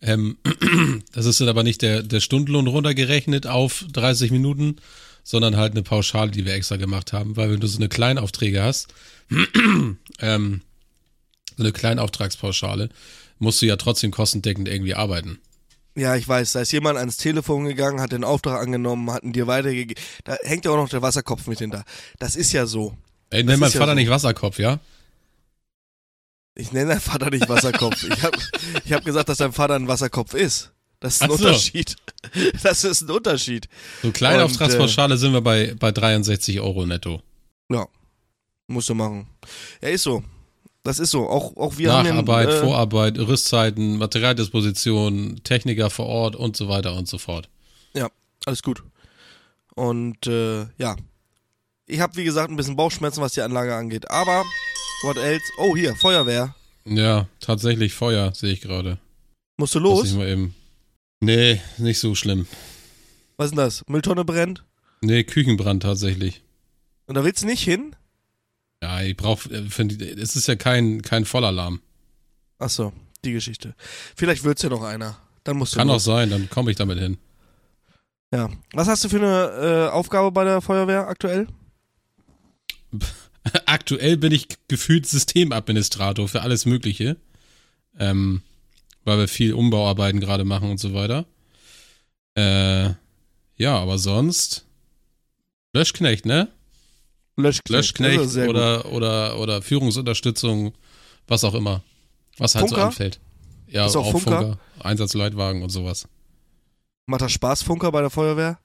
Ähm, 0.00 0.38
das 1.12 1.26
ist 1.26 1.40
dann 1.40 1.48
aber 1.48 1.62
nicht 1.62 1.82
der, 1.82 2.02
der 2.02 2.20
Stundenlohn 2.20 2.66
runtergerechnet 2.66 3.46
auf 3.46 3.84
30 3.92 4.30
Minuten, 4.30 4.76
sondern 5.24 5.56
halt 5.56 5.72
eine 5.72 5.82
Pauschale, 5.82 6.30
die 6.30 6.44
wir 6.44 6.54
extra 6.54 6.76
gemacht 6.76 7.12
haben, 7.12 7.36
weil 7.36 7.50
wenn 7.50 7.60
du 7.60 7.66
so 7.66 7.78
eine 7.78 7.88
Kleinaufträge 7.88 8.62
hast, 8.62 8.94
ähm, 10.20 10.62
eine 11.60 11.72
Kleinauftragspauschale, 11.72 12.88
musst 13.38 13.62
du 13.62 13.66
ja 13.66 13.76
trotzdem 13.76 14.10
kostendeckend 14.10 14.68
irgendwie 14.68 14.94
arbeiten. 14.94 15.40
Ja, 15.96 16.14
ich 16.16 16.26
weiß, 16.26 16.52
da 16.52 16.60
ist 16.60 16.72
jemand 16.72 16.98
ans 16.98 17.16
Telefon 17.16 17.64
gegangen, 17.64 18.00
hat 18.00 18.12
den 18.12 18.24
Auftrag 18.24 18.60
angenommen, 18.60 19.10
hat 19.10 19.24
ihn 19.24 19.32
dir 19.32 19.46
weitergegeben. 19.46 20.02
Da 20.24 20.36
hängt 20.42 20.64
ja 20.64 20.70
auch 20.70 20.76
noch 20.76 20.88
der 20.88 21.02
Wasserkopf 21.02 21.46
mit 21.46 21.58
hinter. 21.58 21.84
Das 22.18 22.36
ist 22.36 22.52
ja 22.52 22.66
so. 22.66 22.96
Ey, 23.30 23.42
nenn 23.42 23.58
mein 23.58 23.68
ist 23.68 23.74
ja 23.74 23.80
Vater 23.80 23.92
so. 23.92 23.96
nicht 23.96 24.10
Wasserkopf, 24.10 24.58
ja? 24.58 24.78
Ich 26.54 26.72
nenne 26.72 26.90
deinen 26.90 27.00
Vater 27.00 27.30
nicht 27.30 27.48
Wasserkopf. 27.48 28.02
ich 28.04 28.22
habe 28.22 28.38
ich 28.84 28.92
hab 28.92 29.04
gesagt, 29.04 29.28
dass 29.28 29.38
dein 29.38 29.52
Vater 29.52 29.74
ein 29.74 29.88
Wasserkopf 29.88 30.34
ist. 30.34 30.72
Das 31.00 31.14
ist 31.14 31.22
ein 31.22 31.30
so. 31.30 31.34
Unterschied. 31.34 31.96
Das 32.62 32.84
ist 32.84 33.00
ein 33.00 33.10
Unterschied. 33.10 33.68
So 34.02 34.12
Kleinauftragspauschale 34.12 35.16
sind 35.16 35.32
wir 35.32 35.40
bei, 35.40 35.74
bei 35.78 35.90
63 35.90 36.60
Euro 36.60 36.84
netto. 36.84 37.22
Ja. 37.70 37.86
Musst 38.66 38.90
du 38.90 38.94
machen. 38.94 39.26
Ja, 39.80 39.88
ist 39.88 40.02
so. 40.02 40.22
Das 40.82 40.98
ist 40.98 41.10
so. 41.10 41.28
Auch, 41.28 41.56
auch 41.56 41.76
wir 41.78 41.92
haben 41.92 42.08
Nacharbeit, 42.08 42.48
ja, 42.48 42.54
äh, 42.56 42.60
Vorarbeit, 42.60 43.18
Rüstzeiten, 43.18 43.98
Materialdisposition, 43.98 45.40
Techniker 45.44 45.90
vor 45.90 46.06
Ort 46.06 46.36
und 46.36 46.56
so 46.56 46.68
weiter 46.68 46.96
und 46.96 47.06
so 47.06 47.18
fort. 47.18 47.48
Ja, 47.94 48.08
alles 48.46 48.62
gut. 48.62 48.82
Und 49.74 50.26
äh, 50.26 50.66
ja. 50.78 50.96
Ich 51.86 52.00
habe, 52.00 52.16
wie 52.16 52.24
gesagt, 52.24 52.50
ein 52.50 52.56
bisschen 52.56 52.76
Bauchschmerzen, 52.76 53.20
was 53.20 53.32
die 53.32 53.42
Anlage 53.42 53.74
angeht. 53.74 54.10
Aber, 54.10 54.44
what 55.02 55.16
else? 55.16 55.44
Oh, 55.58 55.76
hier, 55.76 55.96
Feuerwehr. 55.96 56.54
Ja, 56.84 57.28
tatsächlich 57.40 57.94
Feuer, 57.94 58.32
sehe 58.34 58.52
ich 58.52 58.60
gerade. 58.60 58.98
Musst 59.56 59.74
du 59.74 59.80
Muss 59.80 59.98
los? 59.98 60.10
ich 60.10 60.16
mal 60.16 60.28
eben. 60.28 60.54
Nee, 61.20 61.60
nicht 61.78 61.98
so 61.98 62.14
schlimm. 62.14 62.46
Was 63.36 63.46
ist 63.46 63.50
denn 63.50 63.58
das? 63.58 63.84
Mülltonne 63.88 64.24
brennt? 64.24 64.64
Nee, 65.02 65.24
Küchenbrand 65.24 65.82
tatsächlich. 65.82 66.42
Und 67.06 67.16
da 67.16 67.24
willst 67.24 67.42
du 67.42 67.46
nicht 67.46 67.62
hin? 67.62 67.96
Ja, 68.82 69.02
ich 69.02 69.16
brauch, 69.16 69.44
äh, 69.46 69.66
es 70.18 70.36
ist 70.36 70.48
ja 70.48 70.56
kein, 70.56 71.02
kein 71.02 71.24
Vollalarm. 71.24 71.80
Ach 72.58 72.70
so, 72.70 72.92
die 73.24 73.32
Geschichte. 73.32 73.74
Vielleicht 74.16 74.44
wird's 74.44 74.62
ja 74.62 74.68
noch 74.68 74.82
einer. 74.82 75.18
Dann 75.44 75.56
musst 75.56 75.74
du 75.74 75.78
Kann 75.78 75.90
auch 75.90 76.00
sein, 76.00 76.30
dann 76.30 76.48
komme 76.50 76.70
ich 76.70 76.76
damit 76.76 76.98
hin. 76.98 77.18
Ja. 78.32 78.48
Was 78.72 78.88
hast 78.88 79.04
du 79.04 79.08
für 79.08 79.16
eine 79.16 79.88
äh, 79.88 79.90
Aufgabe 79.90 80.30
bei 80.30 80.44
der 80.44 80.60
Feuerwehr 80.60 81.08
aktuell? 81.08 81.48
Aktuell 83.66 84.16
bin 84.16 84.32
ich 84.32 84.48
gefühlt 84.68 85.06
Systemadministrator 85.06 86.28
für 86.28 86.42
alles 86.42 86.66
Mögliche. 86.66 87.16
Ähm, 87.98 88.42
weil 89.04 89.18
wir 89.18 89.28
viel 89.28 89.54
Umbauarbeiten 89.54 90.20
gerade 90.20 90.44
machen 90.44 90.70
und 90.70 90.78
so 90.78 90.94
weiter. 90.94 91.26
Äh, 92.36 92.94
ja, 93.56 93.78
aber 93.78 93.98
sonst 93.98 94.66
Löschknecht, 95.72 96.26
ne? 96.26 96.48
Löschknecht. 97.36 97.68
Löschknecht 97.70 98.18
Also 98.18 98.30
sehr 98.30 98.46
gut. 98.46 98.56
oder, 98.56 98.86
oder, 98.92 99.38
oder 99.38 99.62
Führungsunterstützung, 99.62 100.72
was 101.26 101.44
auch 101.44 101.54
immer. 101.54 101.82
Was 102.38 102.54
halt 102.54 102.68
so 102.68 102.74
Funker? 102.74 102.86
anfällt. 102.88 103.20
Ja, 103.68 103.86
Ist 103.86 103.96
auch 103.96 104.06
auch, 104.06 104.10
Funker? 104.12 104.38
Funker, 104.40 104.58
Einsatzleitwagen 104.80 105.62
und 105.62 105.70
sowas. 105.70 106.06
Macht 107.06 107.22
das 107.22 107.32
Spaß, 107.32 107.62
Funker 107.62 107.90
bei 107.92 108.00
der 108.00 108.10
Feuerwehr? 108.10 108.58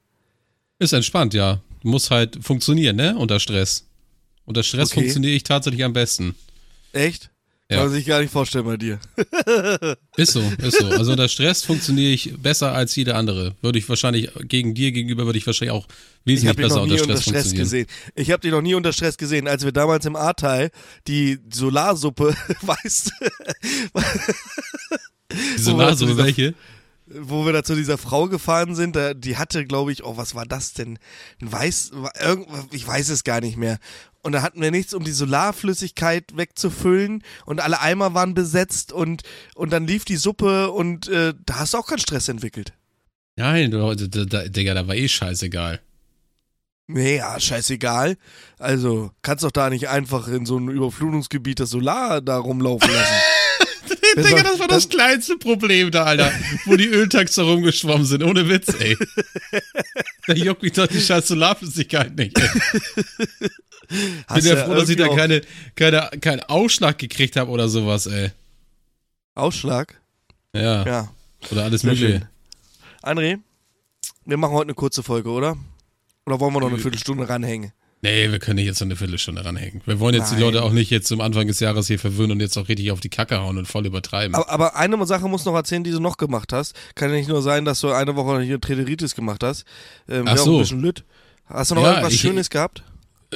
Ist 0.79 0.93
entspannt, 0.93 1.33
ja. 1.33 1.61
Muss 1.83 2.09
halt 2.11 2.43
funktionieren, 2.43 2.95
ne? 2.95 3.15
Unter 3.17 3.39
Stress. 3.39 3.87
Unter 4.45 4.63
Stress 4.63 4.91
Okay. 4.91 5.01
funktioniere 5.01 5.33
ich 5.33 5.43
tatsächlich 5.43 5.83
am 5.83 5.93
besten. 5.93 6.35
Echt? 6.91 7.29
Ja. 7.69 7.77
Kann 7.77 7.85
man 7.87 7.93
sich 7.95 8.05
gar 8.05 8.21
nicht 8.21 8.31
vorstellen 8.31 8.65
bei 8.65 8.77
dir. 8.77 8.99
Ist 10.17 10.33
so, 10.33 10.41
ist 10.59 10.77
so. 10.79 10.85
Also 10.87 11.11
unter 11.13 11.27
Stress 11.27 11.63
funktioniere 11.63 12.11
ich 12.13 12.33
besser 12.37 12.73
als 12.73 12.95
jede 12.95 13.15
andere. 13.15 13.55
Würde 13.61 13.79
ich 13.79 13.89
wahrscheinlich, 13.89 14.29
gegen 14.43 14.75
dir 14.75 14.91
gegenüber 14.91 15.25
würde 15.25 15.39
ich 15.39 15.47
wahrscheinlich 15.47 15.71
auch 15.73 15.87
Ich 15.87 16.25
wesentlich 16.25 16.57
besser 16.57 16.75
noch 16.77 16.85
nie 16.85 16.91
unter 16.91 17.03
unter 17.05 17.21
Stress, 17.21 17.23
Stress 17.23 17.43
funktionieren. 17.57 17.87
gesehen. 17.87 18.13
Ich 18.15 18.29
habe 18.31 18.41
dich 18.41 18.51
noch 18.51 18.61
nie 18.61 18.75
unter 18.75 18.93
Stress 18.93 19.17
gesehen, 19.17 19.47
als 19.47 19.65
wir 19.65 19.71
damals 19.71 20.05
im 20.05 20.15
Ahrtal 20.15 20.69
die 21.07 21.39
Solarsuppe, 21.51 22.35
weißt 22.61 23.11
zu 25.97 26.05
dieser- 26.05 26.17
welche? 26.17 26.53
wo 27.07 27.45
wir 27.45 27.53
da 27.53 27.63
zu 27.63 27.75
dieser 27.75 27.99
Frau 27.99 28.27
gefahren 28.27 28.73
sind, 28.73 28.95
da, 28.95 29.13
die 29.13 29.37
hatte, 29.37 29.65
glaube 29.67 29.91
ich, 29.91 30.03
oh, 30.03 30.17
was 30.17 30.33
war 30.33 30.45
das 30.47 30.73
denn? 30.73 30.97
Ein 31.39 31.51
Weiß, 31.51 31.91
irgend, 32.19 32.47
ich 32.73 32.85
weiß 32.87 33.09
es 33.09 33.23
gar 33.23 33.41
nicht 33.41 33.57
mehr. 33.57 33.77
Und 34.25 34.31
da 34.31 34.41
hatten 34.41 34.59
wir 34.59 34.71
nichts, 34.71 34.95
um 34.95 35.03
die 35.03 35.11
Solarflüssigkeit 35.11 36.35
wegzufüllen 36.35 37.21
und 37.45 37.61
alle 37.61 37.79
Eimer 37.79 38.15
waren 38.15 38.33
besetzt 38.33 38.91
und, 38.91 39.21
und 39.53 39.71
dann 39.71 39.85
lief 39.85 40.03
die 40.03 40.15
Suppe 40.15 40.71
und 40.71 41.07
äh, 41.09 41.35
da 41.45 41.59
hast 41.59 41.75
du 41.75 41.77
auch 41.77 41.85
keinen 41.85 41.99
Stress 41.99 42.27
entwickelt. 42.27 42.73
Nein, 43.35 43.69
du- 43.69 43.93
da, 44.07 44.25
da, 44.25 44.47
Digga, 44.47 44.73
da 44.73 44.87
war 44.87 44.95
eh 44.95 45.07
scheißegal. 45.07 45.79
Nee, 46.87 47.17
ja, 47.17 47.39
scheißegal. 47.39 48.17
Also, 48.57 49.11
kannst 49.21 49.43
doch 49.43 49.51
da 49.51 49.69
nicht 49.69 49.89
einfach 49.89 50.27
in 50.27 50.47
so 50.47 50.57
ein 50.57 50.69
Überflutungsgebiet 50.69 51.59
das 51.59 51.69
Solar 51.69 52.19
da 52.21 52.37
rumlaufen 52.37 52.89
lassen. 52.91 53.13
Digga, 54.17 54.41
das 54.41 54.57
war 54.59 54.67
das 54.67 54.89
kleinste 54.89 55.37
Problem 55.37 55.91
da, 55.91 56.03
Alter. 56.05 56.31
Wo 56.65 56.75
die 56.75 56.87
Öltanks 56.87 57.35
da 57.35 57.43
rumgeschwommen 57.43 58.05
sind. 58.07 58.23
Ohne 58.23 58.49
Witz, 58.49 58.73
ey. 58.79 58.97
Da 60.27 60.33
juckt 60.33 60.63
mich 60.63 60.71
doch 60.71 60.87
die 60.87 60.99
scheiß 60.99 61.27
Solarflüssigkeit 61.27 62.15
nicht, 62.15 62.35
ey. 62.39 62.49
Ich 63.89 63.97
Hast 64.27 64.35
bin 64.43 64.45
ja 64.45 64.55
ja 64.55 64.65
froh, 64.65 64.73
dass 64.75 64.89
ich 64.89 64.97
da 64.97 65.07
keine, 65.09 65.41
keine, 65.75 66.09
keinen 66.21 66.41
Ausschlag 66.41 66.97
gekriegt 66.97 67.35
habe 67.35 67.51
oder 67.51 67.67
sowas, 67.69 68.05
ey. 68.07 68.31
Ausschlag? 69.35 69.99
Ja. 70.53 70.85
Ja. 70.85 71.09
Oder 71.51 71.63
alles 71.65 71.81
Sehr 71.81 71.91
mögliche. 71.93 72.11
schön. 72.19 72.27
André, 73.03 73.37
wir 74.25 74.37
machen 74.37 74.53
heute 74.53 74.67
eine 74.67 74.73
kurze 74.73 75.03
Folge, 75.03 75.29
oder? 75.29 75.57
Oder 76.25 76.39
wollen 76.39 76.53
wir 76.53 76.61
noch 76.61 76.69
eine 76.69 76.79
Viertelstunde 76.79 77.27
ranhängen? 77.29 77.71
Nee, 78.01 78.29
wir 78.31 78.39
können 78.39 78.57
nicht 78.57 78.65
jetzt 78.67 78.79
so 78.79 78.85
eine 78.85 78.95
Viertelstunde 78.95 79.43
ranhängen. 79.43 79.81
Wir 79.85 79.99
wollen 79.99 80.13
jetzt 80.15 80.29
Nein. 80.29 80.37
die 80.37 80.43
Leute 80.43 80.63
auch 80.63 80.71
nicht 80.71 80.91
jetzt 80.91 81.07
zum 81.07 81.21
Anfang 81.21 81.47
des 81.47 81.59
Jahres 81.59 81.87
hier 81.87 81.97
verwöhnen 81.97 82.33
und 82.33 82.39
jetzt 82.39 82.55
auch 82.57 82.67
richtig 82.67 82.91
auf 82.91 82.99
die 82.99 83.09
Kacke 83.09 83.39
hauen 83.39 83.57
und 83.57 83.67
voll 83.67 83.85
übertreiben. 83.85 84.35
Aber, 84.35 84.49
aber 84.49 84.75
eine 84.75 85.03
Sache 85.07 85.27
muss 85.27 85.45
noch 85.45 85.55
erzählen, 85.55 85.83
die 85.83 85.91
du 85.91 85.99
noch 85.99 86.17
gemacht 86.17 86.53
hast. 86.53 86.75
Kann 86.95 87.09
ja 87.09 87.15
nicht 87.17 87.29
nur 87.29 87.41
sein, 87.41 87.65
dass 87.65 87.79
du 87.79 87.91
eine 87.91 88.15
Woche 88.15 88.41
hier 88.41 88.61
Trederitis 88.61 89.15
gemacht 89.15 89.43
hast. 89.43 89.65
Ähm, 90.07 90.25
Ach 90.27 90.33
wär 90.35 90.41
auch 90.41 90.45
so. 90.45 90.55
ein 90.57 90.59
bisschen 90.61 90.81
lütt. 90.81 91.03
Hast 91.47 91.71
du 91.71 91.75
noch 91.75 91.83
Ja, 91.83 91.91
irgendwas 91.91 92.13
ich- 92.13 92.21
Schönes 92.21 92.49
gehabt? 92.49 92.83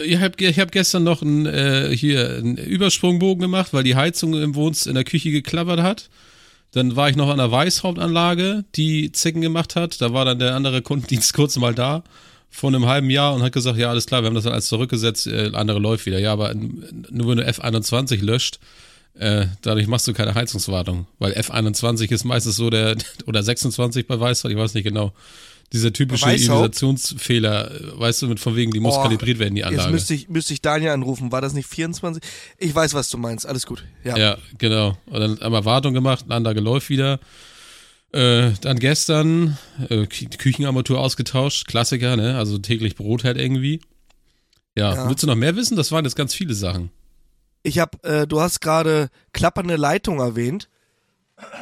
Ich 0.06 0.20
habe 0.20 0.44
ich 0.44 0.60
hab 0.60 0.72
gestern 0.72 1.04
noch 1.04 1.22
ein, 1.22 1.46
äh, 1.46 1.96
hier 1.96 2.38
einen 2.38 2.58
Übersprungbogen 2.58 3.42
gemacht, 3.42 3.74
weil 3.74 3.84
die 3.84 3.96
Heizung 3.96 4.40
im 4.42 4.56
Wohnz 4.56 4.86
in 4.86 4.96
der 4.96 5.04
Küche 5.04 5.32
geklappert 5.32 5.82
hat. 5.82 6.10
Dann 6.72 6.96
war 6.96 7.10
ich 7.10 7.16
noch 7.16 7.30
an 7.30 7.38
der 7.38 7.52
Weißhauptanlage, 7.52 8.66
die 8.76 9.12
Zicken 9.12 9.42
gemacht 9.42 9.76
hat. 9.76 10.02
Da 10.02 10.14
war 10.14 10.26
dann 10.26 10.40
der 10.40 10.56
andere 10.56 10.82
Kundendienst 10.82 11.34
kurz 11.36 11.58
mal 11.58 11.74
da 11.74 12.04
vor 12.50 12.70
einem 12.70 12.86
halben 12.86 13.10
Jahr 13.10 13.34
und 13.34 13.44
hat 13.44 13.52
gesagt, 13.52 13.78
ja, 13.78 13.90
alles 13.90 14.06
klar, 14.06 14.22
wir 14.24 14.28
haben 14.28 14.36
das 14.36 14.44
dann 14.44 14.54
alles 14.54 14.68
zurückgesetzt, 14.68 15.28
äh, 15.28 15.52
andere 15.54 15.80
läuft 15.80 16.06
wieder. 16.06 16.20
Ja, 16.20 16.34
aber 16.34 16.54
nur 16.54 17.30
wenn 17.30 17.38
du 17.38 17.48
F21 17.48 18.22
löscht, 18.24 18.60
äh, 19.16 19.48
dadurch 19.62 19.88
machst 19.88 20.08
du 20.08 20.14
keine 20.14 20.34
Heizungswartung. 20.34 21.08
Weil 21.20 21.34
F21 21.34 22.12
ist 22.12 22.24
meistens 22.24 22.56
so 22.56 22.70
der, 22.70 22.96
oder 23.28 23.44
26 23.44 24.08
bei 24.08 24.20
Weißhaupt, 24.20 24.52
ich 24.52 24.60
weiß 24.60 24.74
nicht 24.74 24.84
genau. 24.84 25.14
Dieser 25.72 25.94
typische 25.94 26.26
äh, 27.72 28.00
weißt 28.00 28.24
du, 28.24 28.28
mit 28.28 28.40
von 28.40 28.56
wegen, 28.56 28.72
die 28.72 28.80
muss 28.80 28.96
Oh, 28.96 29.04
kalibriert 29.04 29.38
werden, 29.38 29.54
die 29.56 29.62
Jetzt 29.62 29.70
Anlage. 29.70 29.92
müsste 29.92 30.14
ich, 30.16 30.28
müsste 30.30 30.54
ich 30.54 30.62
Daniel 30.62 30.92
anrufen. 30.92 31.32
War 31.32 31.42
das 31.42 31.54
nicht 31.54 31.70
24? 31.70 32.24
Ich 32.58 32.74
weiß, 32.74 32.96
was 32.96 33.10
du 33.10 33.18
meinst. 33.20 33.46
Alles 33.46 33.66
gut. 33.68 33.84
Ja. 34.04 34.18
Ja, 34.18 34.38
genau. 34.58 34.98
Und 35.06 35.20
dann 35.20 35.40
haben 35.40 35.52
wir 35.54 35.66
Wartung 35.66 35.94
gemacht, 35.94 36.26
eine 36.26 36.36
Anlage 36.36 36.60
läuft 36.60 36.90
wieder. 36.90 37.20
Äh, 38.12 38.52
dann 38.62 38.80
gestern 38.80 39.58
äh, 39.90 40.02
Kü- 40.06 40.36
Küchenarmatur 40.38 41.00
ausgetauscht, 41.00 41.68
Klassiker, 41.68 42.16
ne? 42.16 42.38
Also 42.38 42.58
täglich 42.58 42.96
Brot 42.96 43.24
halt 43.24 43.38
irgendwie. 43.38 43.82
Ja. 44.76 44.96
Ja. 44.96 45.10
willst 45.10 45.22
du 45.22 45.28
noch 45.28 45.36
mehr 45.36 45.56
wissen? 45.56 45.78
Das 45.78 45.92
waren 45.92 46.06
jetzt 46.06 46.16
ganz 46.16 46.34
viele 46.34 46.56
Sachen. 46.56 46.90
Ich 47.62 47.78
habe, 47.78 48.02
äh, 48.04 48.26
du 48.26 48.42
hast 48.42 48.62
gerade 48.62 49.10
klappernde 49.34 49.76
Leitung 49.76 50.20
erwähnt. 50.20 50.70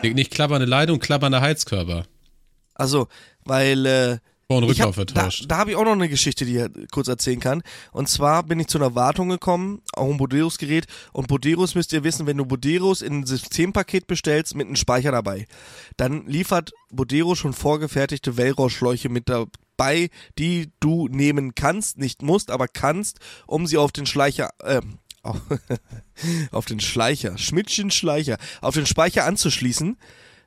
Nicht 0.02 0.32
klappernde 0.32 0.66
Leitung, 0.66 1.00
klappernde 1.00 1.42
Heizkörper. 1.42 2.06
Also, 2.78 3.08
weil 3.44 3.86
äh, 3.86 4.18
Vor- 4.48 4.58
und 4.58 4.64
hab, 4.64 4.70
Rücklauf 4.70 4.96
da 4.96 5.06
vertauscht. 5.06 5.46
da 5.48 5.58
habe 5.58 5.72
ich 5.72 5.76
auch 5.76 5.84
noch 5.84 5.92
eine 5.92 6.08
Geschichte, 6.08 6.46
die 6.46 6.58
ich 6.58 6.92
kurz 6.92 7.08
erzählen 7.10 7.40
kann. 7.40 7.64
Und 7.92 8.08
zwar 8.08 8.44
bin 8.44 8.60
ich 8.60 8.68
zu 8.68 8.78
einer 8.78 8.96
Wartung 8.96 9.28
gekommen, 9.30 9.82
auch 9.94 10.10
ein 10.10 10.18
Boderos-Gerät. 10.18 10.86
Und 11.12 11.28
Boderos 11.28 11.76
müsst 11.76 11.92
ihr 11.92 12.04
wissen, 12.04 12.28
wenn 12.28 12.38
du 12.38 12.46
Boderos 12.46 13.02
in 13.02 13.20
ein 13.20 13.26
Systempaket 13.26 14.08
bestellst 14.08 14.56
mit 14.56 14.68
einem 14.68 14.78
Speicher 14.78 15.12
dabei, 15.12 15.48
dann 15.98 16.26
liefert 16.28 16.72
Bodero 16.92 17.36
schon 17.36 17.54
vorgefertigte 17.54 18.38
Wellrohrschläuche 18.38 19.10
mit 19.10 19.28
dabei, 19.28 20.10
die 20.40 20.72
du 20.80 21.10
nehmen 21.10 21.54
kannst, 21.56 21.98
nicht 21.98 22.22
musst, 22.22 22.50
aber 22.50 22.68
kannst, 22.68 23.20
um 23.48 23.68
sie 23.68 23.78
auf 23.78 23.92
den 23.92 24.06
Schleicher, 24.06 24.52
äh, 24.64 24.82
auf, 25.24 25.42
auf 26.52 26.66
den 26.66 26.80
Schleicher, 26.80 27.38
Schmidtchen 27.38 27.92
Schleicher, 27.92 28.38
auf 28.62 28.76
den 28.76 28.86
Speicher 28.86 29.26
anzuschließen. 29.26 29.98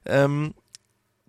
Ähm, 0.06 0.54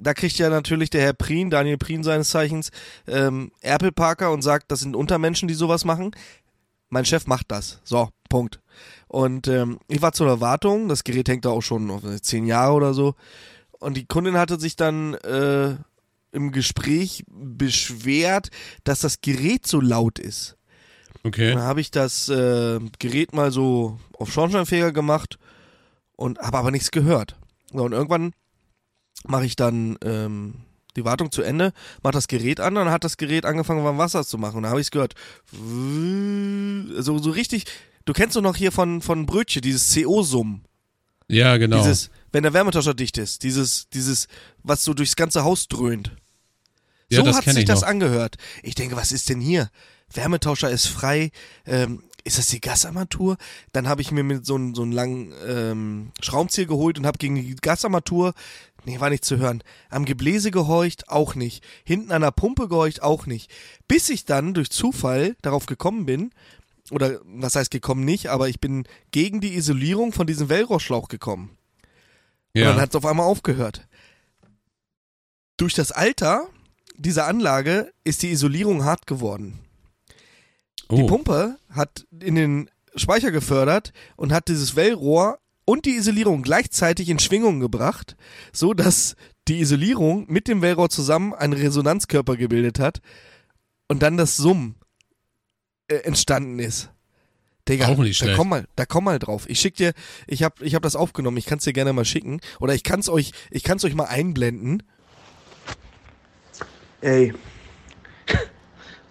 da 0.01 0.13
kriegt 0.13 0.37
ja 0.37 0.49
natürlich 0.49 0.89
der 0.89 1.01
Herr 1.01 1.13
Prien, 1.13 1.49
Daniel 1.49 1.77
Prien 1.77 2.03
seines 2.03 2.29
Zeichens, 2.29 2.71
ähm, 3.07 3.51
Erpelparker 3.61 4.31
und 4.31 4.41
sagt, 4.41 4.71
das 4.71 4.79
sind 4.79 4.95
Untermenschen, 4.95 5.47
die 5.47 5.53
sowas 5.53 5.85
machen. 5.85 6.11
Mein 6.89 7.05
Chef 7.05 7.27
macht 7.27 7.51
das. 7.51 7.79
So, 7.83 8.09
Punkt. 8.27 8.59
Und 9.07 9.47
ähm, 9.47 9.79
ich 9.87 10.01
war 10.01 10.11
zur 10.11 10.27
Erwartung, 10.27 10.89
das 10.89 11.03
Gerät 11.03 11.29
hängt 11.29 11.45
da 11.45 11.49
auch 11.49 11.61
schon 11.61 11.89
auf 11.91 12.01
zehn 12.21 12.45
Jahre 12.45 12.73
oder 12.73 12.93
so. 12.93 13.15
Und 13.79 13.95
die 13.95 14.05
Kundin 14.05 14.37
hatte 14.37 14.59
sich 14.59 14.75
dann 14.75 15.13
äh, 15.15 15.75
im 16.31 16.51
Gespräch 16.51 17.23
beschwert, 17.27 18.49
dass 18.83 18.99
das 18.99 19.21
Gerät 19.21 19.67
so 19.67 19.79
laut 19.79 20.19
ist. 20.19 20.57
Okay. 21.23 21.53
Dann 21.53 21.61
habe 21.61 21.81
ich 21.81 21.91
das 21.91 22.29
äh, 22.29 22.79
Gerät 22.99 23.33
mal 23.33 23.51
so 23.51 23.99
auf 24.17 24.31
Schornsteinfeger 24.31 24.91
gemacht 24.91 25.37
und 26.15 26.39
habe 26.39 26.57
aber 26.57 26.71
nichts 26.71 26.91
gehört. 26.91 27.37
So, 27.71 27.83
und 27.83 27.91
irgendwann 27.91 28.33
mache 29.25 29.45
ich 29.45 29.55
dann 29.55 29.97
ähm, 30.03 30.55
die 30.95 31.05
Wartung 31.05 31.31
zu 31.31 31.41
Ende, 31.41 31.73
mache 32.03 32.13
das 32.13 32.27
Gerät 32.27 32.59
an, 32.59 32.75
dann 32.75 32.89
hat 32.89 33.03
das 33.03 33.17
Gerät 33.17 33.45
angefangen, 33.45 33.83
warm 33.83 33.97
Wasser 33.97 34.25
zu 34.25 34.37
machen. 34.37 34.57
Und 34.57 34.63
dann 34.63 34.71
habe 34.71 34.81
ich 34.81 34.87
es 34.87 34.91
gehört. 34.91 35.15
So, 35.51 37.17
so 37.19 37.29
richtig. 37.31 37.65
Du 38.05 38.13
kennst 38.13 38.35
doch 38.35 38.41
noch 38.41 38.55
hier 38.55 38.71
von, 38.71 39.01
von 39.01 39.25
Brötchen, 39.25 39.61
dieses 39.61 39.93
CO-Summen. 39.93 40.65
Ja, 41.27 41.57
genau. 41.57 41.77
Dieses, 41.77 42.09
wenn 42.31 42.43
der 42.43 42.53
Wärmetauscher 42.53 42.93
dicht 42.93 43.17
ist, 43.17 43.43
dieses, 43.43 43.87
dieses, 43.89 44.27
was 44.63 44.83
so 44.83 44.93
durchs 44.93 45.15
ganze 45.15 45.43
Haus 45.43 45.67
dröhnt. 45.67 46.11
Ja, 47.09 47.19
so 47.19 47.25
das 47.25 47.37
hat 47.37 47.43
sich 47.45 47.57
ich 47.57 47.65
das 47.65 47.81
noch. 47.81 47.87
angehört. 47.87 48.37
Ich 48.63 48.75
denke, 48.75 48.95
was 48.95 49.11
ist 49.11 49.29
denn 49.29 49.39
hier? 49.39 49.69
Wärmetauscher 50.13 50.69
ist 50.69 50.87
frei. 50.87 51.31
Ähm, 51.65 52.03
ist 52.23 52.37
das 52.37 52.47
die 52.47 52.61
Gasarmatur? 52.61 53.37
Dann 53.71 53.87
habe 53.87 54.01
ich 54.01 54.11
mir 54.11 54.23
mit 54.23 54.45
so 54.45 54.55
einem 54.55 54.75
so 54.75 54.83
einen 54.83 54.91
langen 54.91 55.33
ähm, 55.47 56.11
Schraubenzieher 56.21 56.67
geholt 56.67 56.97
und 56.97 57.05
habe 57.05 57.17
gegen 57.17 57.35
die 57.35 57.55
Gasarmatur, 57.55 58.33
nee, 58.85 58.99
war 58.99 59.09
nicht 59.09 59.25
zu 59.25 59.37
hören, 59.37 59.63
am 59.89 60.05
Gebläse 60.05 60.51
gehorcht, 60.51 61.09
auch 61.09 61.35
nicht. 61.35 61.63
Hinten 61.83 62.11
an 62.11 62.21
der 62.21 62.31
Pumpe 62.31 62.67
gehorcht, 62.67 63.01
auch 63.01 63.25
nicht. 63.25 63.51
Bis 63.87 64.09
ich 64.09 64.25
dann 64.25 64.53
durch 64.53 64.69
Zufall 64.69 65.35
darauf 65.41 65.65
gekommen 65.65 66.05
bin, 66.05 66.31
oder 66.89 67.21
was 67.23 67.55
heißt 67.55 67.71
gekommen 67.71 68.03
nicht, 68.03 68.27
aber 68.27 68.49
ich 68.49 68.59
bin 68.59 68.85
gegen 69.11 69.39
die 69.39 69.55
Isolierung 69.55 70.11
von 70.11 70.27
diesem 70.27 70.49
Wellrohrschlauch 70.49 71.07
gekommen. 71.07 71.57
Und 72.53 72.61
dann 72.61 72.75
ja. 72.75 72.81
hat 72.81 72.89
es 72.89 72.95
auf 72.95 73.05
einmal 73.05 73.25
aufgehört. 73.25 73.87
Durch 75.57 75.73
das 75.73 75.91
Alter 75.91 76.47
dieser 76.97 77.27
Anlage 77.27 77.93
ist 78.03 78.23
die 78.23 78.31
Isolierung 78.31 78.83
hart 78.83 79.07
geworden. 79.07 79.59
Die 80.91 81.03
oh. 81.03 81.07
Pumpe 81.07 81.57
hat 81.69 82.05
in 82.19 82.35
den 82.35 82.69
Speicher 82.95 83.31
gefördert 83.31 83.93
und 84.17 84.33
hat 84.33 84.49
dieses 84.49 84.75
Wellrohr 84.75 85.39
und 85.65 85.85
die 85.85 85.95
Isolierung 85.95 86.41
gleichzeitig 86.41 87.09
in 87.09 87.19
Schwingung 87.19 87.59
gebracht, 87.59 88.15
so 88.51 88.73
dass 88.73 89.15
die 89.47 89.59
Isolierung 89.59 90.25
mit 90.27 90.47
dem 90.47 90.61
Wellrohr 90.61 90.89
zusammen 90.89 91.33
einen 91.33 91.53
Resonanzkörper 91.53 92.37
gebildet 92.37 92.79
hat 92.79 93.01
und 93.87 94.01
dann 94.01 94.17
das 94.17 94.37
Summen 94.37 94.75
äh, 95.87 95.95
entstanden 95.95 96.59
ist. 96.59 96.89
Digga, 97.67 97.87
Auch 97.87 97.97
nicht 97.99 98.21
da 98.21 98.35
komm 98.35 98.49
mal, 98.49 98.65
da 98.75 98.85
komm 98.85 99.03
mal 99.03 99.19
drauf. 99.19 99.47
Ich 99.47 99.59
schick 99.59 99.75
dir, 99.75 99.93
ich 100.25 100.43
hab, 100.43 100.61
ich 100.61 100.73
hab 100.73 100.81
das 100.81 100.95
aufgenommen, 100.95 101.37
ich 101.37 101.45
kann's 101.45 101.63
dir 101.63 101.73
gerne 101.73 101.93
mal 101.93 102.05
schicken. 102.05 102.41
Oder 102.59 102.73
ich 102.73 102.83
kann's 102.83 103.07
euch, 103.07 103.33
ich 103.51 103.63
kann's 103.63 103.85
euch 103.85 103.93
mal 103.93 104.05
einblenden. 104.05 104.83
Ey. 107.01 107.33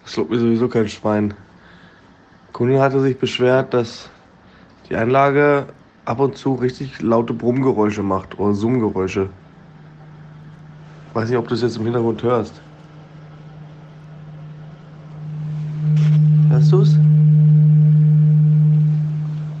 Das 0.03 0.15
lobt 0.17 0.31
mir 0.31 0.39
sowieso 0.39 0.67
kein 0.67 0.89
Schwein. 0.89 1.33
Kundin 2.51 2.79
hatte 2.79 2.99
sich 3.01 3.17
beschwert, 3.17 3.73
dass 3.73 4.09
die 4.89 4.95
Anlage 4.95 5.67
ab 6.05 6.19
und 6.19 6.37
zu 6.37 6.55
richtig 6.55 7.01
laute 7.01 7.33
Brummgeräusche 7.33 8.03
macht 8.03 8.39
oder 8.39 8.53
Summgeräusche. 8.53 9.29
Weiß 11.13 11.29
nicht, 11.29 11.37
ob 11.37 11.47
du 11.47 11.55
es 11.55 11.61
jetzt 11.61 11.77
im 11.77 11.83
Hintergrund 11.83 12.23
hörst. 12.23 12.61
Hörst 16.49 16.71
du's? 16.71 16.97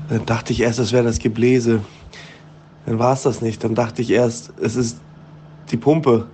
Dann 0.09 0.25
dachte 0.25 0.53
ich 0.53 0.61
erst, 0.61 0.79
das 0.79 0.91
wäre 0.91 1.03
das 1.03 1.19
Gebläse. 1.19 1.81
Dann 2.85 2.99
war 2.99 3.13
es 3.13 3.23
das 3.23 3.41
nicht. 3.41 3.63
Dann 3.63 3.75
dachte 3.75 4.01
ich 4.01 4.11
erst, 4.11 4.53
es 4.59 4.75
ist 4.75 4.99
die 5.71 5.77
Pumpe. 5.77 6.27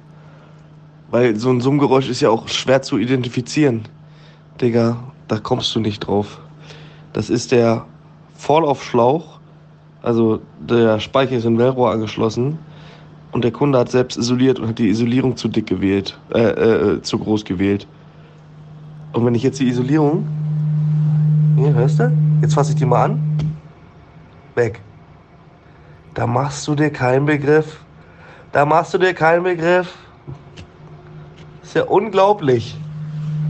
Weil 1.12 1.36
so 1.36 1.50
ein 1.50 1.62
Summgeräusch 1.62 2.10
ist 2.10 2.22
ja 2.22 2.30
auch 2.30 2.48
schwer 2.48 2.82
zu 2.82 2.98
identifizieren. 2.98 3.84
Digga, 4.60 4.98
da 5.28 5.40
kommst 5.40 5.76
du 5.76 5.80
nicht 5.80 6.00
drauf. 6.00 6.40
Das 7.14 7.30
ist 7.30 7.52
der 7.52 7.86
Vorlaufschlauch. 8.36 9.37
Also 10.08 10.40
der 10.58 11.02
Speicher 11.02 11.34
ist 11.34 11.44
in 11.44 11.58
Wellrohr 11.58 11.92
angeschlossen. 11.92 12.60
Und 13.34 13.44
der 13.44 13.52
Kunde 13.52 13.78
hat 13.78 13.92
selbst 13.92 14.18
isoliert 14.18 14.58
und 14.58 14.70
hat 14.70 14.80
die 14.80 14.88
Isolierung 14.88 15.36
zu 15.36 15.50
dick 15.50 15.68
gewählt. 15.68 16.18
Äh, 16.34 16.44
äh, 16.44 17.02
zu 17.02 17.20
groß 17.20 17.44
gewählt. 17.44 17.86
Und 19.12 19.26
wenn 19.26 19.36
ich 19.36 19.44
jetzt 19.44 19.60
die 19.60 19.68
Isolierung. 19.68 20.26
Hier, 21.58 21.74
hörst 21.74 22.00
du? 22.00 22.10
Jetzt 22.42 22.54
fasse 22.54 22.72
ich 22.72 22.78
die 22.78 22.86
mal 22.86 23.04
an. 23.04 23.38
Weg. 24.56 24.80
Da 26.14 26.26
machst 26.26 26.66
du 26.70 26.76
dir 26.76 26.90
keinen 26.90 27.26
Begriff. 27.26 27.82
Da 28.54 28.66
machst 28.66 28.94
du 28.94 28.98
dir 29.00 29.14
keinen 29.14 29.44
Begriff. 29.44 29.94
Ist 31.64 31.76
ja 31.76 31.84
unglaublich. 31.84 32.80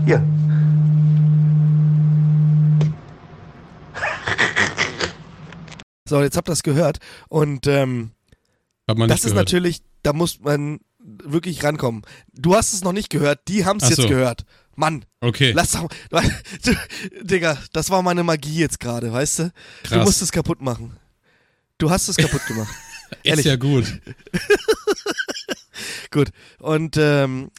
Hier. 0.06 0.24
So, 6.08 6.22
jetzt 6.22 6.38
habt 6.38 6.48
ihr 6.50 6.54
das 6.54 6.64
gehört. 6.64 7.00
Und 7.30 7.68
ähm, 7.68 8.12
Hat 8.88 8.98
man 8.98 9.10
das 9.10 9.18
nicht 9.20 9.26
ist 9.26 9.32
gehört. 9.32 9.48
natürlich, 9.48 9.82
da 10.04 10.14
muss 10.14 10.40
man 10.40 10.80
wirklich 11.00 11.64
rankommen. 11.64 12.04
Du 12.34 12.56
hast 12.56 12.74
es 12.74 12.84
noch 12.84 12.94
nicht 12.94 13.10
gehört, 13.10 13.42
die 13.48 13.66
haben 13.66 13.80
es 13.82 13.90
jetzt 13.90 14.02
so. 14.02 14.08
gehört. 14.08 14.46
Mann, 14.76 15.06
Okay. 15.22 15.54
lass 15.54 15.72
doch. 15.72 15.90
Du, 16.64 16.72
Digga, 17.24 17.58
das 17.74 17.90
war 17.90 18.04
meine 18.04 18.24
Magie 18.24 18.60
jetzt 18.60 18.80
gerade, 18.80 19.12
weißt 19.12 19.40
du? 19.40 19.44
Du 19.84 19.90
Krass. 19.90 20.06
musst 20.06 20.22
es 20.22 20.32
kaputt 20.32 20.62
machen. 20.62 20.96
Du 21.80 21.90
hast 21.90 22.08
es 22.10 22.18
kaputt 22.18 22.46
gemacht. 22.46 22.74
Ist 23.24 23.24
ehrlich. 23.24 23.46
ja 23.46 23.56
gut. 23.56 23.86
Gut. 26.12 26.30
Und 26.60 26.98
ähm, 26.98 27.52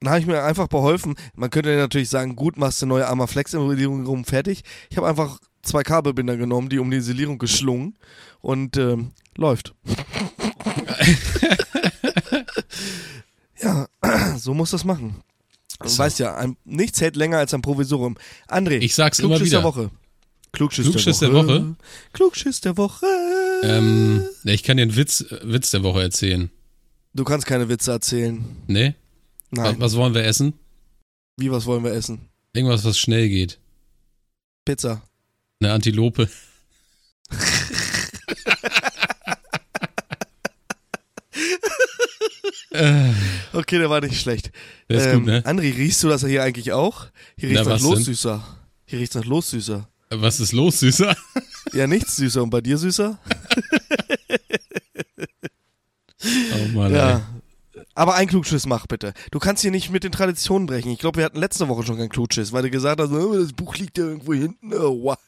dann 0.00 0.10
habe 0.10 0.20
ich 0.20 0.26
mir 0.26 0.42
einfach 0.44 0.68
beholfen. 0.68 1.16
Man 1.34 1.50
könnte 1.50 1.76
natürlich 1.76 2.08
sagen, 2.08 2.36
gut, 2.36 2.56
machst 2.56 2.80
du 2.82 2.86
neue 2.86 3.06
Armaflex-Isolierung 3.08 4.06
rum, 4.06 4.24
fertig. 4.24 4.62
Ich 4.90 4.96
habe 4.96 5.08
einfach 5.08 5.38
zwei 5.62 5.82
Kabelbinder 5.82 6.36
genommen, 6.36 6.68
die 6.68 6.78
um 6.78 6.90
die 6.90 6.96
Isolierung 6.98 7.38
geschlungen 7.38 7.96
und 8.40 8.76
ähm, 8.76 9.12
läuft. 9.36 9.74
ja, 13.62 13.88
so 14.36 14.54
muss 14.54 14.70
das 14.70 14.84
machen. 14.84 15.22
Du 15.80 15.88
So. 15.88 15.98
weißt 15.98 16.18
ja, 16.18 16.36
ein, 16.36 16.56
nichts 16.64 17.00
hält 17.00 17.16
länger 17.16 17.38
als 17.38 17.54
ein 17.54 17.62
Provisorium. 17.62 18.16
André, 18.48 18.78
Ich 18.78 18.94
sag's 18.94 19.18
immer 19.20 19.28
Klugschiss 19.36 19.46
wieder. 19.48 19.58
der 19.58 19.64
Woche. 19.64 19.90
Klugschiss, 20.52 20.86
Klugschiss 20.90 21.18
der 21.20 21.28
der 21.30 21.36
Woche. 21.38 21.48
Woche? 21.60 21.76
Klugschiss 22.12 22.60
der 22.60 22.76
Woche. 22.76 23.06
Ähm, 23.62 24.24
ich 24.44 24.62
kann 24.62 24.76
dir 24.76 24.84
einen 24.84 24.96
Witz, 24.96 25.20
äh, 25.20 25.40
Witz 25.44 25.70
der 25.70 25.82
Woche 25.82 26.02
erzählen. 26.02 26.50
Du 27.14 27.24
kannst 27.24 27.46
keine 27.46 27.68
Witze 27.68 27.90
erzählen. 27.92 28.44
Ne? 28.66 28.94
Was, 29.50 29.64
Nein. 29.64 29.76
was 29.80 29.96
wollen 29.96 30.14
wir 30.14 30.24
essen? 30.24 30.54
Wie, 31.36 31.50
was 31.50 31.66
wollen 31.66 31.84
wir 31.84 31.92
essen? 31.92 32.28
Irgendwas, 32.54 32.84
was 32.84 32.98
schnell 32.98 33.28
geht. 33.28 33.58
Pizza. 34.64 35.02
Eine 35.60 35.72
Antilope. 35.72 36.28
äh, 42.70 43.12
Okay, 43.52 43.78
der 43.78 43.90
war 43.90 44.00
nicht 44.00 44.20
schlecht. 44.20 44.52
der 44.88 45.04
ähm, 45.12 45.18
gut, 45.20 45.26
ne? 45.26 45.42
André, 45.44 45.76
riechst 45.76 46.02
du 46.02 46.08
das 46.08 46.24
hier 46.24 46.42
eigentlich 46.42 46.72
auch? 46.72 47.06
Hier 47.36 47.48
riecht's 47.48 47.64
Na, 47.66 47.74
nach? 47.74 47.80
Lossüßer. 47.80 48.58
Hier 48.86 48.98
riecht's 49.00 49.14
nach 49.14 49.24
Lossüßer. 49.24 49.88
Was 50.10 50.40
ist 50.40 50.52
los, 50.52 50.80
Süßer? 50.80 51.14
Ja, 51.74 51.86
nichts 51.86 52.16
süßer. 52.16 52.42
Und 52.42 52.48
bei 52.50 52.60
dir 52.62 52.78
süßer? 52.78 53.18
Oh 56.20 56.68
Mann, 56.76 56.90
ey. 56.92 56.98
Ja. 56.98 57.20
Aber 57.94 58.14
ein 58.16 58.26
Klugschiss 58.26 58.66
mach 58.66 58.86
bitte. 58.88 59.12
Du 59.30 59.38
kannst 59.38 59.62
hier 59.62 59.70
nicht 59.70 59.90
mit 59.90 60.02
den 60.02 60.10
Traditionen 60.10 60.66
brechen. 60.66 60.90
Ich 60.90 60.98
glaube, 60.98 61.18
wir 61.18 61.24
hatten 61.24 61.38
letzte 61.38 61.68
Woche 61.68 61.84
schon 61.84 61.96
keinen 61.96 62.08
Klugschiss, 62.08 62.52
weil 62.52 62.62
du 62.64 62.70
gesagt 62.70 63.00
hast, 63.00 63.12
oh, 63.12 63.38
das 63.38 63.52
Buch 63.52 63.76
liegt 63.76 63.98
ja 63.98 64.04
irgendwo 64.04 64.34
hinten. 64.34 64.74
Oh, 64.74 65.02
wow. 65.04 65.18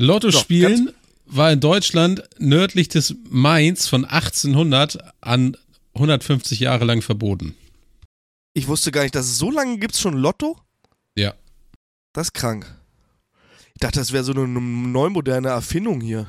Lotto 0.00 0.32
spielen 0.32 0.92
war 1.26 1.52
in 1.52 1.60
Deutschland 1.60 2.22
nördlich 2.38 2.88
des 2.88 3.14
Mainz 3.28 3.86
von 3.86 4.06
1800 4.06 4.98
an 5.20 5.56
150 5.94 6.58
Jahre 6.60 6.86
lang 6.86 7.02
verboten. 7.02 7.54
Ich 8.54 8.66
wusste 8.66 8.92
gar 8.92 9.02
nicht, 9.02 9.14
dass 9.14 9.26
es 9.26 9.36
so 9.36 9.50
lange 9.50 9.78
gibt 9.78 9.94
es 9.94 10.00
schon 10.00 10.14
Lotto? 10.14 10.56
Ja. 11.16 11.34
Das 12.14 12.28
ist 12.28 12.32
krank. 12.32 12.74
Ich 13.74 13.80
dachte, 13.80 13.98
das 13.98 14.12
wäre 14.12 14.24
so 14.24 14.32
eine 14.32 14.48
neumoderne 14.48 15.48
Erfindung 15.48 16.00
hier. 16.00 16.26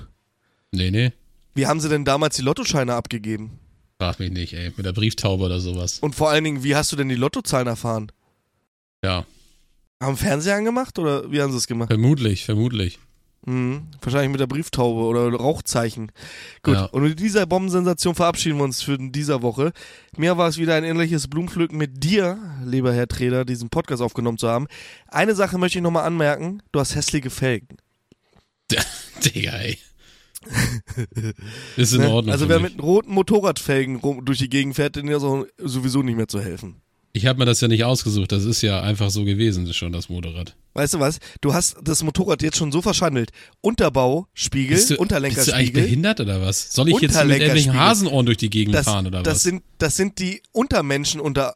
Nee, 0.71 0.91
nee. 0.91 1.13
Wie 1.55 1.65
haben 1.65 1.79
sie 1.79 1.89
denn 1.89 2.03
damals 2.03 2.35
die 2.35 2.43
Lottoscheine 2.43 2.93
abgegeben? 2.93 3.57
Frag 3.99 4.19
mich 4.19 4.31
nicht, 4.31 4.53
ey. 4.53 4.73
Mit 4.75 4.85
der 4.85 4.93
Brieftaube 4.93 5.45
oder 5.45 5.61
sowas. 5.61 5.99
Und 5.99 6.13
vor 6.13 6.29
allen 6.29 6.43
Dingen, 6.43 6.63
wie 6.63 6.75
hast 6.75 6.91
du 6.91 6.97
denn 6.97 7.07
die 7.07 7.15
Lottozahlen 7.15 7.67
erfahren? 7.67 8.11
Ja. 9.01 9.25
Haben 10.01 10.17
Fernseher 10.17 10.55
angemacht 10.55 10.99
oder 10.99 11.31
wie 11.31 11.41
haben 11.41 11.51
sie 11.51 11.57
es 11.57 11.67
gemacht? 11.67 11.89
Vermutlich, 11.89 12.43
vermutlich. 12.43 12.99
Mhm, 13.43 13.87
wahrscheinlich 14.01 14.29
mit 14.31 14.39
der 14.39 14.45
Brieftaube 14.47 14.99
oder 15.01 15.31
Rauchzeichen. 15.35 16.11
Gut, 16.61 16.75
Ja. 16.75 16.85
und 16.85 17.01
mit 17.01 17.19
dieser 17.19 17.47
Bombensensation 17.47 18.13
verabschieden 18.13 18.57
wir 18.57 18.63
uns 18.65 18.83
für 18.83 18.97
dieser 18.99 19.41
Woche. 19.41 19.71
Mir 20.15 20.37
war 20.37 20.47
es 20.47 20.59
wieder 20.59 20.75
ein 20.75 20.83
ähnliches 20.83 21.27
Blumenpflücken 21.27 21.75
mit 21.77 22.03
dir, 22.03 22.37
lieber 22.63 22.93
Herr 22.93 23.07
Treder, 23.07 23.43
diesen 23.43 23.69
Podcast 23.69 24.01
aufgenommen 24.03 24.37
zu 24.37 24.47
haben. 24.47 24.67
Eine 25.07 25.33
Sache 25.33 25.57
möchte 25.57 25.79
ich 25.79 25.83
nochmal 25.83 26.05
anmerken. 26.05 26.61
Du 26.71 26.79
hast 26.79 26.93
hässliche 26.93 27.31
Felgen. 27.31 27.77
Digga, 29.25 29.51
ey. 29.53 29.77
Ist 31.77 31.93
in 31.93 32.01
Ne? 32.01 32.09
Ordnung. 32.09 32.31
Also 32.33 32.47
wer 32.49 32.59
mit 32.59 32.81
roten 32.81 33.11
Motorradfelgen 33.11 33.97
rum, 33.97 34.23
durch 34.25 34.37
die 34.39 34.49
Gegend 34.49 34.75
fährt, 34.75 34.95
den 34.95 35.07
ist 35.07 35.23
auch 35.23 35.45
sowieso 35.57 36.01
nicht 36.03 36.15
mehr 36.15 36.27
zu 36.27 36.39
helfen. 36.41 36.81
Ich 37.13 37.25
habe 37.25 37.39
mir 37.39 37.45
das 37.45 37.59
ja 37.59 37.67
nicht 37.67 37.83
ausgesucht. 37.83 38.31
Das 38.31 38.45
ist 38.45 38.61
ja 38.61 38.81
einfach 38.81 39.09
so 39.09 39.25
gewesen, 39.25 39.71
schon 39.73 39.91
das 39.91 40.07
Motorrad. 40.07 40.55
Weißt 40.73 40.93
du 40.93 40.99
was? 40.99 41.19
Du 41.41 41.53
hast 41.53 41.75
das 41.83 42.03
Motorrad 42.03 42.41
jetzt 42.41 42.55
schon 42.57 42.71
so 42.71 42.81
verschandelt. 42.81 43.31
Unterbau, 43.59 44.27
Spiegel, 44.33 44.75
Bist 44.75 44.91
du, 44.91 44.95
bist 44.95 44.99
du 44.99 45.03
eigentlich 45.15 45.31
Unterlenkerspiegel. 45.35 45.83
behindert 45.83 46.19
oder 46.21 46.41
was? 46.41 46.71
Soll 46.73 46.87
ich 46.87 46.93
jetzt 46.93 47.01
mit 47.01 47.09
Unterlenkerspiegel. 47.11 47.57
irgendwelchen 47.57 47.79
Hasenohren 47.79 48.25
durch 48.25 48.37
die 48.37 48.49
Gegend 48.49 48.75
Das, 48.75 48.85
fahren 48.85 49.07
oder 49.07 49.23
das, 49.23 49.35
was? 49.35 49.43
sind, 49.43 49.63
das 49.77 49.97
sind 49.97 50.19
die 50.19 50.41
Untermenschen 50.53 51.19
unter 51.19 51.55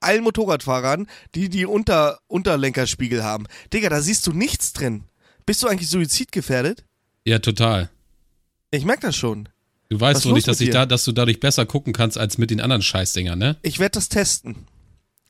allen 0.00 0.22
Motorradfahrern, 0.22 1.06
die 1.34 1.48
die 1.48 1.64
Unter, 1.66 2.18
Unterlenkerspiegel 2.26 3.22
haben. 3.22 3.46
Digga, 3.72 3.88
da 3.88 4.02
siehst 4.02 4.26
du 4.26 4.32
nichts 4.32 4.72
drin. 4.74 5.04
Bist 5.46 5.62
du 5.62 5.68
eigentlich 5.68 5.88
suizidgefährdet? 5.88 6.84
ja, 7.24 7.38
total. 7.38 7.90
Ich 8.70 8.84
merk 8.84 9.00
das 9.00 9.16
schon. 9.16 9.48
Du 9.88 9.98
weißt 9.98 10.24
los 10.24 10.34
nicht, 10.34 10.46
dass, 10.48 10.60
ich 10.60 10.70
da, 10.70 10.86
dass 10.86 11.04
du 11.04 11.12
dadurch 11.12 11.40
besser 11.40 11.66
gucken 11.66 11.92
kannst 11.92 12.16
als 12.16 12.38
mit 12.38 12.50
den 12.50 12.60
anderen 12.60 12.82
Scheißdingern, 12.82 13.38
ne? 13.38 13.56
Ich 13.62 13.78
werde 13.80 13.94
das 13.94 14.08
testen. 14.08 14.54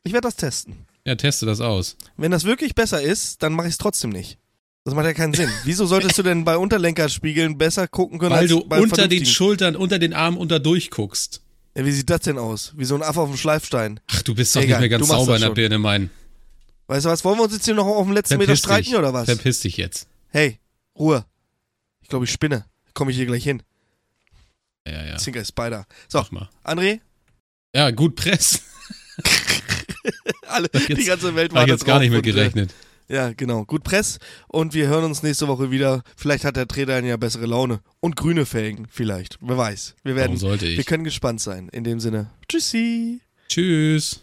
Ich 0.04 0.12
werde 0.12 0.26
das 0.28 0.36
testen. 0.36 0.86
Ja, 1.04 1.14
teste 1.14 1.46
das 1.46 1.60
aus. 1.60 1.96
Wenn 2.16 2.30
das 2.30 2.44
wirklich 2.44 2.74
besser 2.74 3.00
ist, 3.02 3.42
dann 3.42 3.52
mache 3.52 3.66
ich 3.68 3.72
es 3.74 3.78
trotzdem 3.78 4.10
nicht. 4.10 4.38
Das 4.84 4.94
macht 4.94 5.04
ja 5.06 5.12
keinen 5.14 5.34
Sinn. 5.34 5.50
Wieso 5.64 5.86
solltest 5.86 6.16
du 6.18 6.22
denn 6.22 6.44
bei 6.44 6.56
Unterlenkerspiegeln 6.56 7.58
besser 7.58 7.86
gucken 7.86 8.18
können 8.18 8.32
Weil 8.32 8.40
als 8.40 8.50
du 8.50 8.64
bei 8.66 8.80
unter 8.80 9.08
den? 9.08 9.26
Schultern, 9.26 9.76
unter 9.76 9.98
den 9.98 10.14
Armen 10.14 10.36
unter 10.38 10.58
durchguckst. 10.58 11.42
ja, 11.76 11.84
Wie 11.84 11.92
sieht 11.92 12.08
das 12.08 12.20
denn 12.22 12.38
aus? 12.38 12.72
Wie 12.76 12.84
so 12.86 12.94
ein 12.94 13.02
Affe 13.02 13.20
auf 13.20 13.28
dem 13.28 13.36
Schleifstein. 13.36 14.00
Ach, 14.10 14.22
du 14.22 14.34
bist 14.34 14.56
doch 14.56 14.62
Egal, 14.62 14.80
nicht 14.80 14.90
mehr 14.90 14.98
ganz 14.98 15.08
sauber 15.08 15.36
in 15.36 15.42
der. 15.42 15.50
Birne, 15.50 15.78
mein. 15.78 16.10
Weißt 16.86 17.04
du 17.04 17.10
was? 17.10 17.24
Wollen 17.24 17.38
wir 17.38 17.44
uns 17.44 17.52
jetzt 17.52 17.66
hier 17.66 17.74
noch 17.74 17.86
auf 17.86 18.04
dem 18.06 18.12
letzten 18.14 18.34
Meter 18.34 18.46
Verpiss 18.46 18.58
streiten 18.60 18.84
dich. 18.88 18.96
oder 18.96 19.12
was? 19.12 19.26
Verpiss 19.26 19.60
dich 19.60 19.76
jetzt. 19.76 20.08
Hey, 20.28 20.58
Ruhe. 20.98 21.24
Ich 22.02 22.08
glaube, 22.08 22.24
ich 22.24 22.30
spinne. 22.32 22.64
Komme 22.94 23.10
ich 23.10 23.16
hier 23.16 23.26
gleich 23.26 23.44
hin. 23.44 23.62
Ja, 24.86 25.04
ja. 25.04 25.16
Zinker 25.18 25.44
Spider. 25.44 25.86
So. 26.08 26.24
André, 26.64 27.00
Ja, 27.74 27.90
gut, 27.90 28.16
Press. 28.16 28.60
alle, 30.48 30.68
die 30.68 31.04
ganze 31.04 31.34
Welt 31.34 31.52
war 31.54 31.66
jetzt 31.66 31.84
gar 31.84 31.98
nicht 31.98 32.10
mit 32.10 32.18
und, 32.18 32.26
äh, 32.28 32.32
gerechnet. 32.32 32.74
Ja, 33.08 33.32
genau. 33.32 33.64
Gut 33.64 33.82
Press. 33.82 34.18
Und 34.46 34.72
wir 34.72 34.86
hören 34.86 35.04
uns 35.04 35.24
nächste 35.24 35.48
Woche 35.48 35.72
wieder. 35.72 36.02
Vielleicht 36.16 36.44
hat 36.44 36.54
der 36.56 36.68
Trainer 36.68 37.00
ja 37.00 37.16
bessere 37.16 37.46
Laune. 37.46 37.80
Und 37.98 38.14
grüne 38.14 38.46
Felgen, 38.46 38.86
vielleicht. 38.88 39.36
Wer 39.40 39.58
weiß. 39.58 39.96
Wir 40.04 40.14
Warum 40.14 40.28
werden, 40.28 40.36
sollte 40.36 40.66
wir 40.66 40.78
ich? 40.78 40.86
können 40.86 41.02
gespannt 41.02 41.40
sein. 41.40 41.68
In 41.70 41.82
dem 41.82 41.98
Sinne. 41.98 42.30
Tschüssi. 42.48 43.20
Tschüss. 43.48 44.20